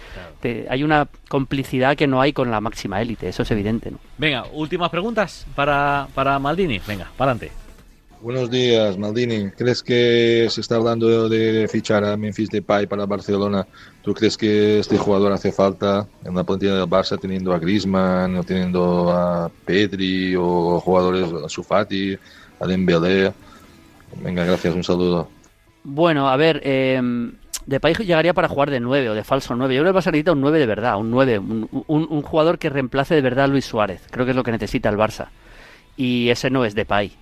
hay 0.70 0.84
una 0.84 1.08
complicidad 1.28 1.96
que 1.96 2.06
no 2.06 2.20
hay 2.20 2.32
con 2.32 2.50
la 2.52 2.60
máxima 2.60 3.02
élite, 3.02 3.28
eso 3.28 3.42
es 3.42 3.50
evidente, 3.50 3.90
¿no? 3.90 3.98
Venga, 4.18 4.44
últimas 4.52 4.88
preguntas 4.90 5.46
para, 5.56 6.06
para 6.14 6.38
Maldini. 6.38 6.80
Venga, 6.86 7.10
para 7.16 7.32
adelante. 7.32 7.63
Buenos 8.24 8.50
días, 8.50 8.96
Maldini. 8.96 9.50
¿Crees 9.50 9.82
que 9.82 10.46
se 10.48 10.62
está 10.62 10.76
hablando 10.76 11.28
de 11.28 11.68
fichar 11.68 12.02
a 12.04 12.16
Memphis 12.16 12.48
Depay 12.48 12.86
para 12.86 13.04
Barcelona? 13.04 13.66
¿Tú 14.00 14.14
crees 14.14 14.38
que 14.38 14.78
este 14.78 14.96
jugador 14.96 15.30
hace 15.30 15.52
falta 15.52 16.06
en 16.24 16.34
la 16.34 16.42
plantilla 16.42 16.74
del 16.74 16.88
Barça 16.88 17.20
teniendo 17.20 17.52
a 17.52 17.58
Griezmann, 17.58 18.34
o 18.36 18.42
teniendo 18.42 19.12
a 19.12 19.50
Pedri 19.66 20.34
o 20.36 20.80
jugadores 20.80 21.28
a 21.44 21.50
Sufati, 21.50 22.16
a 22.60 22.66
Dembélé? 22.66 23.30
Venga, 24.22 24.42
gracias, 24.46 24.74
un 24.74 24.84
saludo. 24.84 25.28
Bueno, 25.82 26.26
a 26.26 26.36
ver, 26.38 26.62
eh, 26.64 27.02
Depay 27.66 27.92
llegaría 27.92 28.32
para 28.32 28.48
jugar 28.48 28.70
de 28.70 28.80
9 28.80 29.10
o 29.10 29.14
de 29.14 29.22
falso 29.22 29.54
9. 29.54 29.74
Yo 29.74 29.82
creo 29.82 29.92
que 29.92 29.98
el 29.98 30.02
Barça 30.02 30.12
necesita 30.12 30.32
un 30.32 30.40
9 30.40 30.60
de 30.60 30.66
verdad, 30.66 30.96
un 30.96 31.10
9, 31.10 31.38
un, 31.40 31.68
un 31.88 32.22
jugador 32.22 32.58
que 32.58 32.70
reemplace 32.70 33.14
de 33.14 33.20
verdad 33.20 33.44
a 33.44 33.48
Luis 33.48 33.66
Suárez. 33.66 34.00
Creo 34.10 34.24
que 34.24 34.30
es 34.30 34.36
lo 34.36 34.44
que 34.44 34.52
necesita 34.52 34.88
el 34.88 34.96
Barça. 34.96 35.26
Y 35.98 36.30
ese 36.30 36.48
no 36.48 36.64
es 36.64 36.74
Depay 36.74 37.18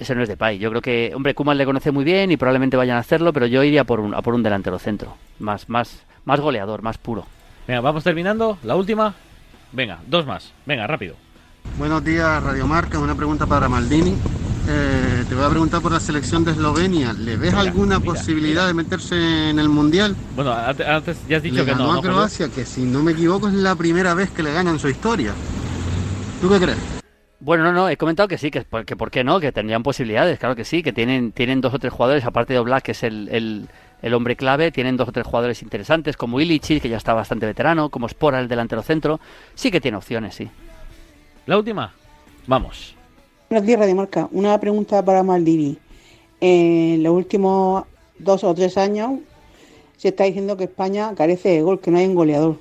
ese 0.00 0.14
no 0.14 0.22
es 0.22 0.28
de 0.28 0.36
Pay. 0.36 0.58
Yo 0.58 0.70
creo 0.70 0.82
que, 0.82 1.12
hombre, 1.14 1.34
Kuman 1.34 1.58
le 1.58 1.66
conoce 1.66 1.90
muy 1.90 2.04
bien 2.04 2.32
y 2.32 2.36
probablemente 2.36 2.76
vayan 2.76 2.96
a 2.96 3.00
hacerlo, 3.00 3.32
pero 3.32 3.46
yo 3.46 3.62
iría 3.62 3.84
por 3.84 4.00
un, 4.00 4.14
a 4.14 4.22
por 4.22 4.34
un 4.34 4.42
delantero 4.42 4.78
centro. 4.78 5.16
Más, 5.38 5.68
más, 5.68 6.00
más 6.24 6.40
goleador, 6.40 6.82
más 6.82 6.96
puro. 6.98 7.26
Venga, 7.68 7.82
vamos 7.82 8.02
terminando. 8.02 8.58
La 8.64 8.76
última. 8.76 9.14
Venga, 9.72 10.00
dos 10.06 10.26
más. 10.26 10.52
Venga, 10.64 10.86
rápido. 10.86 11.16
Buenos 11.78 12.02
días, 12.02 12.42
Radio 12.42 12.66
Marca. 12.66 12.98
Una 12.98 13.14
pregunta 13.14 13.46
para 13.46 13.68
Maldini. 13.68 14.16
Eh, 14.68 15.24
te 15.28 15.34
voy 15.34 15.44
a 15.44 15.50
preguntar 15.50 15.82
por 15.82 15.92
la 15.92 16.00
selección 16.00 16.44
de 16.44 16.52
Eslovenia. 16.52 17.12
¿Le 17.12 17.36
ves 17.36 17.52
alguna 17.52 18.00
posibilidad 18.00 18.66
de 18.66 18.74
meterse 18.74 19.50
en 19.50 19.58
el 19.58 19.68
Mundial? 19.68 20.16
Bueno, 20.34 20.52
antes 20.52 21.18
ya 21.28 21.36
has 21.36 21.42
dicho 21.42 21.64
que 21.64 21.74
no. 21.74 21.92
a 21.92 22.00
Croacia, 22.00 22.48
que 22.48 22.64
si 22.64 22.82
no 22.82 23.02
me 23.02 23.12
equivoco 23.12 23.48
es 23.48 23.54
la 23.54 23.74
primera 23.74 24.14
vez 24.14 24.30
que 24.30 24.42
le 24.42 24.52
ganan 24.52 24.78
su 24.78 24.88
historia. 24.88 25.32
¿Tú 26.40 26.48
qué 26.48 26.58
crees? 26.58 26.99
Bueno, 27.40 27.64
no, 27.64 27.72
no, 27.72 27.88
he 27.88 27.96
comentado 27.96 28.28
que 28.28 28.36
sí, 28.36 28.50
que, 28.50 28.66
que 28.84 28.96
por 28.96 29.10
qué 29.10 29.24
no, 29.24 29.40
que 29.40 29.50
tendrían 29.50 29.82
posibilidades, 29.82 30.38
claro 30.38 30.54
que 30.54 30.66
sí, 30.66 30.82
que 30.82 30.92
tienen, 30.92 31.32
tienen 31.32 31.62
dos 31.62 31.72
o 31.72 31.78
tres 31.78 31.90
jugadores, 31.90 32.26
aparte 32.26 32.52
de 32.52 32.58
Oblak, 32.58 32.84
que 32.84 32.92
es 32.92 33.02
el, 33.02 33.66
el, 34.02 34.14
hombre 34.14 34.36
clave, 34.36 34.70
tienen 34.70 34.98
dos 34.98 35.08
o 35.08 35.12
tres 35.12 35.26
jugadores 35.26 35.62
interesantes, 35.62 36.18
como 36.18 36.38
Illich, 36.38 36.82
que 36.82 36.88
ya 36.90 36.98
está 36.98 37.14
bastante 37.14 37.46
veterano, 37.46 37.88
como 37.88 38.10
Spora, 38.10 38.40
el 38.40 38.48
delantero 38.48 38.82
centro, 38.82 39.20
sí 39.54 39.70
que 39.70 39.80
tiene 39.80 39.96
opciones, 39.96 40.34
sí. 40.34 40.50
La 41.46 41.56
última, 41.56 41.94
vamos. 42.46 42.94
Buenos 43.48 43.66
días, 43.66 43.80
Radio 43.80 43.96
Marca. 43.96 44.28
Una 44.32 44.60
pregunta 44.60 45.02
para 45.02 45.22
Maldini. 45.22 45.78
En 46.42 47.02
los 47.02 47.14
últimos 47.14 47.84
dos 48.18 48.44
o 48.44 48.54
tres 48.54 48.76
años 48.76 49.12
se 49.96 50.08
está 50.08 50.24
diciendo 50.24 50.58
que 50.58 50.64
España 50.64 51.14
carece 51.14 51.48
de 51.48 51.62
gol, 51.62 51.80
que 51.80 51.90
no 51.90 51.98
hay 51.98 52.06
un 52.06 52.14
goleador. 52.14 52.58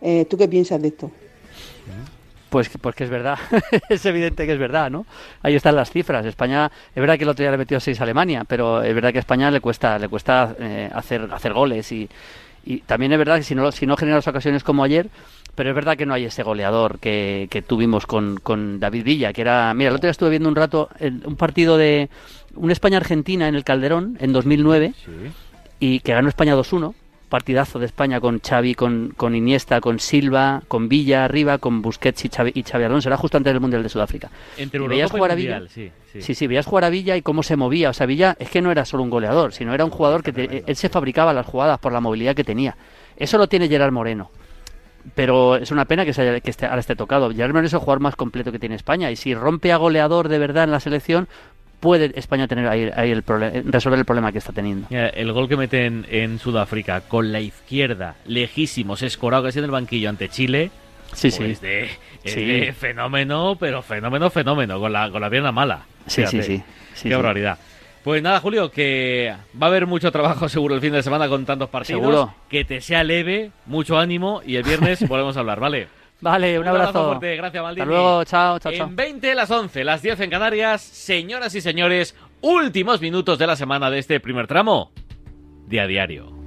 Eh, 0.00 0.24
¿Tú 0.30 0.36
qué 0.36 0.46
piensas 0.46 0.80
de 0.80 0.88
esto? 0.88 1.10
Pues, 2.50 2.68
pues 2.80 2.96
que 2.96 3.04
es 3.04 3.10
verdad, 3.10 3.38
es 3.88 4.04
evidente 4.04 4.44
que 4.44 4.52
es 4.52 4.58
verdad, 4.58 4.90
¿no? 4.90 5.06
Ahí 5.42 5.54
están 5.54 5.76
las 5.76 5.90
cifras. 5.90 6.26
España, 6.26 6.70
es 6.94 7.00
verdad 7.00 7.16
que 7.16 7.22
el 7.22 7.30
otro 7.30 7.44
día 7.44 7.52
le 7.52 7.58
metió 7.58 7.78
6 7.78 8.00
a 8.00 8.02
Alemania, 8.02 8.44
pero 8.46 8.82
es 8.82 8.94
verdad 8.94 9.12
que 9.12 9.18
a 9.18 9.20
España 9.20 9.50
le 9.50 9.60
cuesta, 9.60 9.98
le 9.98 10.08
cuesta 10.08 10.54
eh, 10.58 10.90
hacer, 10.92 11.28
hacer 11.32 11.52
goles 11.52 11.90
y, 11.92 12.08
y 12.64 12.78
también 12.78 13.12
es 13.12 13.18
verdad 13.18 13.36
que 13.36 13.44
si 13.44 13.54
no, 13.54 13.70
si 13.70 13.86
no 13.86 13.96
genera 13.96 14.16
las 14.16 14.26
ocasiones 14.26 14.64
como 14.64 14.82
ayer, 14.82 15.08
pero 15.54 15.70
es 15.70 15.74
verdad 15.74 15.96
que 15.96 16.06
no 16.06 16.14
hay 16.14 16.24
ese 16.24 16.42
goleador 16.42 16.98
que, 16.98 17.46
que 17.50 17.62
tuvimos 17.62 18.06
con, 18.06 18.38
con, 18.38 18.80
David 18.80 19.04
Villa, 19.04 19.32
que 19.32 19.42
era, 19.42 19.72
mira, 19.74 19.90
el 19.90 19.96
otro 19.96 20.06
día 20.06 20.12
estuve 20.12 20.30
viendo 20.30 20.48
un 20.48 20.56
rato 20.56 20.88
un 21.00 21.36
partido 21.36 21.76
de 21.76 22.08
un 22.54 22.70
España-Argentina 22.70 23.48
en 23.48 23.54
el 23.54 23.64
Calderón 23.64 24.16
en 24.20 24.32
2009 24.32 24.94
y 25.78 26.00
que 26.00 26.12
ganó 26.12 26.28
España 26.28 26.56
2-1 26.56 26.94
partidazo 27.30 27.78
de 27.78 27.86
España 27.86 28.20
con 28.20 28.40
Xavi, 28.40 28.74
con, 28.74 29.14
con 29.16 29.34
Iniesta, 29.34 29.80
con 29.80 29.98
Silva, 29.98 30.62
con 30.68 30.90
Villa 30.90 31.24
arriba, 31.24 31.56
con 31.56 31.80
Busquets 31.80 32.26
y 32.26 32.28
Xavi, 32.28 32.52
y 32.54 32.62
Xavi 32.62 32.84
Alonso. 32.84 33.08
Era 33.08 33.16
justo 33.16 33.38
antes 33.38 33.54
del 33.54 33.60
Mundial 33.60 33.82
de 33.82 33.88
Sudáfrica. 33.88 34.30
Entre 34.58 34.78
veías 34.80 35.10
jugar 35.10 35.30
a 35.30 35.34
Villa, 35.34 35.62
sí, 35.68 35.90
sí. 36.18 36.34
sí, 36.34 36.46
veías 36.46 36.66
jugar 36.66 36.84
a 36.84 36.90
Villa 36.90 37.16
y 37.16 37.22
cómo 37.22 37.42
se 37.42 37.56
movía. 37.56 37.88
O 37.88 37.92
sea, 37.94 38.04
Villa 38.04 38.36
es 38.38 38.50
que 38.50 38.60
no 38.60 38.70
era 38.70 38.84
solo 38.84 39.02
un 39.02 39.08
goleador, 39.08 39.54
sino 39.54 39.72
era 39.72 39.86
un 39.86 39.90
jugador 39.90 40.22
que 40.22 40.62
él 40.66 40.76
se 40.76 40.90
fabricaba 40.90 41.32
las 41.32 41.46
jugadas 41.46 41.78
por 41.78 41.92
la 41.92 42.00
movilidad 42.00 42.34
que 42.34 42.44
tenía. 42.44 42.76
Eso 43.16 43.38
lo 43.38 43.48
tiene 43.48 43.68
Gerard 43.68 43.92
Moreno. 43.92 44.30
Pero 45.14 45.56
es 45.56 45.70
una 45.70 45.86
pena 45.86 46.04
que, 46.04 46.12
se 46.12 46.20
haya, 46.20 46.40
que 46.40 46.50
esté, 46.50 46.66
ahora 46.66 46.80
esté 46.80 46.94
tocado. 46.94 47.30
Gerard 47.30 47.52
Moreno 47.52 47.66
es 47.68 47.72
el 47.72 47.78
jugador 47.78 48.00
más 48.00 48.16
completo 48.16 48.52
que 48.52 48.58
tiene 48.58 48.74
España. 48.74 49.10
Y 49.10 49.16
si 49.16 49.34
rompe 49.34 49.72
a 49.72 49.78
goleador 49.78 50.28
de 50.28 50.38
verdad 50.38 50.64
en 50.64 50.72
la 50.72 50.80
selección, 50.80 51.26
puede 51.80 52.12
España 52.14 52.46
tener 52.46 52.68
ahí, 52.68 53.10
el 53.10 53.24
resolver 53.24 53.98
el 53.98 54.04
problema 54.04 54.30
que 54.30 54.38
está 54.38 54.52
teniendo. 54.52 54.86
el 54.90 55.32
gol 55.32 55.48
que 55.48 55.56
meten 55.56 56.06
en 56.10 56.38
Sudáfrica 56.38 57.00
con 57.00 57.32
la 57.32 57.40
izquierda, 57.40 58.16
lejísimos, 58.26 59.02
escorado 59.02 59.44
casi 59.44 59.58
en 59.58 59.64
el 59.64 59.70
banquillo 59.70 60.08
ante 60.08 60.28
Chile. 60.28 60.70
Sí, 61.12 61.30
sí. 61.30 61.42
Pues 61.42 61.60
de 61.60 62.74
fenómeno, 62.78 63.56
pero 63.58 63.82
fenómeno, 63.82 64.30
fenómeno, 64.30 64.78
con 64.78 64.92
la, 64.92 65.10
con 65.10 65.20
la 65.20 65.30
pierna 65.30 65.50
mala. 65.50 65.86
Sí, 66.06 66.24
sí, 66.26 66.42
sí, 66.42 66.62
Qué 67.02 67.14
barbaridad. 67.14 67.58
Pues 68.04 68.22
nada, 68.22 68.40
Julio, 68.40 68.70
que 68.70 69.34
va 69.60 69.66
a 69.66 69.70
haber 69.70 69.86
mucho 69.86 70.10
trabajo 70.10 70.48
seguro 70.48 70.74
el 70.74 70.80
fin 70.80 70.92
de 70.92 71.02
semana 71.02 71.28
con 71.28 71.44
tantos 71.44 71.68
partidos. 71.68 72.00
Seguro. 72.00 72.34
Que 72.48 72.64
te 72.64 72.80
sea 72.80 73.04
leve, 73.04 73.50
mucho 73.66 73.98
ánimo 73.98 74.42
y 74.44 74.56
el 74.56 74.62
viernes 74.62 75.06
volvemos 75.08 75.36
a 75.36 75.40
hablar, 75.40 75.60
¿vale? 75.60 75.88
Vale, 76.20 76.58
un, 76.58 76.68
abrazo. 76.68 77.06
fuerte. 77.06 77.36
Gracias, 77.36 77.62
Maldini. 77.62 77.82
Hasta 77.82 77.92
luego, 77.92 78.24
chao, 78.24 78.58
chao, 78.58 78.72
chao. 78.72 78.86
En 78.88 78.96
20, 78.96 79.34
las 79.34 79.50
11, 79.50 79.84
las 79.84 80.02
10 80.02 80.20
en 80.20 80.30
Canarias. 80.30 80.82
Señoras 80.82 81.54
y 81.54 81.60
señores, 81.60 82.14
últimos 82.40 83.00
minutos 83.00 83.38
de 83.38 83.46
la 83.46 83.56
semana 83.56 83.90
de 83.90 83.98
este 83.98 84.20
primer 84.20 84.46
tramo 84.46 84.92
de 85.66 85.80
a 85.80 85.86
diario. 85.86 86.39